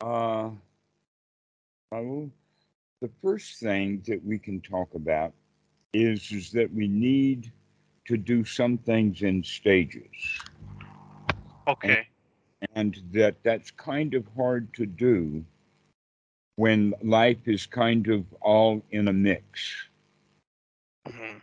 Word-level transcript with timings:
Uh, 0.00 0.50
Raul, 1.92 2.30
the 3.00 3.08
first 3.22 3.58
thing 3.60 4.02
that 4.06 4.24
we 4.24 4.38
can 4.38 4.60
talk 4.60 4.94
about 4.94 5.32
is, 5.92 6.30
is 6.32 6.50
that 6.52 6.72
we 6.72 6.88
need 6.88 7.52
to 8.06 8.16
do 8.16 8.44
some 8.44 8.78
things 8.78 9.22
in 9.22 9.42
stages. 9.42 10.40
Okay. 11.66 12.08
and 12.74 13.00
that 13.12 13.42
that's 13.42 13.70
kind 13.70 14.14
of 14.14 14.26
hard 14.36 14.72
to 14.74 14.86
do 14.86 15.44
when 16.56 16.94
life 17.02 17.46
is 17.46 17.66
kind 17.66 18.06
of 18.08 18.24
all 18.40 18.82
in 18.90 19.08
a 19.08 19.12
mix 19.12 19.88
Mhm. 21.06 21.40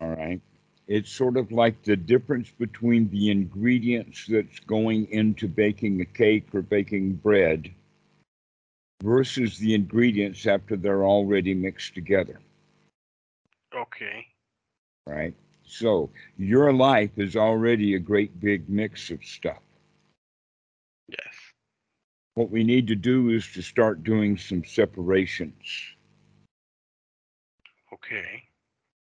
all 0.00 0.08
right 0.10 0.40
it's 0.86 1.10
sort 1.10 1.36
of 1.36 1.50
like 1.52 1.82
the 1.82 1.96
difference 1.96 2.50
between 2.50 3.08
the 3.10 3.30
ingredients 3.30 4.26
that's 4.26 4.58
going 4.60 5.06
into 5.10 5.48
baking 5.48 6.00
a 6.00 6.04
cake 6.04 6.54
or 6.54 6.62
baking 6.62 7.14
bread 7.14 7.70
versus 9.02 9.58
the 9.58 9.74
ingredients 9.74 10.46
after 10.46 10.76
they're 10.76 11.04
already 11.04 11.54
mixed 11.54 11.94
together 11.94 12.40
Okay. 13.74 14.26
right 15.06 15.34
so 15.64 16.10
your 16.38 16.72
life 16.72 17.10
is 17.16 17.36
already 17.36 17.94
a 17.94 17.98
great 17.98 18.38
big 18.40 18.68
mix 18.68 19.10
of 19.10 19.22
stuff 19.24 19.58
Yes. 21.08 21.34
what 22.34 22.50
we 22.50 22.64
need 22.64 22.86
to 22.88 22.94
do 22.96 23.30
is 23.30 23.46
to 23.52 23.62
start 23.62 24.04
doing 24.04 24.36
some 24.36 24.64
separations. 24.64 25.54
Okay. 27.92 28.42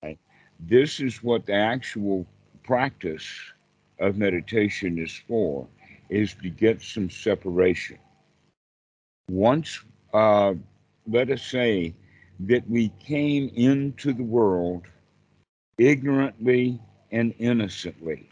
Right? 0.02 0.18
This 0.60 1.00
is 1.00 1.22
what 1.22 1.46
the 1.46 1.54
actual 1.54 2.26
practice 2.64 3.26
of 4.00 4.16
meditation 4.16 4.98
is 4.98 5.16
for, 5.28 5.66
is 6.10 6.34
to 6.42 6.50
get 6.50 6.82
some 6.82 7.10
separation. 7.10 7.98
Once, 9.32 9.80
uh, 10.12 10.52
let 11.06 11.30
us 11.30 11.42
say 11.42 11.94
that 12.38 12.68
we 12.68 12.90
came 13.00 13.48
into 13.54 14.12
the 14.12 14.22
world 14.22 14.82
ignorantly 15.78 16.78
and 17.10 17.34
innocently 17.38 18.28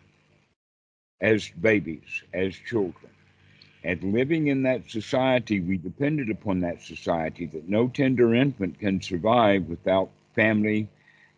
as 1.23 1.49
babies, 1.63 2.23
as 2.35 2.55
children. 2.55 3.11
And 3.83 4.13
living 4.13 4.49
in 4.49 4.63
that 4.65 4.91
society, 4.91 5.61
we 5.61 5.79
depended 5.79 6.29
upon 6.29 6.61
that 6.61 6.83
society 6.83 7.47
that 7.47 7.67
no 7.67 7.89
tender 7.89 8.35
infant 8.35 8.79
can 8.79 9.01
survive 9.01 9.69
without 9.69 10.11
family, 10.35 10.87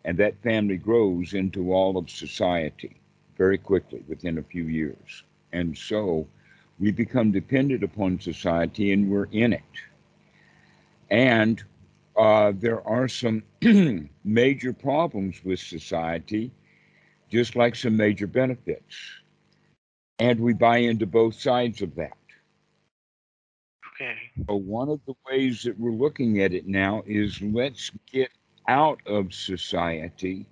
and 0.03 0.17
that 0.17 0.43
family 0.43 0.75
grows 0.75 1.33
into 1.33 1.71
all 1.71 1.97
of 1.97 2.09
society 2.09 2.97
very 3.37 3.57
quickly 3.57 4.03
within 4.09 4.37
a 4.37 4.43
few 4.43 4.65
years. 4.65 5.23
And 5.53 5.77
so 5.77 6.27
we 6.83 6.91
become 6.91 7.31
dependent 7.31 7.81
upon 7.81 8.19
society 8.19 8.91
and 8.91 9.09
we're 9.09 9.29
in 9.31 9.53
it. 9.53 9.61
And 11.09 11.63
uh, 12.17 12.51
there 12.53 12.85
are 12.85 13.07
some 13.07 13.41
major 14.25 14.73
problems 14.73 15.41
with 15.45 15.59
society, 15.59 16.51
just 17.31 17.55
like 17.55 17.77
some 17.77 17.95
major 17.95 18.27
benefits. 18.27 18.97
And 20.19 20.41
we 20.41 20.51
buy 20.51 20.79
into 20.79 21.05
both 21.05 21.35
sides 21.35 21.81
of 21.81 21.95
that. 21.95 22.17
Okay. 23.95 24.17
So 24.49 24.57
one 24.57 24.89
of 24.89 24.99
the 25.07 25.13
ways 25.25 25.63
that 25.63 25.79
we're 25.79 25.91
looking 25.91 26.41
at 26.41 26.53
it 26.53 26.67
now 26.67 27.01
is 27.05 27.41
let's 27.41 27.91
get 28.11 28.29
out 28.67 28.99
of 29.05 29.33
society 29.33 30.45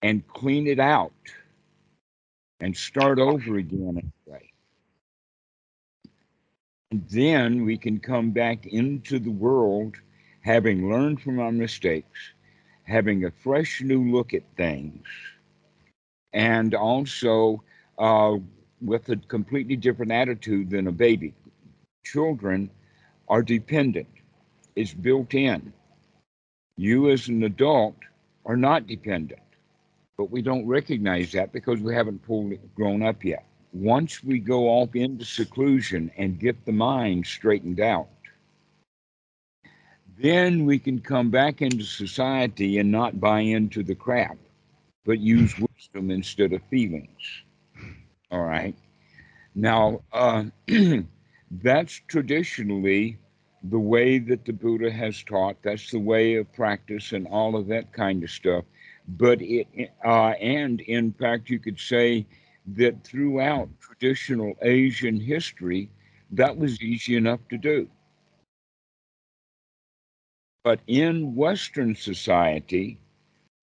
and 0.00 0.26
clean 0.28 0.66
it 0.66 0.80
out 0.80 1.12
and 2.58 2.74
start 2.74 3.18
over 3.18 3.58
again 3.58 4.10
then 6.90 7.64
we 7.64 7.76
can 7.76 8.00
come 8.00 8.30
back 8.30 8.66
into 8.66 9.18
the 9.18 9.30
world 9.30 9.96
having 10.40 10.90
learned 10.90 11.20
from 11.20 11.38
our 11.38 11.52
mistakes, 11.52 12.32
having 12.84 13.24
a 13.24 13.30
fresh 13.30 13.82
new 13.82 14.10
look 14.10 14.32
at 14.34 14.44
things, 14.56 15.06
and 16.32 16.74
also 16.74 17.62
uh, 17.98 18.36
with 18.80 19.08
a 19.10 19.16
completely 19.16 19.76
different 19.76 20.12
attitude 20.12 20.70
than 20.70 20.86
a 20.86 20.92
baby. 20.92 21.34
Children 22.04 22.70
are 23.28 23.42
dependent, 23.42 24.08
it's 24.76 24.94
built 24.94 25.34
in. 25.34 25.72
You, 26.76 27.10
as 27.10 27.28
an 27.28 27.42
adult, 27.44 27.96
are 28.46 28.56
not 28.56 28.86
dependent, 28.86 29.42
but 30.16 30.30
we 30.30 30.42
don't 30.42 30.66
recognize 30.66 31.32
that 31.32 31.52
because 31.52 31.80
we 31.80 31.94
haven't 31.94 32.24
fully 32.24 32.60
grown 32.76 33.02
up 33.02 33.24
yet. 33.24 33.47
Once 33.72 34.24
we 34.24 34.38
go 34.38 34.68
off 34.68 34.94
into 34.96 35.24
seclusion 35.24 36.10
and 36.16 36.40
get 36.40 36.64
the 36.64 36.72
mind 36.72 37.26
straightened 37.26 37.80
out, 37.80 38.08
then 40.18 40.64
we 40.64 40.78
can 40.78 41.00
come 41.00 41.30
back 41.30 41.62
into 41.62 41.84
society 41.84 42.78
and 42.78 42.90
not 42.90 43.20
buy 43.20 43.40
into 43.40 43.82
the 43.82 43.94
crap, 43.94 44.36
but 45.04 45.20
use 45.20 45.54
wisdom 45.58 46.10
instead 46.10 46.52
of 46.52 46.62
feelings. 46.70 47.42
All 48.30 48.42
right. 48.42 48.74
Now, 49.54 50.02
uh, 50.12 50.44
that's 51.50 52.00
traditionally 52.08 53.18
the 53.62 53.78
way 53.78 54.18
that 54.18 54.44
the 54.44 54.52
Buddha 54.52 54.90
has 54.90 55.22
taught. 55.22 55.56
That's 55.62 55.90
the 55.90 56.00
way 56.00 56.36
of 56.36 56.52
practice 56.52 57.12
and 57.12 57.26
all 57.26 57.56
of 57.56 57.66
that 57.68 57.92
kind 57.92 58.22
of 58.22 58.30
stuff. 58.30 58.64
But 59.08 59.40
it, 59.40 59.66
uh, 60.04 60.30
and 60.40 60.80
in 60.80 61.12
fact, 61.12 61.50
you 61.50 61.58
could 61.58 61.78
say 61.78 62.26
that 62.74 63.04
throughout 63.04 63.68
traditional 63.80 64.54
Asian 64.62 65.18
history, 65.18 65.90
that 66.32 66.56
was 66.56 66.80
easy 66.82 67.16
enough 67.16 67.40
to 67.50 67.58
do. 67.58 67.88
But 70.64 70.80
in 70.86 71.34
Western 71.34 71.94
society, 71.94 72.98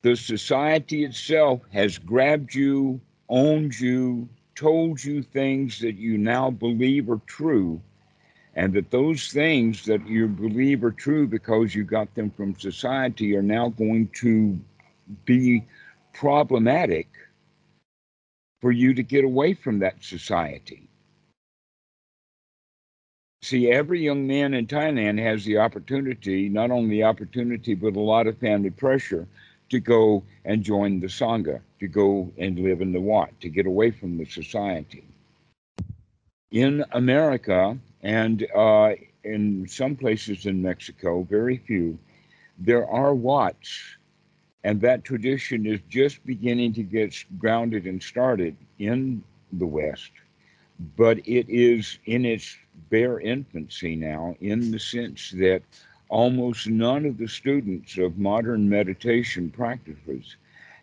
the 0.02 0.16
society 0.16 1.04
itself 1.04 1.62
has 1.72 1.98
grabbed 1.98 2.56
you, 2.56 3.00
owned 3.30 3.80
you, 3.80 4.28
told 4.56 5.04
you 5.04 5.22
things 5.22 5.80
that 5.80 5.96
you 5.96 6.18
now 6.18 6.50
believe 6.50 7.10
are 7.10 7.22
true, 7.28 7.82
and 8.56 8.74
that 8.74 8.90
those 8.90 9.28
things 9.32 9.84
that 9.86 10.08
you 10.08 10.28
believe 10.28 10.84
are 10.84 10.92
true 10.92 11.28
because 11.28 11.76
you 11.76 11.84
got 11.84 12.14
them 12.16 12.32
from 12.32 12.58
society 12.58 13.36
are 13.36 13.42
now 13.42 13.70
going 13.70 14.08
to 14.16 14.58
be 15.26 15.64
problematic 16.14 17.08
for 18.66 18.72
you 18.72 18.96
to 18.96 19.04
get 19.04 19.24
away 19.24 19.54
from 19.54 19.78
that 19.78 20.04
society. 20.04 20.90
See, 23.44 23.70
every 23.70 24.04
young 24.04 24.26
man 24.26 24.56
in 24.56 24.66
Thailand 24.66 25.22
has 25.22 25.46
the 25.46 25.60
opportunity, 25.60 26.50
not 26.50 26.72
only 26.72 26.90
the 26.90 27.04
opportunity, 27.04 27.76
but 27.76 27.96
a 27.96 28.00
lot 28.00 28.26
of 28.26 28.40
family 28.40 28.72
pressure 28.72 29.28
to 29.70 29.80
go 29.80 30.24
and 30.46 30.64
join 30.64 31.00
the 31.00 31.06
Sangha, 31.06 31.62
to 31.80 31.88
go 31.88 32.32
and 32.40 32.58
live 32.58 32.82
in 32.82 32.92
the 32.92 33.00
Wat, 33.00 33.40
to 33.42 33.50
get 33.50 33.68
away 33.68 33.92
from 33.92 34.18
the 34.18 34.26
society. 34.26 35.04
In 36.50 36.84
America 36.94 37.78
and 38.02 38.48
uh, 38.56 38.94
in 39.24 39.68
some 39.68 39.96
places 39.96 40.48
in 40.48 40.64
Mexico, 40.64 41.22
very 41.22 41.58
few, 41.58 42.00
there 42.58 42.90
are 42.90 43.14
Wats, 43.14 43.96
and 44.66 44.82
that 44.82 45.04
tradition 45.04 45.68
is 45.68 45.80
just 45.90 46.26
beginning 46.26 46.74
to 46.74 46.82
get 46.82 47.24
grounded 47.38 47.86
and 47.86 48.02
started 48.02 48.58
in 48.80 49.24
the 49.54 49.66
West. 49.66 50.10
But 50.98 51.20
it 51.20 51.48
is 51.48 52.00
in 52.06 52.26
its 52.26 52.58
bare 52.90 53.20
infancy 53.20 53.96
now, 53.96 54.36
in 54.42 54.72
the 54.72 54.80
sense 54.80 55.30
that 55.38 55.62
almost 56.10 56.68
none 56.68 57.06
of 57.06 57.20
the 57.20 57.28
students 57.28 58.00
of 58.00 58.18
modern 58.18 58.68
meditation 58.68 59.52
practices 59.52 60.36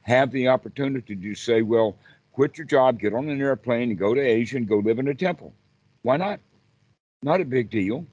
have 0.03 0.31
the 0.31 0.47
opportunity 0.47 1.17
to 1.17 1.35
say, 1.35 1.63
well, 1.63 1.97
quit 2.35 2.57
your 2.59 2.69
job, 2.69 3.01
get 3.01 3.13
on 3.13 3.29
an 3.29 3.41
airplane, 3.41 3.91
and 3.91 3.99
go 3.99 4.15
to 4.15 4.21
Asia 4.21 4.59
and 4.59 4.69
go 4.69 4.77
live 4.77 5.01
in 5.01 5.09
a 5.09 5.15
temple. 5.15 5.53
Why 6.03 6.19
not? 6.19 6.39
Not 7.25 7.41
a 7.41 7.45
big 7.45 7.69
deal. 7.69 8.07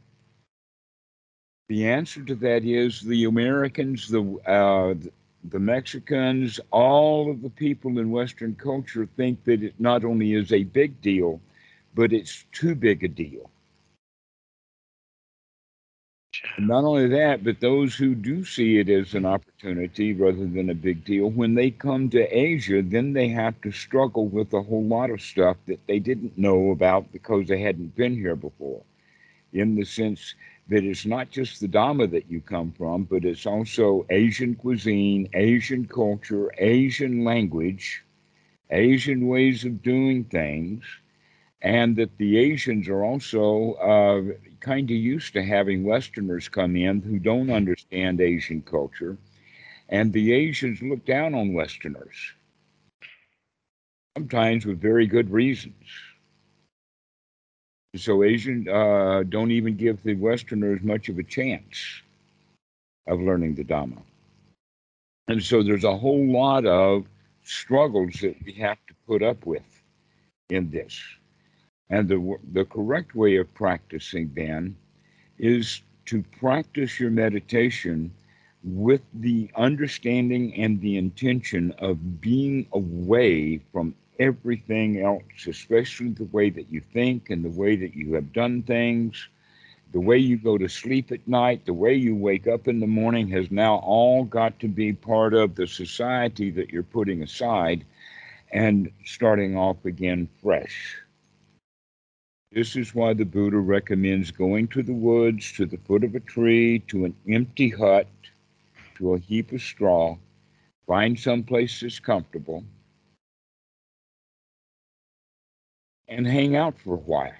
The 1.68 1.86
answer 1.88 2.24
to 2.24 2.33
that 2.36 2.65
is 2.65 3.01
the 3.01 3.25
Americans, 3.25 4.07
the 4.07 4.24
uh, 4.48 4.95
the 5.44 5.59
Mexicans, 5.59 6.59
all 6.71 7.31
of 7.31 7.41
the 7.41 7.50
people 7.50 8.00
in 8.00 8.12
Western 8.12 8.56
culture 8.56 9.07
think 9.18 9.44
that 9.45 9.63
it 9.63 9.74
not 9.80 10.03
only 10.03 10.33
is 10.33 10.51
a 10.51 10.63
big 10.63 11.01
deal, 11.01 11.39
but 11.95 12.13
it's 12.13 12.45
too 12.51 12.75
big 12.75 13.03
a 13.03 13.07
deal. 13.07 13.50
Not 16.57 16.83
only 16.83 17.07
that, 17.07 17.44
but 17.44 17.59
those 17.59 17.95
who 17.95 18.15
do 18.15 18.45
see 18.45 18.77
it 18.77 18.89
as 18.89 19.13
an 19.13 19.25
opportunity 19.25 20.13
rather 20.13 20.45
than 20.45 20.69
a 20.69 20.75
big 20.75 21.03
deal, 21.03 21.30
when 21.30 21.56
they 21.56 21.71
come 21.71 22.09
to 22.12 22.38
Asia, 22.38 22.81
then 22.81 23.13
they 23.13 23.27
have 23.30 23.59
to 23.62 23.71
struggle 23.71 24.27
with 24.27 24.53
a 24.53 24.62
whole 24.62 24.83
lot 24.83 25.09
of 25.09 25.21
stuff 25.21 25.57
that 25.68 25.86
they 25.88 26.00
didn't 26.00 26.38
know 26.38 26.71
about 26.71 27.12
because 27.12 27.47
they 27.47 27.59
hadn't 27.59 27.95
been 27.95 28.15
here 28.15 28.36
before. 28.36 28.81
In 29.53 29.75
the 29.75 29.86
sense 29.86 30.36
that 30.69 30.83
it's 30.83 31.06
not 31.06 31.31
just 31.31 31.60
the 31.60 31.68
Dhamma 31.68 32.10
that 32.12 32.30
you 32.30 32.42
come 32.42 32.71
from, 32.71 33.04
but 33.04 33.25
it's 33.25 33.45
also 33.48 34.06
Asian 34.10 34.56
cuisine, 34.56 35.27
Asian 35.33 35.86
culture, 35.86 36.51
Asian 36.60 37.24
language, 37.24 38.04
Asian 38.69 39.27
ways 39.27 39.66
of 39.66 39.81
doing 39.81 40.24
things, 40.25 40.83
and 41.62 41.95
that 41.95 42.16
the 42.18 42.38
Asians 42.38 42.88
are 42.88 43.04
also 43.04 43.74
uh, 43.74 44.21
kind 44.60 44.89
of 44.89 44.95
used 44.95 45.33
to 45.33 45.44
having 45.44 45.83
Westerners 45.83 46.48
come 46.48 46.75
in 46.75 47.01
who 47.01 47.18
don't 47.19 47.50
understand 47.50 48.22
Asian 48.22 48.62
culture, 48.62 49.18
and 49.89 50.13
the 50.13 50.33
Asians 50.33 50.81
look 50.83 51.04
down 51.04 51.33
on 51.33 51.54
Westerners, 51.54 52.33
sometimes 54.15 54.68
with 54.68 54.80
very 54.80 55.07
good 55.07 55.31
reasons. 55.31 56.09
So 57.95 58.24
Asian 58.24 58.68
uh, 58.69 59.24
don't 59.27 59.51
even 59.51 59.75
give 59.75 60.03
the 60.03 60.13
Westerners 60.13 60.81
much 60.83 61.09
of 61.09 61.18
a 61.18 61.24
chance 61.24 62.01
of 63.07 63.19
learning 63.19 63.56
the 63.56 63.63
Dhamma. 63.63 64.01
And 65.27 65.41
so 65.41 65.63
there's 65.63 65.83
a 65.83 65.97
whole 65.97 66.31
lot 66.31 66.65
of 66.65 67.06
struggles 67.44 68.13
that 68.21 68.36
we 68.45 68.53
have 68.53 68.77
to 68.88 68.94
put 69.07 69.24
up 69.24 69.45
with 69.45 69.63
in 70.50 70.69
this. 70.69 71.01
And 71.89 72.07
the, 72.07 72.38
the 72.51 72.65
correct 72.65 73.15
way 73.15 73.38
of 73.38 73.51
practicing 73.56 74.31
then 74.36 74.75
is 75.39 75.81
to 76.06 76.24
practice 76.39 77.00
your 77.00 77.09
meditation 77.09 78.12
with 78.63 79.01
the 79.13 79.50
understanding 79.56 80.53
and 80.56 80.80
the 80.81 80.97
intention 80.97 81.74
of 81.80 82.21
being 82.21 82.68
away 82.74 83.62
from 83.71 83.95
everything 84.19 85.01
else, 85.01 85.48
especially 85.48 86.10
the 86.10 86.25
way 86.25 86.50
that 86.50 86.71
you 86.71 86.81
think 86.94 87.30
and 87.30 87.44
the 87.44 87.50
way 87.50 87.75
that 87.75 87.95
you 87.95 88.13
have 88.13 88.33
done 88.33 88.62
things, 88.63 89.30
the 89.92 90.00
way 90.00 90.18
you 90.18 90.38
go 90.38 90.57
to 90.57 90.68
sleep 90.68 91.12
at 91.12 91.27
night, 91.27 91.66
the 91.66 91.74
way 91.74 91.95
you 91.95 92.16
wake 92.16 92.48
up 92.48 92.68
in 92.68 92.80
the 92.80 92.88
morning 92.88 93.27
has 93.30 93.50
now 93.50 93.77
all 93.77 94.24
got 94.24 94.60
to 94.60 94.68
be 94.68 94.94
part 94.94 95.33
of 95.33 95.56
the 95.56 95.66
society 95.66 96.51
that 96.51 96.69
you're 96.69 96.83
putting 96.83 97.24
aside 97.24 97.83
and 98.51 98.92
starting 99.06 99.57
off 99.57 99.83
again 99.86 100.27
fresh. 100.42 100.98
This 102.51 102.75
is 102.75 102.95
why 102.95 103.13
the 103.13 103.25
Buddha 103.25 103.57
recommends 103.57 104.31
going 104.31 104.68
to 104.69 104.81
the 104.81 104.94
woods, 104.94 105.51
to 105.54 105.65
the 105.65 105.77
foot 105.77 106.04
of 106.04 106.15
a 106.15 106.19
tree, 106.19 106.80
to 106.88 107.06
an 107.06 107.15
empty 107.30 107.69
hut, 107.69 108.07
to 108.95 109.13
a 109.13 109.19
heap 109.19 109.51
of 109.51 109.62
straw, 109.62 110.18
find 110.88 111.18
some 111.18 111.44
place 111.44 111.80
that's 111.80 112.00
comfortable, 112.00 112.63
and 116.10 116.28
hang 116.28 116.56
out 116.56 116.78
for 116.80 116.96
a 116.96 116.98
while. 116.98 117.34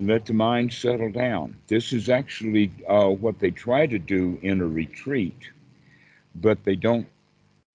Let 0.00 0.26
the 0.26 0.32
mind 0.32 0.72
settle 0.72 1.10
down. 1.10 1.56
This 1.66 1.92
is 1.92 2.08
actually 2.08 2.70
uh, 2.88 3.08
what 3.08 3.38
they 3.38 3.50
try 3.50 3.86
to 3.86 3.98
do 3.98 4.38
in 4.42 4.60
a 4.60 4.66
retreat, 4.66 5.50
but 6.36 6.62
they 6.64 6.76
don't. 6.76 7.06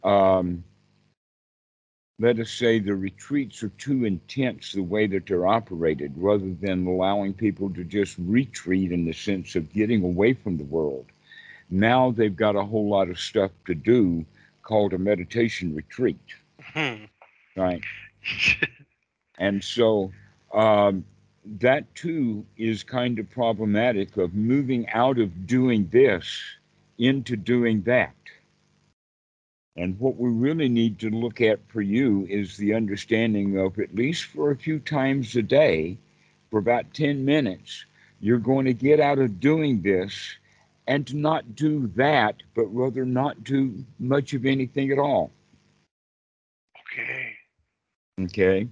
Um, 0.03 0.63
let 2.19 2.39
us 2.39 2.51
say 2.51 2.79
the 2.79 2.95
retreats 2.95 3.63
are 3.63 3.69
too 3.77 4.05
intense 4.05 4.71
the 4.71 4.83
way 4.83 5.07
that 5.07 5.25
they're 5.25 5.47
operated, 5.47 6.13
rather 6.15 6.53
than 6.61 6.87
allowing 6.87 7.33
people 7.33 7.69
to 7.71 7.83
just 7.83 8.15
retreat 8.19 8.91
in 8.91 9.05
the 9.05 9.13
sense 9.13 9.55
of 9.55 9.73
getting 9.73 10.03
away 10.03 10.33
from 10.33 10.57
the 10.57 10.63
world. 10.63 11.05
Now 11.69 12.11
they've 12.11 12.35
got 12.35 12.55
a 12.55 12.63
whole 12.63 12.87
lot 12.87 13.09
of 13.09 13.19
stuff 13.19 13.51
to 13.65 13.75
do 13.75 14.25
called 14.61 14.93
a 14.93 14.97
meditation 14.97 15.75
retreat, 15.75 16.35
Hmm. 16.61 17.05
right? 17.57 17.81
And 19.37 19.63
so 19.63 20.11
um, 20.53 21.03
that 21.59 21.93
too 21.95 22.45
is 22.57 22.83
kind 22.83 23.19
of 23.19 23.29
problematic 23.31 24.15
of 24.17 24.33
moving 24.33 24.87
out 24.89 25.17
of 25.17 25.47
doing 25.47 25.89
this 25.91 26.25
into 26.97 27.35
doing 27.35 27.81
that. 27.83 28.15
And 29.75 29.99
what 29.99 30.17
we 30.17 30.29
really 30.29 30.69
need 30.69 30.99
to 30.99 31.09
look 31.09 31.41
at 31.41 31.59
for 31.67 31.81
you 31.81 32.27
is 32.29 32.57
the 32.57 32.75
understanding 32.75 33.57
of 33.57 33.79
at 33.79 33.95
least 33.95 34.25
for 34.25 34.51
a 34.51 34.55
few 34.55 34.79
times 34.79 35.35
a 35.35 35.41
day, 35.41 35.97
for 36.51 36.59
about 36.59 36.93
10 36.93 37.25
minutes, 37.25 37.85
you're 38.21 38.37
going 38.37 38.65
to 38.65 38.73
get 38.73 38.99
out 38.99 39.17
of 39.17 39.39
doing 39.39 39.81
this 39.81 40.37
and 40.87 41.07
to 41.07 41.17
not 41.17 41.55
do 41.55 41.87
that, 41.95 42.35
but 42.53 42.67
rather 42.67 43.05
not 43.05 43.43
do 43.43 43.83
much 43.99 44.33
of 44.33 44.45
anything 44.45 44.91
at 44.91 44.99
all. 44.99 45.31
okay. 46.93 47.32
Okay. 48.21 48.67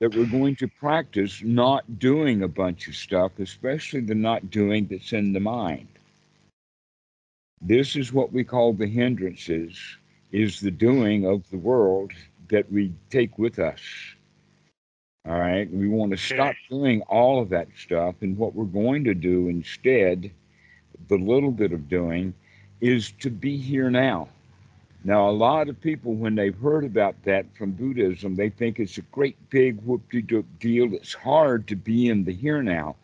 That 0.00 0.14
we're 0.14 0.26
going 0.26 0.56
to 0.56 0.68
practice 0.68 1.40
not 1.44 1.98
doing 1.98 2.42
a 2.42 2.48
bunch 2.48 2.88
of 2.88 2.96
stuff 2.96 3.32
especially 3.38 4.00
the 4.00 4.14
not 4.14 4.50
doing 4.50 4.88
that's 4.90 5.12
in 5.12 5.32
the 5.32 5.40
mind. 5.40 5.88
This 7.60 7.94
is 7.94 8.12
what 8.12 8.32
we 8.32 8.42
call 8.42 8.72
the 8.72 8.88
hindrances 8.88 9.78
is 10.32 10.58
the 10.58 10.70
doing 10.70 11.24
of 11.26 11.48
the 11.50 11.58
world 11.58 12.12
that 12.48 12.70
we 12.72 12.92
take 13.10 13.38
with 13.38 13.60
us. 13.60 13.80
All 15.28 15.38
right? 15.38 15.72
We 15.72 15.88
want 15.88 16.10
to 16.10 16.16
stop 16.16 16.56
doing 16.68 17.02
all 17.02 17.40
of 17.40 17.48
that 17.50 17.68
stuff 17.78 18.16
and 18.22 18.36
what 18.36 18.54
we're 18.54 18.64
going 18.64 19.04
to 19.04 19.14
do 19.14 19.48
instead 19.48 20.32
the 21.08 21.16
little 21.16 21.50
bit 21.50 21.72
of 21.72 21.88
doing 21.88 22.34
is 22.80 23.12
to 23.20 23.30
be 23.30 23.56
here 23.56 23.90
now 23.90 24.28
now, 25.04 25.28
a 25.28 25.32
lot 25.32 25.68
of 25.68 25.80
people, 25.80 26.14
when 26.14 26.36
they've 26.36 26.58
heard 26.58 26.84
about 26.84 27.16
that 27.24 27.46
from 27.56 27.72
Buddhism, 27.72 28.36
they 28.36 28.50
think 28.50 28.78
it's 28.78 28.98
a 28.98 29.02
great 29.12 29.36
big 29.50 29.80
whoop-de-doop 29.82 30.44
deal. 30.60 30.94
It's 30.94 31.14
hard 31.14 31.66
to 31.68 31.76
be 31.76 32.08
in 32.08 32.24
the 32.24 32.32
here 32.32 32.62
now. 32.62 32.96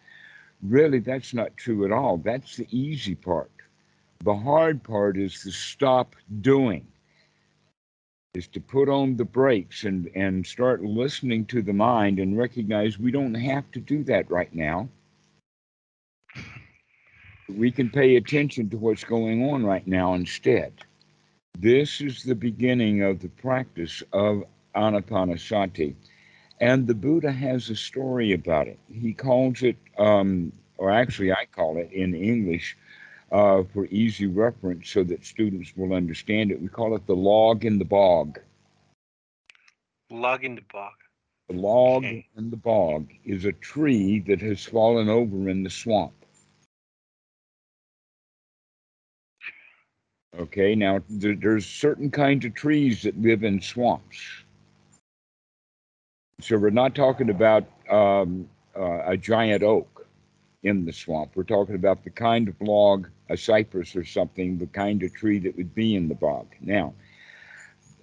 Really, 0.62 1.00
that's 1.00 1.34
not 1.34 1.56
true 1.56 1.84
at 1.84 1.92
all. 1.92 2.18
That's 2.18 2.56
the 2.56 2.68
easy 2.70 3.14
part. 3.14 3.50
The 4.24 4.36
hard 4.36 4.82
part 4.82 5.16
is 5.16 5.42
to 5.42 5.50
stop 5.50 6.14
doing, 6.40 6.86
is 8.34 8.48
to 8.48 8.60
put 8.60 8.88
on 8.88 9.16
the 9.16 9.24
brakes 9.24 9.84
and, 9.84 10.08
and 10.14 10.46
start 10.46 10.82
listening 10.82 11.46
to 11.46 11.62
the 11.62 11.72
mind 11.72 12.18
and 12.20 12.38
recognize 12.38 12.98
we 12.98 13.10
don't 13.10 13.34
have 13.34 13.70
to 13.72 13.80
do 13.80 14.04
that 14.04 14.30
right 14.30 14.54
now. 14.54 14.88
We 17.48 17.70
can 17.70 17.90
pay 17.90 18.16
attention 18.16 18.68
to 18.70 18.76
what's 18.76 19.04
going 19.04 19.48
on 19.48 19.64
right 19.64 19.86
now 19.86 20.14
instead. 20.14 20.72
This 21.58 22.00
is 22.00 22.22
the 22.24 22.36
beginning 22.36 23.02
of 23.02 23.20
the 23.20 23.28
practice 23.28 24.02
of 24.12 24.44
anapanasati. 24.74 25.96
And 26.60 26.86
the 26.86 26.94
Buddha 26.94 27.32
has 27.32 27.68
a 27.70 27.76
story 27.76 28.32
about 28.32 28.68
it. 28.68 28.78
He 28.92 29.12
calls 29.12 29.62
it, 29.62 29.76
um, 29.98 30.52
or 30.78 30.90
actually, 30.90 31.32
I 31.32 31.46
call 31.46 31.78
it 31.78 31.90
in 31.92 32.14
English 32.14 32.76
uh, 33.32 33.64
for 33.64 33.86
easy 33.86 34.26
reference 34.26 34.90
so 34.90 35.04
that 35.04 35.24
students 35.24 35.76
will 35.76 35.94
understand 35.94 36.50
it. 36.52 36.62
We 36.62 36.68
call 36.68 36.94
it 36.96 37.06
the 37.06 37.16
log 37.16 37.64
in 37.64 37.78
the 37.78 37.84
bog. 37.84 38.40
Log 40.10 40.44
in 40.44 40.54
the 40.54 40.62
bog. 40.62 40.94
The 41.48 41.56
log 41.56 42.10
Okay. 42.10 42.28
in 42.36 42.50
the 42.50 42.56
bog 42.56 43.12
is 43.24 43.44
a 43.44 43.52
tree 43.52 44.20
that 44.20 44.40
has 44.40 44.64
fallen 44.64 45.08
over 45.08 45.48
in 45.48 45.64
the 45.64 45.70
swamp. 45.70 46.17
Okay, 50.36 50.74
now 50.74 51.00
there, 51.08 51.34
there's 51.34 51.66
certain 51.66 52.10
kinds 52.10 52.44
of 52.44 52.54
trees 52.54 53.02
that 53.02 53.20
live 53.20 53.44
in 53.44 53.60
swamps. 53.60 54.18
So 56.40 56.56
we're 56.58 56.70
not 56.70 56.94
talking 56.94 57.30
about 57.30 57.64
um, 57.90 58.48
uh, 58.76 59.00
a 59.06 59.16
giant 59.16 59.62
oak 59.62 60.06
in 60.62 60.84
the 60.84 60.92
swamp. 60.92 61.32
We're 61.34 61.44
talking 61.44 61.74
about 61.74 62.04
the 62.04 62.10
kind 62.10 62.48
of 62.48 62.54
log, 62.60 63.08
a 63.28 63.36
cypress 63.36 63.96
or 63.96 64.04
something, 64.04 64.58
the 64.58 64.66
kind 64.66 65.02
of 65.02 65.12
tree 65.14 65.38
that 65.40 65.56
would 65.56 65.74
be 65.74 65.96
in 65.96 66.08
the 66.08 66.14
bog. 66.14 66.46
Now, 66.60 66.94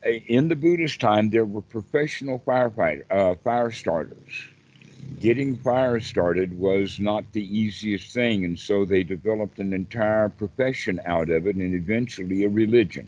in 0.04 0.50
the 0.50 0.56
Buddhist 0.56 1.00
time, 1.00 1.30
there 1.30 1.46
were 1.46 1.62
professional 1.62 2.40
firefighter, 2.40 3.04
uh, 3.10 3.36
fire 3.44 3.72
starters. 3.72 4.32
Getting 5.20 5.56
fire 5.58 6.00
started 6.00 6.58
was 6.58 7.00
not 7.00 7.32
the 7.32 7.58
easiest 7.58 8.12
thing, 8.14 8.44
and 8.44 8.58
so 8.58 8.86
they 8.86 9.04
developed 9.04 9.60
an 9.60 9.74
entire 9.74 10.30
profession 10.30 11.00
out 11.06 11.30
of 11.30 11.48
it 11.48 11.56
and 11.56 11.74
eventually 11.76 12.44
a 12.44 12.50
religion. 12.50 13.08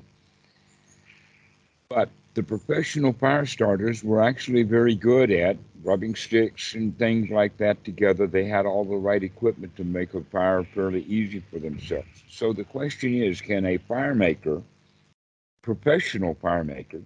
But 1.89 2.09
the 2.33 2.43
professional 2.43 3.13
fire 3.13 3.45
starters 3.47 4.03
were 4.03 4.21
actually 4.21 4.63
very 4.63 4.93
good 4.93 5.31
at 5.31 5.57
rubbing 5.83 6.13
sticks 6.13 6.75
and 6.75 6.95
things 6.97 7.31
like 7.31 7.57
that 7.57 7.83
together. 7.83 8.27
They 8.27 8.45
had 8.45 8.65
all 8.65 8.85
the 8.85 8.95
right 8.95 9.23
equipment 9.23 9.75
to 9.77 9.83
make 9.83 10.13
a 10.13 10.21
fire 10.21 10.63
fairly 10.63 11.01
easy 11.03 11.39
for 11.39 11.59
themselves. 11.59 12.23
So 12.29 12.53
the 12.53 12.63
question 12.63 13.15
is 13.15 13.41
can 13.41 13.65
a 13.65 13.77
fire 13.77 14.13
maker, 14.13 14.61
professional 15.63 16.35
fire 16.35 16.63
maker, 16.63 17.01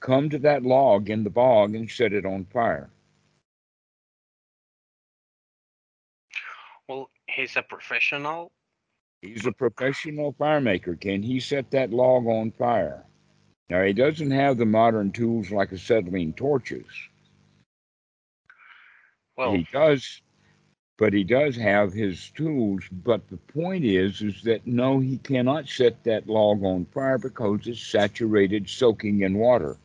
come 0.00 0.28
to 0.30 0.38
that 0.40 0.64
log 0.64 1.08
in 1.08 1.22
the 1.22 1.30
bog 1.30 1.74
and 1.76 1.88
set 1.88 2.12
it 2.12 2.26
on 2.26 2.46
fire? 2.46 2.90
He's 7.34 7.56
a 7.56 7.62
professional. 7.62 8.52
He's 9.20 9.46
a 9.46 9.52
professional 9.52 10.32
fire 10.32 10.60
maker. 10.60 10.96
Can 10.96 11.22
he 11.22 11.40
set 11.40 11.70
that 11.70 11.90
log 11.90 12.26
on 12.26 12.50
fire? 12.52 13.04
Now, 13.70 13.82
he 13.84 13.92
doesn't 13.92 14.30
have 14.30 14.58
the 14.58 14.66
modern 14.66 15.12
tools 15.12 15.50
like 15.50 15.72
acetylene 15.72 16.34
torches. 16.34 16.86
Well, 19.36 19.54
he 19.54 19.66
does, 19.72 20.20
but 20.98 21.12
he 21.12 21.24
does 21.24 21.56
have 21.56 21.92
his 21.92 22.30
tools. 22.30 22.82
But 22.90 23.26
the 23.30 23.38
point 23.38 23.84
is, 23.84 24.20
is 24.20 24.42
that 24.42 24.66
no, 24.66 24.98
he 24.98 25.18
cannot 25.18 25.68
set 25.68 26.04
that 26.04 26.28
log 26.28 26.62
on 26.64 26.84
fire 26.86 27.18
because 27.18 27.66
it's 27.66 27.80
saturated, 27.80 28.68
soaking 28.68 29.22
in 29.22 29.38
water. 29.38 29.76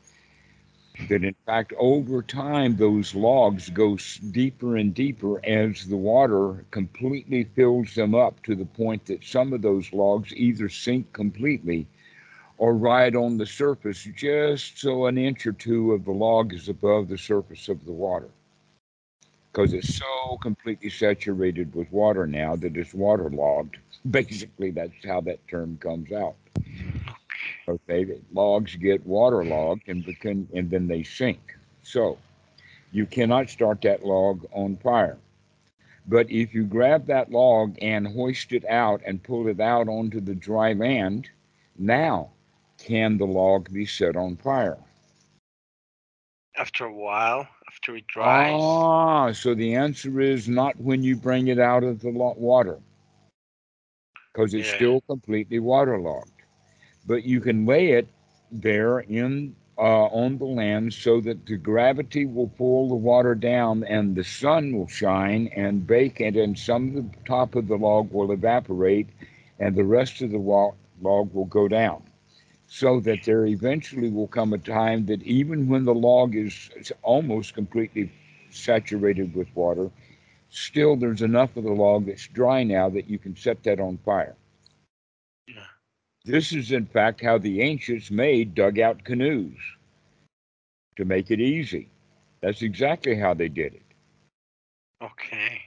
That 1.10 1.24
in 1.24 1.36
fact 1.46 1.74
over 1.78 2.22
time 2.22 2.76
those 2.76 3.14
logs 3.14 3.70
go 3.70 3.98
deeper 4.32 4.78
and 4.78 4.94
deeper 4.94 5.44
as 5.46 5.86
the 5.86 5.96
water 5.96 6.66
completely 6.72 7.44
fills 7.56 7.94
them 7.96 8.16
up 8.16 8.42
to 8.44 8.56
the 8.56 8.66
point 8.66 9.06
that 9.06 9.24
some 9.24 9.54
of 9.54 9.62
those 9.62 9.94
logs 9.94 10.34
either 10.34 10.68
sink 10.68 11.12
completely 11.14 11.88
or 12.58 12.74
ride 12.76 13.16
on 13.16 13.38
the 13.38 13.46
surface 13.46 14.08
just 14.16 14.80
so 14.80 15.06
an 15.06 15.18
inch 15.18 15.46
or 15.46 15.52
two 15.54 15.94
of 15.94 16.04
the 16.06 16.12
log 16.12 16.54
is 16.54 16.70
above 16.70 17.08
the 17.08 17.18
surface 17.18 17.70
of 17.70 17.86
the 17.86 17.92
water. 17.92 18.30
Because 19.52 19.74
it's 19.74 19.96
so 19.96 20.38
completely 20.42 20.90
saturated 20.90 21.74
with 21.76 21.92
water 21.92 22.26
now 22.26 22.56
that 22.56 22.76
it's 22.76 22.94
waterlogged. 22.94 23.78
Basically 24.10 24.72
that's 24.72 25.06
how 25.06 25.22
that 25.22 25.48
term 25.48 25.78
comes 25.80 26.12
out 26.12 26.36
Okay, 27.68 28.22
logs 28.34 28.76
get 28.76 29.06
waterlogged 29.06 29.88
and 29.90 30.04
become, 30.06 30.48
and 30.54 30.70
then 30.70 30.88
they 30.88 31.04
sink. 31.04 31.56
So 31.84 32.18
you 32.92 33.06
cannot 33.06 33.50
start 33.50 33.82
that 33.82 34.06
log 34.06 34.46
on 34.54 34.78
fire. 34.78 35.18
But 36.08 36.30
if 36.32 36.54
you 36.54 36.64
grab 36.64 37.06
that 37.08 37.32
log 37.32 37.78
and 37.82 38.08
hoist 38.08 38.52
it 38.54 38.66
out 38.66 39.02
and 39.06 39.24
pull 39.24 39.48
it 39.48 39.60
out 39.60 39.88
onto 39.88 40.20
the 40.20 40.36
dry 40.36 40.74
land, 40.74 41.30
now 41.78 42.32
can 42.78 43.18
the 43.18 43.26
log 43.28 43.72
be 43.72 43.86
set 43.86 44.16
on 44.16 44.38
fire? 44.38 44.78
After 46.58 46.86
a 46.86 46.94
while, 46.94 47.48
after 47.68 47.96
it 47.96 48.08
dries. 48.08 48.86
Ah, 48.88 49.32
so 49.34 49.54
the 49.54 49.76
answer 49.76 50.20
is 50.22 50.48
not 50.48 50.80
when 50.80 51.04
you 51.04 51.16
bring 51.16 51.48
it 51.48 51.60
out 51.60 51.84
of 51.84 52.02
the 52.02 52.12
water, 52.12 52.80
because 54.34 54.54
it's 54.54 54.68
Yeah. 54.68 54.70
still 54.70 55.02
completely 55.02 55.60
waterlogged. 55.60 56.37
But 57.08 57.24
you 57.24 57.40
can 57.40 57.66
lay 57.66 57.92
it 57.92 58.08
there 58.52 59.00
in 59.00 59.56
uh, 59.78 60.06
on 60.08 60.38
the 60.40 60.46
land 60.46 60.94
so 60.94 61.22
that 61.22 61.46
the 61.46 61.56
gravity 61.56 62.26
will 62.26 62.50
pull 62.58 62.90
the 62.90 62.96
water 62.96 63.36
down 63.36 63.84
and 63.84 64.16
the 64.16 64.24
sun 64.24 64.76
will 64.76 64.88
shine 64.88 65.48
and 65.56 65.86
bake 65.86 66.20
it, 66.20 66.36
and 66.36 66.58
some 66.58 66.88
of 66.90 66.94
the 66.96 67.18
top 67.26 67.56
of 67.56 67.68
the 67.68 67.78
log 67.78 68.12
will 68.12 68.32
evaporate, 68.32 69.08
and 69.60 69.76
the 69.76 69.84
rest 69.84 70.22
of 70.22 70.32
the 70.32 70.38
log 70.40 71.34
will 71.34 71.46
go 71.46 71.68
down. 71.68 72.02
So 72.68 73.00
that 73.02 73.24
there 73.24 73.46
eventually 73.46 74.10
will 74.10 74.28
come 74.28 74.52
a 74.52 74.58
time 74.58 75.06
that 75.06 75.24
even 75.24 75.70
when 75.70 75.86
the 75.86 75.96
log 75.96 76.36
is 76.36 76.70
is 76.76 76.92
almost 77.04 77.54
completely 77.54 78.12
saturated 78.50 79.34
with 79.36 79.48
water, 79.56 79.90
still 80.50 80.96
there's 80.98 81.22
enough 81.22 81.56
of 81.56 81.64
the 81.64 81.72
log 81.72 82.08
that's 82.08 82.28
dry 82.28 82.64
now 82.64 82.90
that 82.90 83.10
you 83.10 83.20
can 83.20 83.36
set 83.38 83.64
that 83.64 83.80
on 83.80 83.98
fire. 84.00 84.36
This 86.28 86.52
is, 86.52 86.74
in 86.74 86.86
fact, 86.86 87.22
how 87.22 87.38
the 87.38 87.62
ancients 87.62 88.12
made 88.12 88.54
dugout 88.54 89.06
canoes 89.06 89.56
to 90.98 91.06
make 91.06 91.32
it 91.32 91.40
easy. 91.40 91.88
That's 92.42 92.62
exactly 92.62 93.16
how 93.16 93.34
they 93.34 93.48
did 93.48 93.74
it. 93.74 93.82
Okay. 95.02 95.62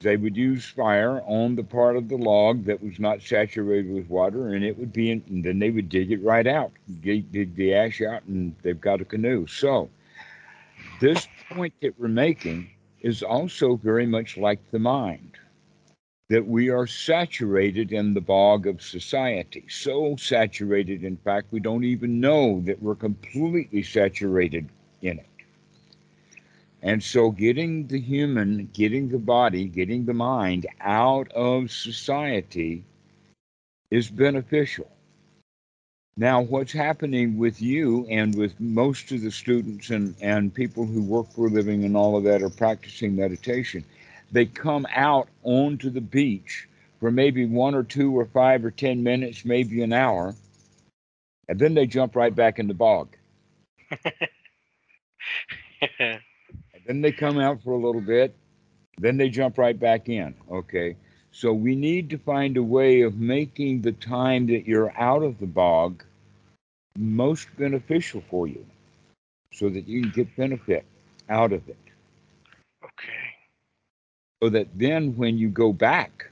They 0.00 0.16
would 0.16 0.36
use 0.36 0.64
fire 0.68 1.22
on 1.26 1.54
the 1.54 1.62
part 1.62 1.96
of 1.96 2.08
the 2.08 2.16
log 2.16 2.64
that 2.64 2.82
was 2.82 2.98
not 2.98 3.22
saturated 3.22 3.88
with 3.88 4.08
water, 4.10 4.48
and 4.48 4.64
it 4.64 4.76
would 4.76 4.92
be, 4.92 5.12
in, 5.12 5.22
and 5.28 5.44
then 5.44 5.60
they 5.60 5.70
would 5.70 5.88
dig 5.88 6.10
it 6.10 6.20
right 6.24 6.46
out, 6.48 6.72
dig, 7.02 7.30
dig 7.30 7.54
the 7.54 7.74
ash 7.74 8.02
out, 8.02 8.24
and 8.24 8.52
they've 8.62 8.80
got 8.80 9.00
a 9.00 9.04
canoe. 9.04 9.46
So, 9.46 9.90
this 11.00 11.28
point 11.48 11.74
that 11.82 11.96
we're 12.00 12.08
making 12.08 12.68
is 13.00 13.22
also 13.22 13.76
very 13.76 14.06
much 14.06 14.36
like 14.36 14.58
the 14.72 14.80
mind 14.80 15.38
that 16.32 16.46
we 16.46 16.70
are 16.70 16.86
saturated 16.86 17.92
in 17.92 18.14
the 18.14 18.20
bog 18.22 18.66
of 18.66 18.80
society. 18.80 19.66
So 19.68 20.16
saturated, 20.16 21.04
in 21.04 21.18
fact, 21.18 21.48
we 21.50 21.60
don't 21.60 21.84
even 21.84 22.20
know 22.20 22.62
that 22.62 22.82
we're 22.82 22.94
completely 22.94 23.82
saturated 23.82 24.66
in 25.02 25.18
it. 25.18 25.26
And 26.80 27.02
so, 27.02 27.30
getting 27.30 27.86
the 27.86 28.00
human, 28.00 28.70
getting 28.72 29.10
the 29.10 29.18
body, 29.18 29.66
getting 29.66 30.06
the 30.06 30.14
mind 30.14 30.66
out 30.80 31.30
of 31.32 31.70
society 31.70 32.82
is 33.90 34.08
beneficial. 34.08 34.90
Now, 36.16 36.40
what's 36.40 36.72
happening 36.72 37.36
with 37.36 37.60
you 37.60 38.06
and 38.08 38.34
with 38.34 38.58
most 38.58 39.12
of 39.12 39.20
the 39.20 39.30
students 39.30 39.90
and, 39.90 40.14
and 40.22 40.54
people 40.54 40.86
who 40.86 41.02
work 41.02 41.30
for 41.32 41.48
a 41.48 41.50
living 41.50 41.84
and 41.84 41.94
all 41.94 42.16
of 42.16 42.24
that 42.24 42.42
are 42.42 42.48
practicing 42.48 43.16
meditation, 43.16 43.84
they 44.32 44.46
come 44.46 44.86
out 44.94 45.28
onto 45.42 45.90
the 45.90 46.00
beach 46.00 46.66
for 46.98 47.10
maybe 47.10 47.44
one 47.44 47.74
or 47.74 47.82
two 47.82 48.18
or 48.18 48.24
five 48.26 48.64
or 48.64 48.70
10 48.70 49.02
minutes, 49.02 49.44
maybe 49.44 49.82
an 49.82 49.92
hour, 49.92 50.34
and 51.48 51.58
then 51.58 51.74
they 51.74 51.86
jump 51.86 52.16
right 52.16 52.34
back 52.34 52.58
in 52.58 52.66
the 52.66 52.74
bog. 52.74 53.08
And 55.90 56.20
then 56.86 57.02
they 57.02 57.12
come 57.12 57.38
out 57.38 57.62
for 57.62 57.72
a 57.72 57.78
little 57.78 58.00
bit, 58.00 58.34
then 58.98 59.16
they 59.16 59.28
jump 59.28 59.58
right 59.58 59.78
back 59.78 60.08
in. 60.08 60.34
Okay. 60.50 60.96
So 61.30 61.52
we 61.52 61.74
need 61.74 62.10
to 62.10 62.18
find 62.18 62.56
a 62.56 62.62
way 62.62 63.02
of 63.02 63.16
making 63.16 63.82
the 63.82 63.92
time 63.92 64.46
that 64.48 64.66
you're 64.66 64.92
out 64.98 65.22
of 65.22 65.38
the 65.38 65.46
bog 65.46 66.04
most 66.96 67.48
beneficial 67.56 68.22
for 68.28 68.46
you 68.46 68.64
so 69.50 69.68
that 69.70 69.88
you 69.88 70.02
can 70.02 70.10
get 70.10 70.36
benefit 70.36 70.84
out 71.28 71.52
of 71.52 71.66
it. 71.68 71.76
So 74.42 74.48
that 74.48 74.66
then 74.74 75.16
when 75.16 75.38
you 75.38 75.48
go 75.48 75.72
back 75.72 76.28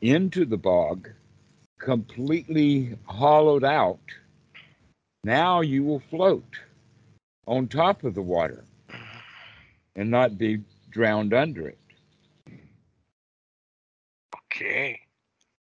into 0.00 0.44
the 0.44 0.56
bog, 0.56 1.08
completely 1.78 2.98
hollowed 3.04 3.62
out, 3.62 4.00
now 5.22 5.60
you 5.60 5.84
will 5.84 6.02
float 6.10 6.58
on 7.46 7.68
top 7.68 8.02
of 8.02 8.14
the 8.14 8.22
water 8.22 8.64
and 9.94 10.10
not 10.10 10.36
be 10.36 10.60
drowned 10.90 11.32
under 11.32 11.68
it. 11.68 11.78
Okay. 14.46 14.98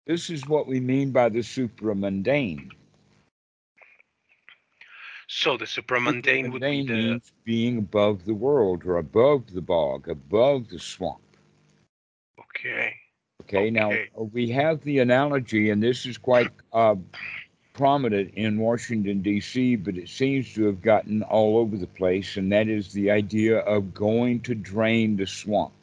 This 0.05 0.29
is 0.29 0.47
what 0.47 0.67
we 0.67 0.79
mean 0.79 1.11
by 1.11 1.29
the 1.29 1.39
supramundane. 1.39 2.69
So 5.27 5.57
the 5.57 5.65
supramundane 5.65 6.51
would 6.51 6.61
be 6.61 6.85
the 6.85 6.93
means 6.93 7.31
being 7.43 7.79
above 7.79 8.25
the 8.25 8.35
world 8.35 8.85
or 8.85 8.97
above 8.97 9.51
the 9.51 9.61
bog, 9.61 10.07
above 10.09 10.69
the 10.69 10.77
swamp. 10.77 11.21
Okay. 12.41 12.93
Okay, 13.43 13.69
now 13.69 13.91
Okay. 13.91 14.09
uh, 14.17 14.23
we 14.23 14.49
have 14.49 14.81
the 14.83 14.99
analogy, 14.99 15.69
and 15.69 15.81
this 15.81 16.05
is 16.05 16.17
quite 16.17 16.51
uh, 16.73 16.95
prominent 17.73 18.33
in 18.35 18.59
Washington, 18.59 19.21
D.C., 19.21 19.75
but 19.77 19.97
it 19.97 20.09
seems 20.09 20.53
to 20.53 20.65
have 20.65 20.81
gotten 20.81 21.23
all 21.23 21.57
over 21.57 21.77
the 21.77 21.87
place, 21.87 22.37
and 22.37 22.51
that 22.51 22.67
is 22.67 22.93
the 22.93 23.09
idea 23.11 23.59
of 23.59 23.93
going 23.93 24.41
to 24.41 24.55
drain 24.55 25.17
the 25.17 25.27
swamp. 25.27 25.73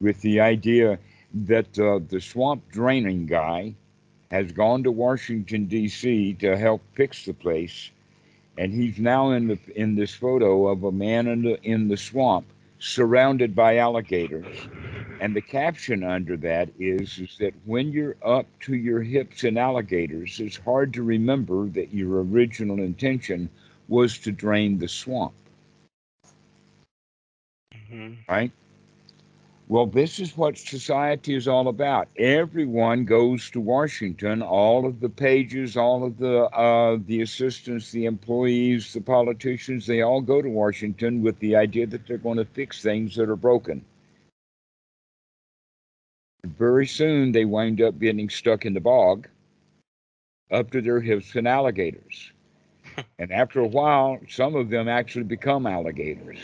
With 0.00 0.20
the 0.22 0.40
idea 0.40 0.98
that 1.34 1.78
uh, 1.78 2.00
the 2.08 2.20
swamp 2.20 2.68
draining 2.70 3.26
guy 3.26 3.74
has 4.30 4.52
gone 4.52 4.82
to 4.84 4.90
Washington, 4.90 5.66
D.C. 5.66 6.34
to 6.34 6.56
help 6.56 6.82
fix 6.94 7.24
the 7.24 7.34
place, 7.34 7.90
and 8.58 8.72
he's 8.72 8.98
now 8.98 9.30
in 9.30 9.48
the 9.48 9.58
in 9.76 9.94
this 9.96 10.14
photo 10.14 10.68
of 10.68 10.84
a 10.84 10.92
man 10.92 11.26
in 11.28 11.42
the 11.42 11.62
in 11.62 11.88
the 11.88 11.96
swamp 11.96 12.46
surrounded 12.82 13.54
by 13.54 13.78
alligators. 13.78 14.68
And 15.20 15.36
the 15.36 15.42
caption 15.42 16.02
under 16.02 16.36
that 16.38 16.70
is 16.80 17.18
is 17.18 17.36
that 17.38 17.54
when 17.64 17.92
you're 17.92 18.16
up 18.24 18.46
to 18.62 18.74
your 18.74 19.02
hips 19.02 19.44
in 19.44 19.56
alligators 19.56 20.40
it's 20.40 20.56
hard 20.58 20.92
to 20.94 21.04
remember 21.04 21.68
that 21.68 21.94
your 21.94 22.22
original 22.24 22.80
intention 22.80 23.50
was 23.88 24.18
to 24.18 24.32
drain 24.32 24.78
the 24.78 24.88
swamp. 24.88 25.34
Hmm 27.88 28.14
right 28.28 28.52
well 29.72 29.86
this 29.86 30.20
is 30.20 30.36
what 30.36 30.58
society 30.58 31.34
is 31.34 31.48
all 31.48 31.68
about. 31.68 32.06
Everyone 32.18 33.06
goes 33.06 33.48
to 33.52 33.58
washington 33.58 34.42
all 34.42 34.84
of 34.84 35.00
the 35.00 35.08
pages 35.08 35.78
all 35.78 36.04
of 36.04 36.18
the 36.18 36.42
uh, 36.66 36.98
the 37.06 37.22
assistants 37.22 37.90
the 37.90 38.04
employees 38.04 38.92
the 38.92 39.00
politicians 39.00 39.86
they 39.86 40.02
all 40.02 40.20
go 40.20 40.42
to 40.42 40.48
washington 40.50 41.22
with 41.22 41.38
the 41.38 41.56
idea 41.56 41.86
that 41.86 42.06
they're 42.06 42.18
going 42.18 42.36
to 42.36 42.44
fix 42.44 42.82
things 42.82 43.16
that 43.16 43.30
are 43.30 43.44
broken. 43.48 43.82
Very 46.44 46.86
soon 46.86 47.32
they 47.32 47.46
wind 47.46 47.80
up 47.80 47.98
getting 47.98 48.28
stuck 48.28 48.66
in 48.66 48.74
the 48.74 48.80
bog 48.80 49.26
up 50.50 50.70
to 50.72 50.82
their 50.82 51.00
hips 51.00 51.34
in 51.34 51.46
alligators. 51.46 52.30
And 53.18 53.32
after 53.32 53.60
a 53.60 53.66
while 53.78 54.18
some 54.28 54.54
of 54.54 54.68
them 54.68 54.86
actually 54.86 55.24
become 55.24 55.66
alligators 55.66 56.40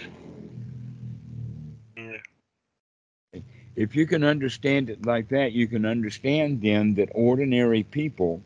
if 3.79 3.95
you 3.95 4.09
can 4.09 4.25
understand 4.25 4.91
it 4.91 5.07
like 5.07 5.29
that, 5.29 5.53
you 5.53 5.69
can 5.69 5.87
understand 5.87 6.61
then 6.61 6.95
that 6.95 7.11
ordinary 7.15 7.85
people, 7.85 8.43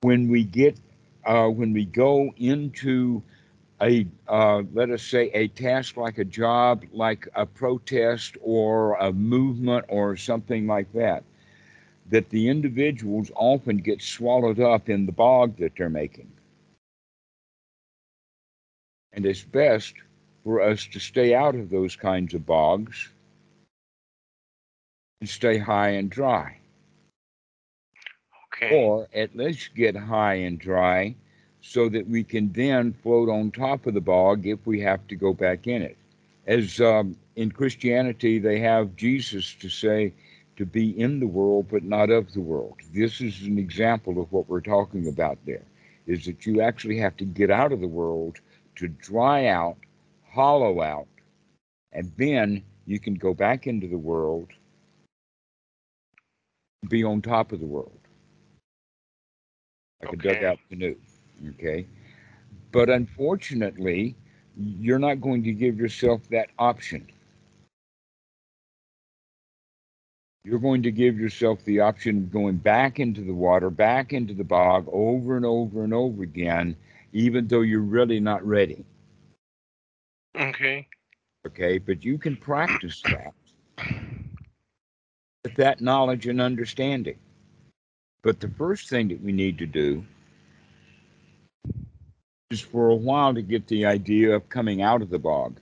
when 0.00 0.28
we 0.28 0.42
get, 0.42 0.76
uh, 1.24 1.46
when 1.46 1.72
we 1.72 1.84
go 1.84 2.34
into 2.36 3.22
a, 3.80 4.04
uh, 4.26 4.62
let 4.72 4.90
us 4.90 5.04
say, 5.04 5.30
a 5.32 5.46
task 5.46 5.96
like 5.96 6.18
a 6.18 6.24
job, 6.24 6.82
like 6.92 7.28
a 7.36 7.46
protest 7.46 8.36
or 8.42 8.94
a 8.94 9.12
movement 9.12 9.84
or 9.88 10.16
something 10.16 10.66
like 10.66 10.92
that, 10.92 11.22
that 12.10 12.28
the 12.30 12.48
individuals 12.48 13.30
often 13.36 13.76
get 13.76 14.02
swallowed 14.02 14.58
up 14.58 14.88
in 14.88 15.06
the 15.06 15.12
bog 15.12 15.56
that 15.58 15.70
they're 15.76 15.88
making. 15.88 16.32
And 19.12 19.24
it's 19.24 19.44
best 19.44 19.94
for 20.42 20.60
us 20.60 20.84
to 20.86 20.98
stay 20.98 21.32
out 21.32 21.54
of 21.54 21.70
those 21.70 21.94
kinds 21.94 22.34
of 22.34 22.44
bogs 22.44 23.08
and 25.22 25.28
stay 25.28 25.56
high 25.56 25.90
and 25.90 26.10
dry. 26.10 26.58
Okay. 28.48 28.76
Or 28.76 29.06
at 29.14 29.36
least 29.36 29.72
get 29.76 29.94
high 29.94 30.34
and 30.34 30.58
dry 30.58 31.14
so 31.60 31.88
that 31.90 32.08
we 32.08 32.24
can 32.24 32.52
then 32.52 32.92
float 32.92 33.28
on 33.28 33.52
top 33.52 33.86
of 33.86 33.94
the 33.94 34.00
bog 34.00 34.48
if 34.48 34.66
we 34.66 34.80
have 34.80 35.06
to 35.06 35.14
go 35.14 35.32
back 35.32 35.68
in 35.68 35.80
it. 35.80 35.96
As 36.48 36.80
um, 36.80 37.16
in 37.36 37.52
Christianity, 37.52 38.40
they 38.40 38.58
have 38.58 38.96
Jesus 38.96 39.54
to 39.60 39.68
say 39.68 40.12
to 40.56 40.66
be 40.66 40.90
in 41.00 41.20
the 41.20 41.28
world 41.28 41.68
but 41.70 41.84
not 41.84 42.10
of 42.10 42.32
the 42.32 42.40
world. 42.40 42.78
This 42.92 43.20
is 43.20 43.42
an 43.42 43.58
example 43.58 44.20
of 44.20 44.32
what 44.32 44.48
we're 44.48 44.60
talking 44.60 45.06
about 45.06 45.38
there, 45.46 45.62
is 46.08 46.26
that 46.26 46.46
you 46.46 46.60
actually 46.62 46.98
have 46.98 47.16
to 47.18 47.24
get 47.24 47.48
out 47.48 47.70
of 47.70 47.80
the 47.80 47.86
world 47.86 48.40
to 48.74 48.88
dry 48.88 49.46
out, 49.46 49.76
hollow 50.28 50.82
out, 50.82 51.06
and 51.92 52.10
then 52.16 52.64
you 52.86 52.98
can 52.98 53.14
go 53.14 53.32
back 53.32 53.68
into 53.68 53.86
the 53.86 53.96
world, 53.96 54.48
be 56.88 57.04
on 57.04 57.22
top 57.22 57.52
of 57.52 57.60
the 57.60 57.66
world. 57.66 57.98
Like 60.00 60.12
a 60.12 60.16
Okay. 60.16 60.16
dugout 60.16 60.58
canoe. 60.68 60.96
Okay. 61.50 61.86
But 62.72 62.88
unfortunately, 62.90 64.16
you're 64.56 64.98
not 64.98 65.20
going 65.20 65.42
to 65.44 65.52
give 65.52 65.78
yourself 65.78 66.28
that 66.30 66.48
option. 66.58 67.06
You're 70.44 70.58
going 70.60 70.82
to 70.82 70.90
give 70.92 71.18
yourself 71.18 71.64
the 71.64 71.80
option 71.80 72.16
of 72.18 72.32
going 72.32 72.56
back 72.56 72.98
into 73.00 73.22
the 73.22 73.34
water, 73.34 73.70
back 73.70 74.12
into 74.12 74.34
the 74.34 74.44
bog 74.44 74.88
over 74.92 75.36
and 75.36 75.44
over 75.44 75.84
and 75.84 75.94
over 75.94 76.22
again, 76.22 76.76
even 77.12 77.46
though 77.48 77.62
you're 77.62 77.80
really 77.80 78.20
not 78.20 78.44
ready. 78.46 78.84
Okay. 80.36 80.88
Okay. 81.46 81.78
But 81.78 82.04
you 82.04 82.18
can 82.18 82.36
practice 82.36 83.04
that 83.08 83.34
with 85.44 85.56
that 85.56 85.80
knowledge 85.80 86.26
and 86.26 86.40
understanding. 86.40 87.18
But 88.22 88.38
the 88.38 88.48
first 88.48 88.88
thing 88.88 89.08
that 89.08 89.20
we 89.20 89.32
need 89.32 89.58
to 89.58 89.66
do 89.66 90.04
is 92.50 92.60
for 92.60 92.90
a 92.90 92.94
while 92.94 93.34
to 93.34 93.42
get 93.42 93.66
the 93.66 93.86
idea 93.86 94.36
of 94.36 94.48
coming 94.48 94.82
out 94.82 95.02
of 95.02 95.10
the 95.10 95.18
bog, 95.18 95.58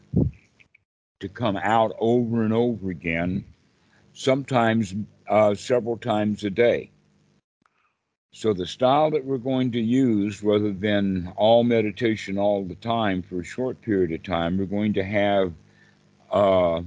to 1.20 1.28
come 1.28 1.56
out 1.56 1.92
over 1.98 2.42
and 2.44 2.52
over 2.52 2.90
again, 2.90 3.44
sometimes 4.12 4.94
uh, 5.28 5.54
several 5.54 5.96
times 5.96 6.44
a 6.44 6.50
day. 6.50 6.90
So, 8.32 8.52
the 8.52 8.66
style 8.66 9.10
that 9.10 9.24
we're 9.24 9.38
going 9.38 9.72
to 9.72 9.80
use, 9.80 10.42
rather 10.42 10.72
than 10.72 11.32
all 11.36 11.64
meditation 11.64 12.38
all 12.38 12.64
the 12.64 12.76
time 12.76 13.22
for 13.22 13.40
a 13.40 13.44
short 13.44 13.80
period 13.80 14.12
of 14.12 14.22
time, 14.22 14.56
we're 14.56 14.66
going 14.66 14.92
to 14.92 15.02
have 15.02 15.52
uh, 16.30 16.82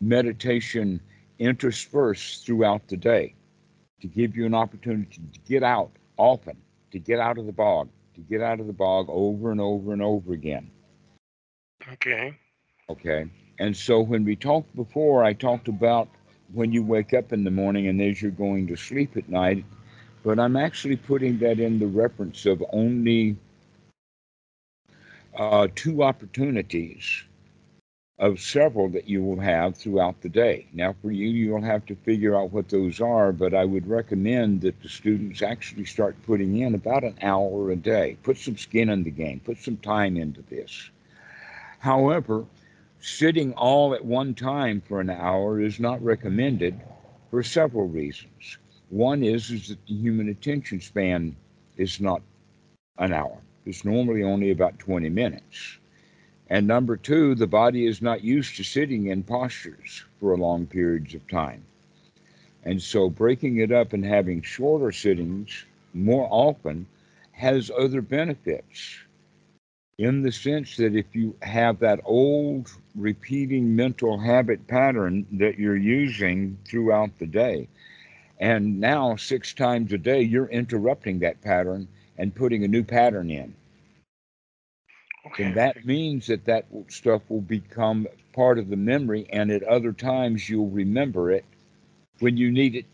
meditation 0.00 1.00
interspersed 1.40 2.46
throughout 2.46 2.86
the 2.86 2.96
day 2.96 3.34
to 4.00 4.06
give 4.06 4.36
you 4.36 4.46
an 4.46 4.54
opportunity 4.54 5.20
to 5.32 5.40
get 5.40 5.62
out 5.62 5.90
often, 6.16 6.56
to 6.92 6.98
get 6.98 7.18
out 7.18 7.38
of 7.38 7.46
the 7.46 7.52
bog, 7.52 7.88
to 8.14 8.20
get 8.20 8.40
out 8.40 8.60
of 8.60 8.66
the 8.66 8.72
bog 8.72 9.06
over 9.08 9.50
and 9.50 9.60
over 9.60 9.92
and 9.92 10.02
over 10.02 10.32
again. 10.32 10.70
Okay. 11.92 12.36
Okay. 12.88 13.28
And 13.58 13.76
so 13.76 14.00
when 14.00 14.24
we 14.24 14.36
talked 14.36 14.74
before, 14.76 15.24
I 15.24 15.32
talked 15.32 15.68
about 15.68 16.08
when 16.52 16.72
you 16.72 16.82
wake 16.82 17.14
up 17.14 17.32
in 17.32 17.44
the 17.44 17.50
morning 17.50 17.88
and 17.88 18.00
as 18.00 18.20
you're 18.20 18.30
going 18.30 18.66
to 18.66 18.76
sleep 18.76 19.16
at 19.16 19.28
night, 19.28 19.64
but 20.22 20.38
I'm 20.38 20.56
actually 20.56 20.96
putting 20.96 21.38
that 21.38 21.58
in 21.58 21.78
the 21.78 21.86
reference 21.86 22.44
of 22.46 22.62
only 22.72 23.36
uh, 25.36 25.68
two 25.74 26.02
opportunities 26.02 27.24
of 28.20 28.38
several 28.38 28.86
that 28.90 29.08
you 29.08 29.22
will 29.22 29.40
have 29.40 29.74
throughout 29.74 30.20
the 30.20 30.28
day. 30.28 30.66
Now, 30.74 30.94
for 31.00 31.10
you, 31.10 31.28
you'll 31.28 31.62
have 31.62 31.86
to 31.86 31.96
figure 31.96 32.36
out 32.36 32.52
what 32.52 32.68
those 32.68 33.00
are, 33.00 33.32
but 33.32 33.54
I 33.54 33.64
would 33.64 33.88
recommend 33.88 34.60
that 34.60 34.80
the 34.82 34.90
students 34.90 35.40
actually 35.40 35.86
start 35.86 36.14
putting 36.26 36.58
in 36.58 36.74
about 36.74 37.02
an 37.02 37.16
hour 37.22 37.70
a 37.70 37.76
day. 37.76 38.18
Put 38.22 38.36
some 38.36 38.58
skin 38.58 38.90
in 38.90 39.04
the 39.04 39.10
game, 39.10 39.40
put 39.40 39.56
some 39.56 39.78
time 39.78 40.18
into 40.18 40.42
this. 40.42 40.90
However, 41.78 42.44
sitting 43.00 43.54
all 43.54 43.94
at 43.94 44.04
one 44.04 44.34
time 44.34 44.82
for 44.82 45.00
an 45.00 45.08
hour 45.08 45.58
is 45.58 45.80
not 45.80 46.04
recommended 46.04 46.78
for 47.30 47.42
several 47.42 47.88
reasons. 47.88 48.58
One 48.90 49.22
is, 49.22 49.50
is 49.50 49.68
that 49.68 49.86
the 49.86 49.94
human 49.94 50.28
attention 50.28 50.82
span 50.82 51.34
is 51.78 52.00
not 52.00 52.20
an 52.98 53.14
hour. 53.14 53.38
It's 53.64 53.82
normally 53.82 54.22
only 54.22 54.50
about 54.50 54.78
20 54.78 55.08
minutes. 55.08 55.78
And 56.50 56.66
number 56.66 56.96
two, 56.96 57.36
the 57.36 57.46
body 57.46 57.86
is 57.86 58.02
not 58.02 58.24
used 58.24 58.56
to 58.56 58.64
sitting 58.64 59.06
in 59.06 59.22
postures 59.22 60.04
for 60.18 60.36
long 60.36 60.66
periods 60.66 61.14
of 61.14 61.26
time. 61.28 61.62
And 62.64 62.82
so 62.82 63.08
breaking 63.08 63.58
it 63.58 63.70
up 63.70 63.92
and 63.92 64.04
having 64.04 64.42
shorter 64.42 64.90
sittings 64.90 65.64
more 65.94 66.26
often 66.28 66.86
has 67.32 67.70
other 67.70 68.02
benefits 68.02 68.98
in 69.96 70.22
the 70.22 70.32
sense 70.32 70.76
that 70.76 70.96
if 70.96 71.14
you 71.14 71.36
have 71.42 71.78
that 71.78 72.00
old 72.04 72.72
repeating 72.96 73.76
mental 73.76 74.18
habit 74.18 74.66
pattern 74.66 75.26
that 75.32 75.58
you're 75.58 75.76
using 75.76 76.58
throughout 76.66 77.16
the 77.18 77.26
day, 77.26 77.68
and 78.40 78.80
now 78.80 79.14
six 79.14 79.54
times 79.54 79.92
a 79.92 79.98
day 79.98 80.20
you're 80.22 80.46
interrupting 80.46 81.20
that 81.20 81.40
pattern 81.42 81.86
and 82.18 82.34
putting 82.34 82.64
a 82.64 82.68
new 82.68 82.82
pattern 82.82 83.30
in 83.30 83.54
Okay. 85.26 85.44
then 85.44 85.54
that 85.54 85.84
means 85.84 86.26
that 86.28 86.44
that 86.46 86.66
stuff 86.88 87.22
will 87.28 87.42
become 87.42 88.06
part 88.32 88.58
of 88.58 88.68
the 88.68 88.76
memory 88.76 89.26
and 89.30 89.50
at 89.50 89.62
other 89.64 89.92
times 89.92 90.48
you'll 90.48 90.70
remember 90.70 91.30
it 91.30 91.44
when 92.20 92.36
you 92.36 92.50
need 92.50 92.74
it. 92.74 92.86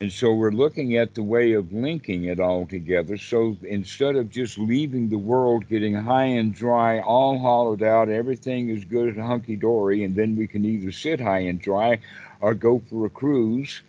And 0.00 0.12
so 0.12 0.34
we're 0.34 0.50
looking 0.50 0.96
at 0.96 1.14
the 1.14 1.22
way 1.22 1.52
of 1.52 1.72
linking 1.72 2.24
it 2.24 2.40
all 2.40 2.66
together. 2.66 3.16
So 3.16 3.56
instead 3.62 4.16
of 4.16 4.30
just 4.30 4.58
leaving 4.58 5.08
the 5.08 5.18
world 5.18 5.68
getting 5.68 5.94
high 5.94 6.24
and 6.24 6.52
dry 6.52 7.00
all 7.00 7.38
hollowed 7.38 7.84
out 7.84 8.08
everything 8.08 8.70
is 8.70 8.84
good 8.84 9.14
and 9.14 9.22
hunky-dory 9.24 10.02
and 10.02 10.16
then 10.16 10.34
we 10.34 10.48
can 10.48 10.64
either 10.64 10.90
sit 10.90 11.20
high 11.20 11.40
and 11.40 11.60
dry 11.60 12.00
or 12.40 12.54
go 12.54 12.82
for 12.90 13.06
a 13.06 13.10
cruise. 13.10 13.82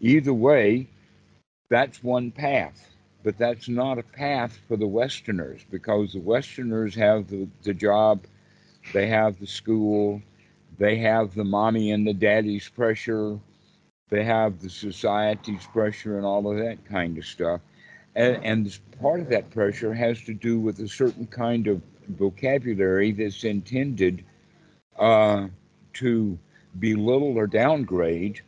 Either 0.00 0.34
way 0.34 0.88
that's 1.70 2.02
one 2.02 2.32
path 2.32 2.93
but 3.24 3.38
that's 3.38 3.68
not 3.68 3.98
a 3.98 4.02
path 4.02 4.60
for 4.68 4.76
the 4.76 4.86
Westerners 4.86 5.62
because 5.70 6.12
the 6.12 6.20
Westerners 6.20 6.94
have 6.94 7.26
the, 7.28 7.48
the 7.62 7.72
job, 7.72 8.26
they 8.92 9.06
have 9.08 9.40
the 9.40 9.46
school, 9.46 10.20
they 10.78 10.96
have 10.98 11.34
the 11.34 11.42
mommy 11.42 11.90
and 11.90 12.06
the 12.06 12.12
daddy's 12.12 12.68
pressure, 12.68 13.40
they 14.10 14.22
have 14.22 14.60
the 14.60 14.68
society's 14.68 15.66
pressure 15.72 16.18
and 16.18 16.26
all 16.26 16.50
of 16.50 16.58
that 16.58 16.84
kind 16.84 17.16
of 17.16 17.24
stuff. 17.24 17.62
And, 18.14 18.44
and 18.44 18.78
part 19.00 19.20
of 19.20 19.30
that 19.30 19.50
pressure 19.50 19.94
has 19.94 20.20
to 20.24 20.34
do 20.34 20.60
with 20.60 20.78
a 20.80 20.88
certain 20.88 21.26
kind 21.26 21.66
of 21.66 21.80
vocabulary 22.08 23.10
that's 23.12 23.42
intended 23.42 24.22
uh, 24.98 25.48
to 25.94 26.38
belittle 26.78 27.38
or 27.38 27.46
downgrade 27.46 28.42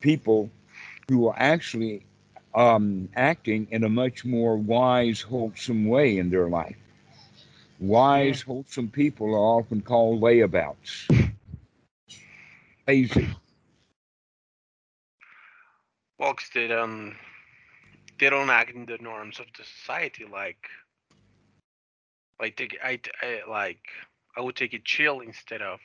people 0.00 0.48
who 1.08 1.26
are 1.26 1.34
actually 1.36 2.04
um, 2.54 3.08
acting 3.14 3.66
in 3.70 3.84
a 3.84 3.88
much 3.88 4.24
more 4.24 4.56
wise, 4.56 5.20
wholesome 5.22 5.86
way 5.86 6.18
in 6.18 6.30
their 6.30 6.48
life. 6.48 6.76
Wise, 7.78 8.42
wholesome 8.42 8.88
people 8.88 9.34
are 9.34 9.58
often 9.58 9.80
called 9.82 10.20
layabouts. 10.20 11.08
Lazy. 12.86 13.28
Well, 16.18 16.34
'cause 16.34 16.50
they 16.54 16.66
don't 16.68 17.16
they 18.18 18.28
don't 18.30 18.50
act 18.50 18.70
in 18.70 18.86
the 18.86 18.98
norms 18.98 19.38
of 19.40 19.46
the 19.56 19.64
society 19.64 20.24
like 20.24 20.68
like 22.40 22.76
I, 22.82 23.00
I 23.22 23.42
like 23.48 23.82
I 24.36 24.40
would 24.40 24.56
take 24.56 24.74
it 24.74 24.84
chill 24.84 25.20
instead 25.20 25.62
of 25.62 25.80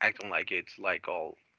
acting 0.00 0.28
like 0.30 0.50
it's 0.52 0.78
like 0.78 1.08
all 1.08 1.36
"Ah, 1.38 1.51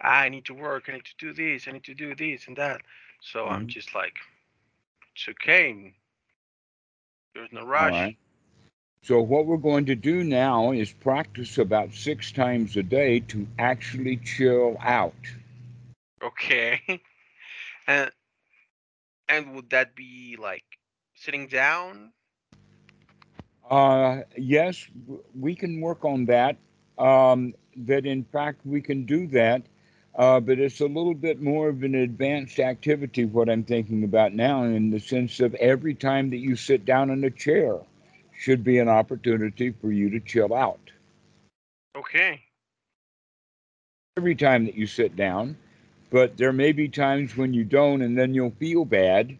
I 0.00 0.28
need 0.28 0.44
to 0.46 0.54
work, 0.54 0.84
I 0.88 0.92
need 0.92 1.04
to 1.06 1.16
do 1.18 1.32
this, 1.32 1.66
I 1.68 1.72
need 1.72 1.84
to 1.84 1.94
do 1.94 2.14
this 2.14 2.46
and 2.46 2.56
that. 2.56 2.82
So 3.20 3.48
I'm 3.48 3.66
Mhm. 3.66 3.68
just 3.68 3.94
like 3.94 4.14
it's 5.14 5.28
okay. 5.28 5.94
There's 7.34 7.52
no 7.52 7.64
rush. 7.64 8.10
right. 8.10 8.16
So, 9.02 9.20
what 9.22 9.46
we're 9.46 9.56
going 9.56 9.86
to 9.86 9.94
do 9.94 10.24
now 10.24 10.72
is 10.72 10.92
practice 10.92 11.58
about 11.58 11.94
six 11.94 12.32
times 12.32 12.76
a 12.76 12.82
day 12.82 13.20
to 13.20 13.46
actually 13.58 14.16
chill 14.16 14.76
out. 14.80 15.14
Okay. 16.22 16.80
and 17.86 18.10
and 19.28 19.54
would 19.54 19.70
that 19.70 19.94
be 19.94 20.36
like 20.38 20.64
sitting 21.14 21.46
down? 21.48 22.12
Uh, 23.70 24.22
yes, 24.36 24.86
we 25.38 25.54
can 25.54 25.80
work 25.80 26.04
on 26.04 26.26
that. 26.26 26.56
Um, 26.98 27.54
that 27.76 28.06
in 28.06 28.24
fact 28.24 28.64
we 28.64 28.80
can 28.80 29.04
do 29.04 29.26
that 29.28 29.62
Uh, 30.16 30.40
but 30.40 30.58
it's 30.58 30.80
a 30.80 30.86
little 30.86 31.14
bit 31.14 31.42
more 31.42 31.68
of 31.68 31.82
an 31.82 31.94
advanced 31.94 32.58
activity, 32.58 33.26
what 33.26 33.50
I'm 33.50 33.64
thinking 33.64 34.02
about 34.02 34.32
now, 34.32 34.64
in 34.64 34.90
the 34.90 34.98
sense 34.98 35.40
of 35.40 35.54
every 35.56 35.94
time 35.94 36.30
that 36.30 36.38
you 36.38 36.56
sit 36.56 36.86
down 36.86 37.10
in 37.10 37.22
a 37.24 37.30
chair 37.30 37.78
should 38.38 38.64
be 38.64 38.78
an 38.78 38.88
opportunity 38.88 39.74
for 39.80 39.92
you 39.92 40.08
to 40.10 40.20
chill 40.20 40.54
out. 40.54 40.80
Okay. 41.94 42.42
Every 44.16 44.34
time 44.34 44.64
that 44.64 44.74
you 44.74 44.86
sit 44.86 45.16
down, 45.16 45.56
but 46.10 46.38
there 46.38 46.52
may 46.52 46.72
be 46.72 46.88
times 46.88 47.36
when 47.36 47.52
you 47.52 47.64
don't, 47.64 48.00
and 48.00 48.16
then 48.16 48.32
you'll 48.32 48.54
feel 48.58 48.86
bad. 48.86 49.36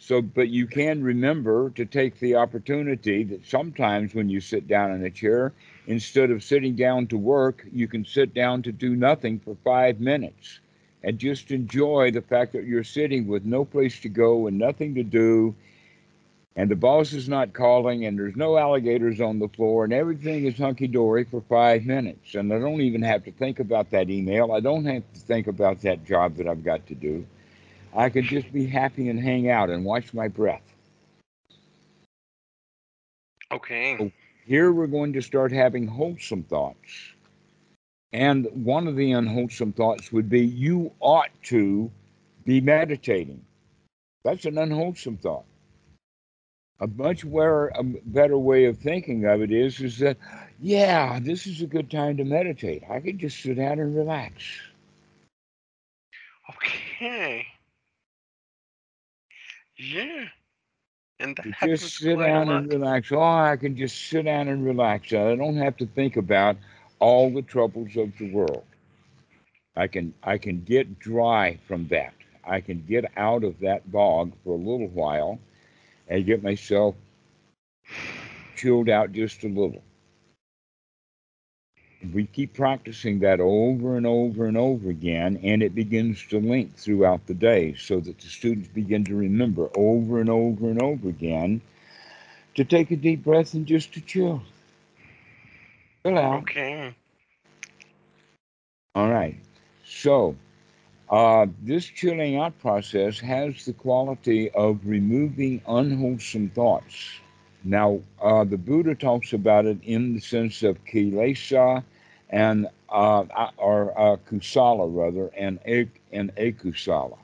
So, 0.00 0.22
but 0.22 0.48
you 0.48 0.66
can 0.66 1.02
remember 1.02 1.70
to 1.70 1.84
take 1.84 2.18
the 2.18 2.36
opportunity 2.36 3.24
that 3.24 3.46
sometimes 3.46 4.14
when 4.14 4.28
you 4.28 4.40
sit 4.40 4.66
down 4.66 4.92
in 4.92 5.04
a 5.04 5.10
chair, 5.10 5.52
instead 5.88 6.30
of 6.30 6.44
sitting 6.44 6.76
down 6.76 7.08
to 7.08 7.18
work, 7.18 7.66
you 7.72 7.88
can 7.88 8.04
sit 8.04 8.32
down 8.32 8.62
to 8.62 8.70
do 8.70 8.94
nothing 8.94 9.40
for 9.40 9.56
five 9.64 9.98
minutes 9.98 10.60
and 11.02 11.18
just 11.18 11.50
enjoy 11.50 12.12
the 12.12 12.22
fact 12.22 12.52
that 12.52 12.64
you're 12.64 12.84
sitting 12.84 13.26
with 13.26 13.44
no 13.44 13.64
place 13.64 13.98
to 14.00 14.08
go 14.08 14.46
and 14.46 14.56
nothing 14.56 14.94
to 14.94 15.02
do 15.02 15.54
and 16.58 16.68
the 16.68 16.74
boss 16.74 17.12
is 17.12 17.28
not 17.28 17.52
calling, 17.52 18.04
and 18.04 18.18
there's 18.18 18.34
no 18.34 18.58
alligators 18.58 19.20
on 19.20 19.38
the 19.38 19.46
floor, 19.46 19.84
and 19.84 19.92
everything 19.92 20.44
is 20.44 20.58
hunky 20.58 20.88
dory 20.88 21.22
for 21.22 21.40
five 21.42 21.86
minutes. 21.86 22.34
And 22.34 22.52
I 22.52 22.58
don't 22.58 22.80
even 22.80 23.00
have 23.02 23.24
to 23.26 23.30
think 23.30 23.60
about 23.60 23.90
that 23.90 24.10
email. 24.10 24.50
I 24.50 24.58
don't 24.58 24.84
have 24.86 25.04
to 25.14 25.20
think 25.20 25.46
about 25.46 25.80
that 25.82 26.04
job 26.04 26.34
that 26.34 26.48
I've 26.48 26.64
got 26.64 26.84
to 26.88 26.96
do. 26.96 27.24
I 27.94 28.08
can 28.08 28.24
just 28.24 28.52
be 28.52 28.66
happy 28.66 29.08
and 29.08 29.20
hang 29.20 29.48
out 29.48 29.70
and 29.70 29.84
watch 29.84 30.12
my 30.12 30.26
breath. 30.26 30.64
Okay. 33.52 33.96
Oh. 34.00 34.10
Here 34.48 34.72
we're 34.72 34.86
going 34.86 35.12
to 35.12 35.22
start 35.22 35.52
having 35.52 35.86
wholesome 35.86 36.42
thoughts. 36.42 37.12
And 38.12 38.48
one 38.64 38.88
of 38.88 38.96
the 38.96 39.12
unwholesome 39.12 39.72
thoughts 39.72 40.10
would 40.10 40.30
be 40.30 40.40
you 40.40 40.90
ought 41.00 41.30
to 41.44 41.90
be 42.46 42.60
meditating. 42.60 43.44
That's 44.24 44.46
an 44.46 44.58
unwholesome 44.58 45.18
thought 45.18 45.44
a 46.80 46.86
much 46.86 47.24
better, 47.24 47.68
a 47.68 47.82
better 47.82 48.38
way 48.38 48.66
of 48.66 48.78
thinking 48.78 49.24
of 49.24 49.42
it 49.42 49.50
is 49.50 49.80
is 49.80 49.98
that 49.98 50.16
yeah 50.60 51.18
this 51.20 51.46
is 51.46 51.60
a 51.62 51.66
good 51.66 51.90
time 51.90 52.16
to 52.16 52.24
meditate 52.24 52.82
i 52.88 53.00
can 53.00 53.18
just 53.18 53.40
sit 53.40 53.56
down 53.56 53.78
and 53.80 53.96
relax 53.96 54.42
Okay. 56.50 57.46
Yeah. 59.76 60.24
And 61.20 61.36
that 61.36 61.46
You 61.46 61.52
happens 61.52 61.80
just 61.80 61.96
sit 61.98 62.18
down 62.18 62.48
and 62.48 62.70
relax. 62.72 63.12
Oh 63.12 63.20
i 63.20 63.56
can 63.56 63.76
just 63.76 64.08
sit 64.08 64.24
down 64.24 64.48
and 64.48 64.64
relax. 64.64 65.12
I 65.12 65.34
don't 65.36 65.56
have 65.56 65.76
to 65.78 65.86
think 65.86 66.16
about 66.16 66.56
all 67.00 67.30
the 67.30 67.42
troubles 67.42 67.96
of 67.96 68.16
the 68.18 68.30
world. 68.32 68.64
I 69.76 69.86
can 69.86 70.14
i 70.22 70.38
can 70.38 70.64
get 70.64 70.98
dry 70.98 71.58
from 71.66 71.88
that. 71.88 72.14
I 72.44 72.60
can 72.60 72.84
get 72.88 73.04
out 73.16 73.44
of 73.44 73.58
that 73.60 73.90
bog 73.92 74.32
for 74.44 74.54
a 74.54 74.58
little 74.58 74.88
while 74.88 75.38
and 76.08 76.24
get 76.26 76.42
myself 76.42 76.94
chilled 78.56 78.88
out 78.88 79.12
just 79.12 79.44
a 79.44 79.48
little 79.48 79.82
we 82.12 82.26
keep 82.26 82.54
practicing 82.54 83.18
that 83.20 83.40
over 83.40 83.96
and 83.96 84.06
over 84.06 84.46
and 84.46 84.56
over 84.56 84.88
again, 84.88 85.40
and 85.42 85.62
it 85.62 85.74
begins 85.74 86.24
to 86.28 86.38
link 86.38 86.74
throughout 86.76 87.26
the 87.26 87.34
day 87.34 87.74
so 87.74 88.00
that 88.00 88.18
the 88.18 88.28
students 88.28 88.68
begin 88.68 89.04
to 89.04 89.14
remember 89.14 89.68
over 89.74 90.20
and 90.20 90.30
over 90.30 90.70
and 90.70 90.80
over 90.80 91.08
again 91.08 91.60
to 92.54 92.64
take 92.64 92.90
a 92.90 92.96
deep 92.96 93.24
breath 93.24 93.54
and 93.54 93.66
just 93.66 93.92
to 93.94 94.00
chill. 94.00 94.42
Chill 96.04 96.18
out. 96.18 96.42
Okay. 96.42 96.94
All 98.94 99.10
right. 99.10 99.36
So, 99.84 100.36
uh, 101.10 101.46
this 101.62 101.84
chilling 101.86 102.36
out 102.36 102.58
process 102.58 103.18
has 103.20 103.64
the 103.64 103.72
quality 103.72 104.50
of 104.50 104.80
removing 104.84 105.62
unwholesome 105.66 106.50
thoughts. 106.50 107.20
Now, 107.64 108.00
uh, 108.22 108.44
the 108.44 108.56
Buddha 108.56 108.94
talks 108.94 109.32
about 109.32 109.66
it 109.66 109.78
in 109.82 110.14
the 110.14 110.20
sense 110.20 110.62
of 110.62 110.84
kilesa 110.84 111.82
and 112.30 112.68
uh, 112.88 113.24
or 113.56 113.98
uh, 113.98 114.16
kusala 114.28 114.88
rather, 114.90 115.28
and 115.36 115.58
and 116.12 116.34
akusala. 116.36 117.18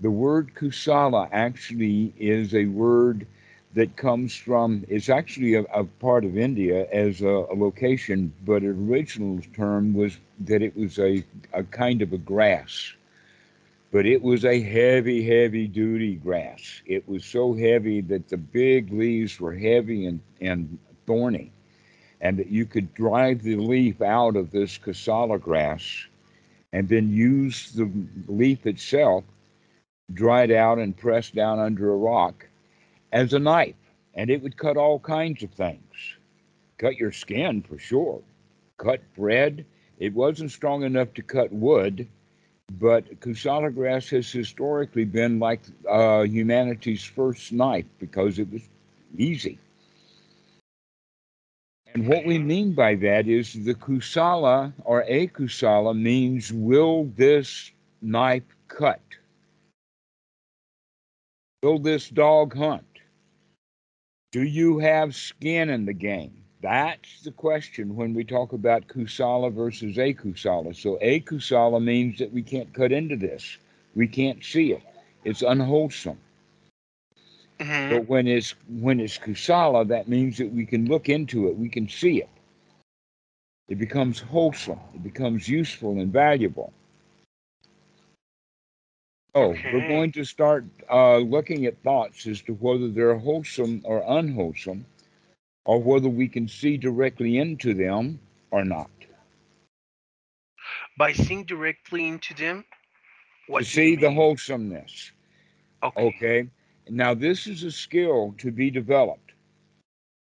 The 0.00 0.10
word 0.10 0.54
kusala 0.54 1.28
actually 1.32 2.12
is 2.18 2.54
a 2.54 2.66
word 2.66 3.26
that 3.74 3.96
comes 3.96 4.34
from. 4.34 4.84
It's 4.88 5.08
actually 5.08 5.54
a, 5.54 5.62
a 5.62 5.84
part 5.84 6.24
of 6.24 6.36
India 6.36 6.86
as 6.92 7.22
a, 7.22 7.46
a 7.50 7.54
location, 7.54 8.32
but 8.44 8.62
original 8.62 9.40
term 9.54 9.94
was 9.94 10.18
that 10.40 10.62
it 10.62 10.76
was 10.76 10.98
a, 10.98 11.24
a 11.52 11.62
kind 11.64 12.02
of 12.02 12.12
a 12.12 12.18
grass 12.18 12.92
but 13.92 14.06
it 14.06 14.22
was 14.22 14.44
a 14.44 14.60
heavy, 14.60 15.24
heavy 15.24 15.66
duty 15.66 16.16
grass. 16.16 16.82
It 16.86 17.08
was 17.08 17.24
so 17.24 17.54
heavy 17.54 18.00
that 18.02 18.28
the 18.28 18.36
big 18.36 18.92
leaves 18.92 19.40
were 19.40 19.54
heavy 19.54 20.06
and, 20.06 20.20
and 20.40 20.78
thorny, 21.06 21.52
and 22.20 22.38
that 22.38 22.48
you 22.48 22.66
could 22.66 22.92
drive 22.94 23.42
the 23.42 23.56
leaf 23.56 24.02
out 24.02 24.36
of 24.36 24.50
this 24.50 24.78
kusala 24.78 25.40
grass 25.40 26.06
and 26.72 26.88
then 26.88 27.10
use 27.10 27.72
the 27.72 27.90
leaf 28.26 28.66
itself, 28.66 29.24
dried 30.12 30.50
out 30.50 30.78
and 30.78 30.96
pressed 30.96 31.34
down 31.34 31.58
under 31.58 31.92
a 31.92 31.96
rock, 31.96 32.46
as 33.12 33.32
a 33.32 33.38
knife. 33.38 33.76
And 34.14 34.30
it 34.30 34.42
would 34.42 34.56
cut 34.56 34.76
all 34.76 34.98
kinds 34.98 35.42
of 35.42 35.50
things. 35.52 35.80
Cut 36.78 36.96
your 36.96 37.12
skin 37.12 37.62
for 37.62 37.78
sure, 37.78 38.20
cut 38.78 39.00
bread. 39.16 39.64
It 39.98 40.12
wasn't 40.12 40.50
strong 40.50 40.82
enough 40.82 41.14
to 41.14 41.22
cut 41.22 41.52
wood 41.52 42.06
but 42.72 43.20
kusala 43.20 43.72
grass 43.72 44.08
has 44.10 44.30
historically 44.30 45.04
been 45.04 45.38
like 45.38 45.60
uh, 45.88 46.22
humanity's 46.22 47.04
first 47.04 47.52
knife 47.52 47.86
because 47.98 48.38
it 48.38 48.50
was 48.50 48.62
easy. 49.16 49.58
And 51.94 52.06
what 52.06 52.26
we 52.26 52.38
mean 52.38 52.72
by 52.72 52.94
that 52.96 53.26
is 53.26 53.52
the 53.64 53.74
kusala 53.74 54.72
or 54.84 55.04
a 55.06 55.28
kusala 55.28 55.98
means 55.98 56.52
will 56.52 57.04
this 57.16 57.70
knife 58.02 58.42
cut? 58.68 59.00
Will 61.62 61.78
this 61.78 62.10
dog 62.10 62.54
hunt? 62.54 62.84
Do 64.32 64.42
you 64.42 64.78
have 64.78 65.14
skin 65.14 65.70
in 65.70 65.86
the 65.86 65.94
game? 65.94 66.45
That's 66.66 67.22
the 67.22 67.30
question 67.30 67.94
when 67.94 68.12
we 68.12 68.24
talk 68.24 68.52
about 68.52 68.88
kusala 68.88 69.52
versus 69.52 69.96
akusala. 69.98 70.74
So 70.74 70.98
akusala 71.00 71.80
means 71.82 72.18
that 72.18 72.32
we 72.32 72.42
can't 72.42 72.74
cut 72.74 72.90
into 72.92 73.16
this. 73.16 73.58
We 73.94 74.08
can't 74.08 74.42
see 74.44 74.72
it. 74.72 74.82
It's 75.24 75.42
unwholesome. 75.42 76.18
hmm 77.60 77.88
But 77.88 78.08
when 78.08 78.26
it's 78.26 78.54
when 78.68 79.00
it's 79.00 79.18
kusala, 79.18 79.86
that 79.88 80.08
means 80.08 80.38
that 80.38 80.52
we 80.52 80.66
can 80.66 80.86
look 80.86 81.08
into 81.08 81.46
it. 81.48 81.56
We 81.56 81.68
can 81.68 81.88
see 81.88 82.20
it. 82.20 82.30
It 83.68 83.78
becomes 83.78 84.20
wholesome. 84.20 84.80
It 84.94 85.04
becomes 85.04 85.48
useful 85.48 85.92
and 86.00 86.12
valuable. 86.12 86.72
Oh, 89.34 89.54
we're 89.70 89.82
going 89.82 90.12
to 90.12 90.24
start 90.24 90.64
uh, 90.90 91.18
looking 91.18 91.66
at 91.66 91.82
thoughts 91.82 92.26
as 92.26 92.42
to 92.42 92.54
whether 92.54 92.88
they're 92.88 93.18
wholesome 93.18 93.82
or 93.84 94.02
unwholesome, 94.06 94.86
or 95.66 95.82
whether 95.82 96.08
we 96.08 96.28
can 96.28 96.48
see 96.48 96.76
directly 96.76 97.38
into 97.38 97.74
them 97.74 98.18
or 98.50 98.64
not. 98.64 98.90
By 100.98 101.12
seeing 101.12 101.44
directly 101.44 102.08
into 102.08 102.32
them, 102.34 102.64
what 103.48 103.60
to 103.60 103.64
see 103.64 103.96
the 103.96 104.10
wholesomeness. 104.10 105.12
Okay. 105.82 106.06
Okay. 106.06 106.48
Now, 106.88 107.14
this 107.14 107.46
is 107.46 107.64
a 107.64 107.70
skill 107.70 108.34
to 108.38 108.50
be 108.50 108.70
developed. 108.70 109.32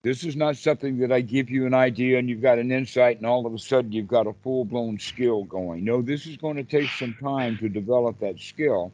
This 0.03 0.25
is 0.25 0.37
not 0.37 0.57
something 0.57 0.99
that 0.99 1.11
I 1.11 1.21
give 1.21 1.51
you 1.51 1.67
an 1.67 1.75
idea 1.75 2.19
and 2.19 2.29
you've 2.29 2.43
got 2.43 2.59
an 2.59 2.71
insight 2.71 3.17
and 3.17 3.27
all 3.27 3.47
of 3.47 3.55
a 3.55 3.59
sudden 3.59 3.93
you've 3.93 4.09
got 4.09 4.27
a 4.27 4.33
full 4.33 4.65
blown 4.65 4.99
skill 4.99 5.45
going. 5.45 5.85
No, 5.85 6.03
this 6.03 6.27
is 6.27 6.37
going 6.37 6.57
to 6.57 6.65
take 6.65 6.89
some 6.91 7.17
time 7.21 7.59
to 7.59 7.69
develop 7.69 8.19
that 8.21 8.39
skill. 8.39 8.93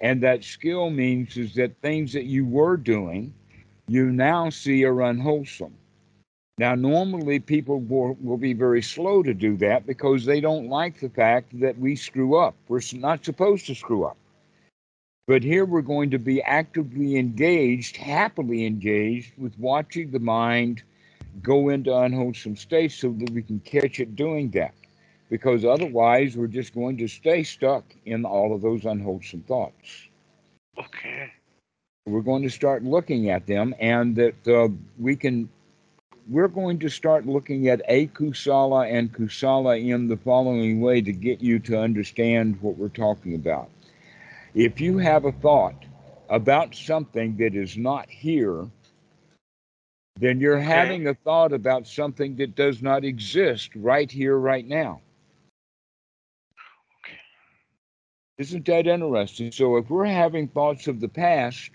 And 0.00 0.22
that 0.22 0.44
skill 0.44 0.90
means 0.90 1.36
is 1.36 1.54
that 1.54 1.76
things 1.82 2.12
that 2.12 2.24
you 2.24 2.46
were 2.46 2.76
doing, 2.76 3.34
you 3.90 4.12
now 4.12 4.48
see 4.50 4.84
are 4.84 5.02
unwholesome. 5.02 5.74
Now, 6.58 6.76
normally 6.76 7.40
people 7.40 7.80
will, 7.80 8.16
will 8.20 8.36
be 8.36 8.52
very 8.52 8.82
slow 8.82 9.24
to 9.24 9.34
do 9.34 9.56
that 9.56 9.84
because 9.84 10.24
they 10.24 10.40
don't 10.40 10.68
like 10.68 11.00
the 11.00 11.08
fact 11.08 11.58
that 11.58 11.76
we 11.76 11.96
screw 11.96 12.36
up. 12.36 12.54
We're 12.68 12.82
not 12.92 13.24
supposed 13.24 13.66
to 13.66 13.74
screw 13.74 14.04
up. 14.04 14.16
But 15.26 15.42
here 15.42 15.64
we're 15.64 15.82
going 15.82 16.10
to 16.10 16.20
be 16.20 16.40
actively 16.42 17.16
engaged, 17.16 17.96
happily 17.96 18.64
engaged 18.64 19.32
with 19.36 19.58
watching 19.58 20.12
the 20.12 20.20
mind 20.20 20.84
go 21.42 21.70
into 21.70 21.92
unwholesome 21.92 22.54
states 22.54 22.94
so 22.94 23.10
that 23.10 23.30
we 23.30 23.42
can 23.42 23.58
catch 23.58 23.98
it 23.98 24.14
doing 24.14 24.50
that. 24.50 24.74
Because 25.30 25.64
otherwise, 25.64 26.36
we're 26.36 26.46
just 26.46 26.74
going 26.74 26.96
to 26.98 27.08
stay 27.08 27.42
stuck 27.42 27.84
in 28.06 28.24
all 28.24 28.54
of 28.54 28.62
those 28.62 28.84
unwholesome 28.84 29.42
thoughts. 29.42 30.06
Okay. 30.78 31.32
We're 32.10 32.22
going 32.22 32.42
to 32.42 32.50
start 32.50 32.84
looking 32.84 33.30
at 33.30 33.46
them, 33.46 33.74
and 33.80 34.16
that 34.16 34.48
uh, 34.48 34.68
we 34.98 35.16
can 35.16 35.48
we're 36.28 36.48
going 36.48 36.78
to 36.80 36.88
start 36.88 37.26
looking 37.26 37.68
at 37.68 37.82
a 37.88 38.06
kusala 38.08 38.90
and 38.90 39.12
kusala 39.12 39.80
in 39.84 40.08
the 40.08 40.16
following 40.16 40.80
way 40.80 41.00
to 41.00 41.12
get 41.12 41.40
you 41.40 41.58
to 41.60 41.78
understand 41.80 42.60
what 42.62 42.76
we're 42.76 42.88
talking 42.88 43.34
about. 43.34 43.70
If 44.54 44.80
you 44.80 44.98
have 44.98 45.24
a 45.24 45.32
thought 45.32 45.86
about 46.28 46.74
something 46.74 47.36
that 47.38 47.54
is 47.54 47.76
not 47.76 48.08
here, 48.10 48.66
then 50.18 50.40
you're 50.40 50.60
Okay. 50.60 50.62
having 50.62 51.06
a 51.08 51.14
thought 51.14 51.52
about 51.52 51.86
something 51.86 52.36
that 52.36 52.54
does 52.56 52.82
not 52.82 53.04
exist 53.04 53.70
right 53.76 54.10
here, 54.10 54.36
right 54.38 54.66
now. 54.66 55.00
Okay. 57.04 57.18
Isn't 58.38 58.66
that 58.66 58.86
interesting? 58.86 59.52
So 59.52 59.76
if 59.76 59.90
we're 59.90 60.06
having 60.06 60.48
thoughts 60.48 60.86
of 60.86 61.00
the 61.00 61.08
past, 61.08 61.70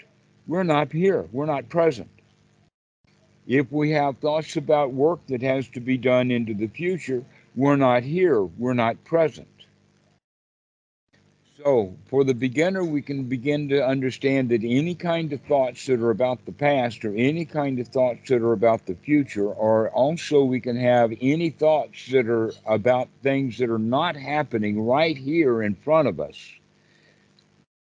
we're 0.47 0.63
not 0.63 0.91
here, 0.91 1.27
we're 1.31 1.45
not 1.45 1.69
present. 1.69 2.09
If 3.47 3.71
we 3.71 3.91
have 3.91 4.17
thoughts 4.17 4.55
about 4.57 4.93
work 4.93 5.19
that 5.27 5.41
has 5.41 5.67
to 5.69 5.79
be 5.79 5.97
done 5.97 6.31
into 6.31 6.53
the 6.53 6.67
future, 6.67 7.23
we're 7.55 7.75
not 7.75 8.03
here, 8.03 8.41
we're 8.41 8.73
not 8.73 9.03
present. 9.03 9.47
So, 11.63 11.95
for 12.07 12.23
the 12.23 12.33
beginner, 12.33 12.83
we 12.83 13.01
can 13.01 13.23
begin 13.23 13.69
to 13.69 13.83
understand 13.83 14.49
that 14.49 14.63
any 14.63 14.93
kind 14.93 15.31
of 15.31 15.41
thoughts 15.41 15.85
that 15.85 15.99
are 15.99 16.09
about 16.09 16.45
the 16.45 16.51
past 16.51 17.05
or 17.05 17.15
any 17.15 17.45
kind 17.45 17.79
of 17.79 17.87
thoughts 17.87 18.27
that 18.29 18.41
are 18.41 18.53
about 18.53 18.85
the 18.85 18.95
future, 18.95 19.47
or 19.47 19.89
also 19.89 20.43
we 20.43 20.59
can 20.59 20.75
have 20.75 21.13
any 21.21 21.49
thoughts 21.49 22.07
that 22.11 22.27
are 22.27 22.51
about 22.65 23.07
things 23.23 23.57
that 23.59 23.69
are 23.69 23.79
not 23.79 24.15
happening 24.15 24.81
right 24.81 25.17
here 25.17 25.63
in 25.63 25.75
front 25.75 26.07
of 26.07 26.19
us, 26.19 26.37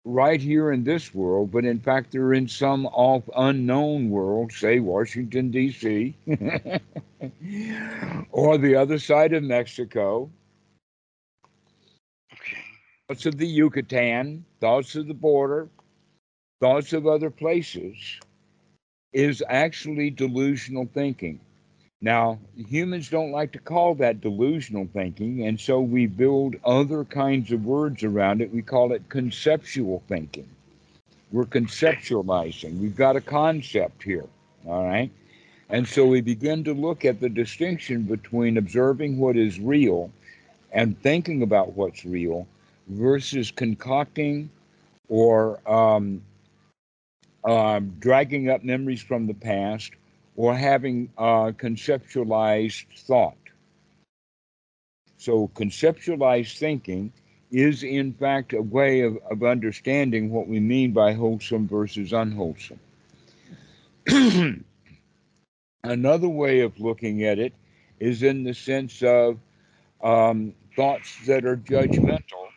right 0.05 0.41
here 0.41 0.71
in 0.71 0.83
this 0.83 1.13
world, 1.13 1.51
but 1.51 1.65
in 1.65 1.79
fact 1.79 2.11
they're 2.11 2.33
in 2.33 2.47
some 2.47 2.85
off 2.87 3.23
unknown 3.35 4.09
world, 4.09 4.51
say 4.51 4.79
Washington, 4.79 5.51
D.C., 5.51 6.15
or 8.31 8.57
the 8.57 8.75
other 8.75 8.99
side 8.99 9.33
of 9.33 9.43
Mexico, 9.43 10.29
Okay. 12.33 12.57
thoughts 13.07 13.25
of 13.25 13.37
the 13.37 13.47
Yucatan, 13.47 14.45
thoughts 14.59 14.95
of 14.95 15.07
the 15.07 15.13
border, 15.13 15.69
thoughts 16.61 16.93
of 16.93 17.07
other 17.07 17.29
places, 17.29 18.19
is 19.13 19.43
actually 19.49 20.09
delusional 20.09 20.87
thinking. 20.93 21.39
Now, 22.01 22.39
humans 22.55 23.09
don't 23.09 23.31
like 23.31 23.51
to 23.51 23.59
call 23.59 23.93
that 23.95 24.21
delusional 24.21 24.87
thinking, 24.91 25.45
and 25.45 25.59
so 25.59 25.79
we 25.79 26.07
build 26.07 26.55
other 26.65 27.05
kinds 27.05 27.51
of 27.51 27.63
words 27.63 28.03
around 28.03 28.41
it. 28.41 28.51
We 28.51 28.63
call 28.63 28.91
it 28.91 29.07
conceptual 29.09 30.01
thinking. 30.07 30.49
We're 31.31 31.45
conceptualizing. 31.45 32.79
We've 32.79 32.95
got 32.95 33.15
a 33.15 33.21
concept 33.21 34.01
here, 34.01 34.25
all 34.65 34.83
right? 34.83 35.11
And 35.69 35.87
so 35.87 36.07
we 36.07 36.21
begin 36.21 36.63
to 36.63 36.73
look 36.73 37.05
at 37.05 37.19
the 37.19 37.29
distinction 37.29 38.03
between 38.03 38.57
observing 38.57 39.19
what 39.19 39.37
is 39.37 39.59
real 39.59 40.11
and 40.71 40.99
thinking 41.01 41.43
about 41.43 41.73
what's 41.73 42.03
real 42.03 42.47
versus 42.87 43.51
concocting 43.51 44.49
or 45.07 45.59
um, 45.71 46.21
um, 47.45 47.95
dragging 47.99 48.49
up 48.49 48.63
memories 48.63 49.01
from 49.01 49.27
the 49.27 49.33
past 49.33 49.91
or 50.35 50.55
having 50.55 51.09
uh, 51.17 51.51
conceptualized 51.57 52.85
thought. 53.05 53.35
So, 55.17 55.49
conceptualized 55.49 56.57
thinking 56.57 57.13
is, 57.51 57.83
in 57.83 58.13
fact, 58.13 58.53
a 58.53 58.61
way 58.61 59.01
of, 59.01 59.17
of 59.29 59.43
understanding 59.43 60.31
what 60.31 60.47
we 60.47 60.59
mean 60.59 60.93
by 60.93 61.13
wholesome 61.13 61.67
versus 61.67 62.13
unwholesome. 62.13 62.79
Another 65.83 66.29
way 66.29 66.61
of 66.61 66.79
looking 66.79 67.23
at 67.23 67.39
it 67.39 67.53
is 67.99 68.23
in 68.23 68.43
the 68.43 68.53
sense 68.53 69.03
of 69.03 69.37
um, 70.03 70.53
thoughts 70.75 71.15
that 71.25 71.45
are 71.45 71.57
judgmental 71.57 72.47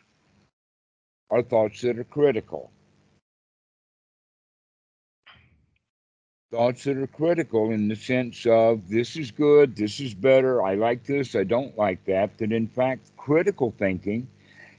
are 1.30 1.42
thoughts 1.42 1.80
that 1.82 1.98
are 1.98 2.04
critical. 2.04 2.70
Thoughts 6.54 6.84
that 6.84 6.96
are 6.98 7.08
critical 7.08 7.72
in 7.72 7.88
the 7.88 7.96
sense 7.96 8.46
of 8.46 8.88
this 8.88 9.16
is 9.16 9.32
good, 9.32 9.74
this 9.74 9.98
is 9.98 10.14
better, 10.14 10.62
I 10.62 10.76
like 10.76 11.02
this, 11.02 11.34
I 11.34 11.42
don't 11.42 11.76
like 11.76 12.04
that. 12.04 12.38
That 12.38 12.52
in 12.52 12.68
fact, 12.68 13.10
critical 13.16 13.74
thinking 13.76 14.28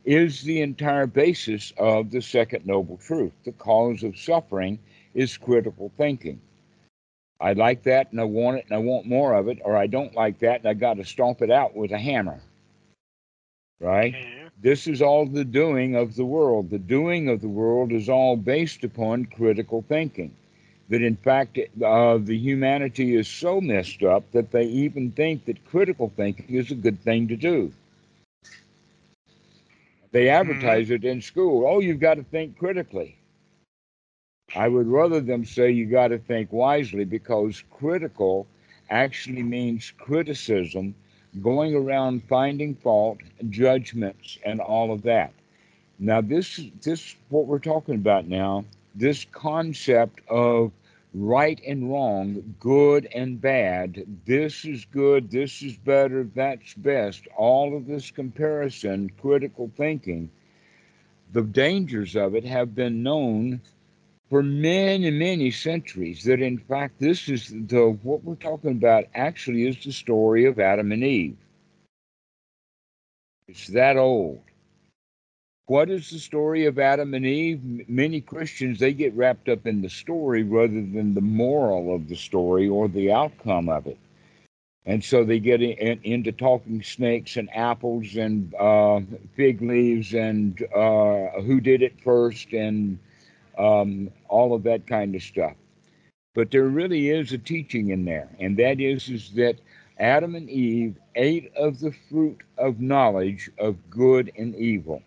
is 0.05 0.41
the 0.43 0.61
entire 0.61 1.05
basis 1.05 1.73
of 1.77 2.11
the 2.11 2.21
second 2.21 2.65
noble 2.65 2.95
truth. 2.95 3.33
The 3.43 3.51
cause 3.51 4.03
of 4.03 4.17
suffering 4.17 4.79
is 5.15 5.35
critical 5.35 5.91
thinking. 5.97 6.39
I 7.41 7.51
like 7.51 7.83
that 7.83 8.09
and 8.09 8.21
I 8.21 8.23
want 8.23 8.59
it 8.59 8.65
and 8.69 8.75
I 8.75 8.77
want 8.77 9.05
more 9.05 9.33
of 9.33 9.49
it, 9.49 9.59
or 9.65 9.75
I 9.75 9.87
don't 9.87 10.15
like 10.15 10.39
that 10.39 10.61
and 10.61 10.69
I 10.69 10.75
got 10.75 10.93
to 10.93 11.03
stomp 11.03 11.41
it 11.41 11.51
out 11.51 11.75
with 11.75 11.91
a 11.91 11.99
hammer. 11.99 12.39
Right? 13.81 14.15
Okay. 14.15 14.47
This 14.61 14.87
is 14.87 15.01
all 15.01 15.25
the 15.25 15.43
doing 15.43 15.97
of 15.97 16.15
the 16.15 16.23
world. 16.23 16.69
The 16.69 16.79
doing 16.79 17.27
of 17.27 17.41
the 17.41 17.49
world 17.49 17.91
is 17.91 18.07
all 18.07 18.37
based 18.37 18.85
upon 18.85 19.25
critical 19.25 19.83
thinking. 19.89 20.33
That 20.89 21.01
in 21.01 21.15
fact, 21.15 21.57
uh, 21.83 22.17
the 22.17 22.37
humanity 22.37 23.15
is 23.15 23.27
so 23.27 23.59
messed 23.59 24.03
up 24.03 24.31
that 24.31 24.51
they 24.51 24.65
even 24.65 25.11
think 25.11 25.45
that 25.45 25.65
critical 25.65 26.11
thinking 26.15 26.55
is 26.55 26.71
a 26.71 26.75
good 26.75 26.99
thing 27.01 27.27
to 27.29 27.35
do. 27.35 27.73
They 30.11 30.29
advertise 30.29 30.91
it 30.91 31.03
in 31.03 31.21
school. 31.21 31.65
Oh, 31.67 31.79
you've 31.79 31.99
got 31.99 32.15
to 32.15 32.23
think 32.23 32.57
critically. 32.57 33.17
I 34.55 34.67
would 34.69 34.87
rather 34.87 35.19
them 35.19 35.43
say 35.43 35.71
you 35.71 35.85
got 35.85 36.09
to 36.09 36.19
think 36.19 36.53
wisely 36.53 37.03
because 37.03 37.63
critical 37.71 38.47
actually 38.89 39.43
means 39.43 39.91
criticism, 39.91 40.95
going 41.41 41.73
around 41.75 42.23
finding 42.23 42.75
fault, 42.75 43.19
judgments, 43.49 44.37
and 44.45 44.61
all 44.61 44.91
of 44.93 45.01
that. 45.01 45.33
Now, 45.99 46.21
this 46.21 46.61
this 46.81 47.15
what 47.29 47.47
we're 47.47 47.59
talking 47.59 47.95
about 47.95 48.27
now. 48.27 48.65
This 48.95 49.25
concept 49.31 50.21
of 50.29 50.71
right 51.13 51.61
and 51.67 51.91
wrong, 51.91 52.55
good 52.59 53.07
and 53.13 53.39
bad. 53.39 54.05
This 54.25 54.65
is 54.65 54.85
good. 54.85 55.31
This 55.31 55.61
is 55.61 55.75
better. 55.77 56.23
That's 56.35 56.73
best. 56.75 57.27
All 57.35 57.75
of 57.75 57.87
this 57.87 58.11
comparison, 58.11 59.11
critical 59.21 59.71
thinking. 59.75 60.29
The 61.33 61.41
dangers 61.41 62.15
of 62.15 62.35
it 62.35 62.45
have 62.45 62.75
been 62.75 63.03
known 63.03 63.61
for 64.29 64.41
many, 64.41 65.11
many 65.11 65.51
centuries. 65.51 66.23
That 66.23 66.41
in 66.41 66.57
fact, 66.57 66.99
this 66.99 67.29
is 67.29 67.49
the 67.49 67.97
what 68.03 68.23
we're 68.23 68.35
talking 68.35 68.71
about. 68.71 69.05
Actually, 69.13 69.67
is 69.67 69.83
the 69.83 69.91
story 69.91 70.45
of 70.45 70.59
Adam 70.59 70.91
and 70.91 71.03
Eve. 71.03 71.37
It's 73.47 73.67
that 73.67 73.97
old. 73.97 74.41
What 75.67 75.89
is 75.89 76.11
the 76.11 76.19
story 76.19 76.67
of 76.67 76.77
Adam 76.77 77.15
and 77.15 77.25
Eve? 77.25 77.89
Many 77.89 78.21
Christians 78.21 78.77
they 78.77 78.93
get 78.93 79.15
wrapped 79.15 79.49
up 79.49 79.65
in 79.65 79.81
the 79.81 79.89
story 79.89 80.43
rather 80.43 80.67
than 80.67 81.15
the 81.15 81.21
moral 81.21 81.95
of 81.95 82.07
the 82.07 82.15
story 82.15 82.69
or 82.69 82.87
the 82.87 83.11
outcome 83.11 83.67
of 83.67 83.87
it, 83.87 83.97
and 84.85 85.03
so 85.03 85.23
they 85.23 85.39
get 85.39 85.63
in, 85.63 85.99
into 86.03 86.31
talking 86.31 86.83
snakes 86.83 87.35
and 87.35 87.49
apples 87.55 88.15
and 88.15 88.53
uh, 88.59 89.01
fig 89.35 89.59
leaves 89.63 90.13
and 90.13 90.61
uh, 90.75 91.41
who 91.41 91.59
did 91.59 91.81
it 91.81 91.99
first 91.99 92.53
and 92.53 92.99
um, 93.57 94.11
all 94.29 94.53
of 94.53 94.61
that 94.63 94.85
kind 94.85 95.15
of 95.15 95.23
stuff. 95.23 95.55
But 96.35 96.51
there 96.51 96.67
really 96.67 97.09
is 97.09 97.33
a 97.33 97.39
teaching 97.39 97.89
in 97.89 98.05
there, 98.05 98.29
and 98.39 98.55
that 98.57 98.79
is 98.79 99.09
is 99.09 99.31
that 99.31 99.55
Adam 99.97 100.35
and 100.35 100.47
Eve 100.47 100.95
ate 101.15 101.51
of 101.55 101.79
the 101.79 101.91
fruit 102.07 102.41
of 102.59 102.79
knowledge 102.79 103.49
of 103.57 103.89
good 103.89 104.31
and 104.37 104.55
evil. 104.55 105.01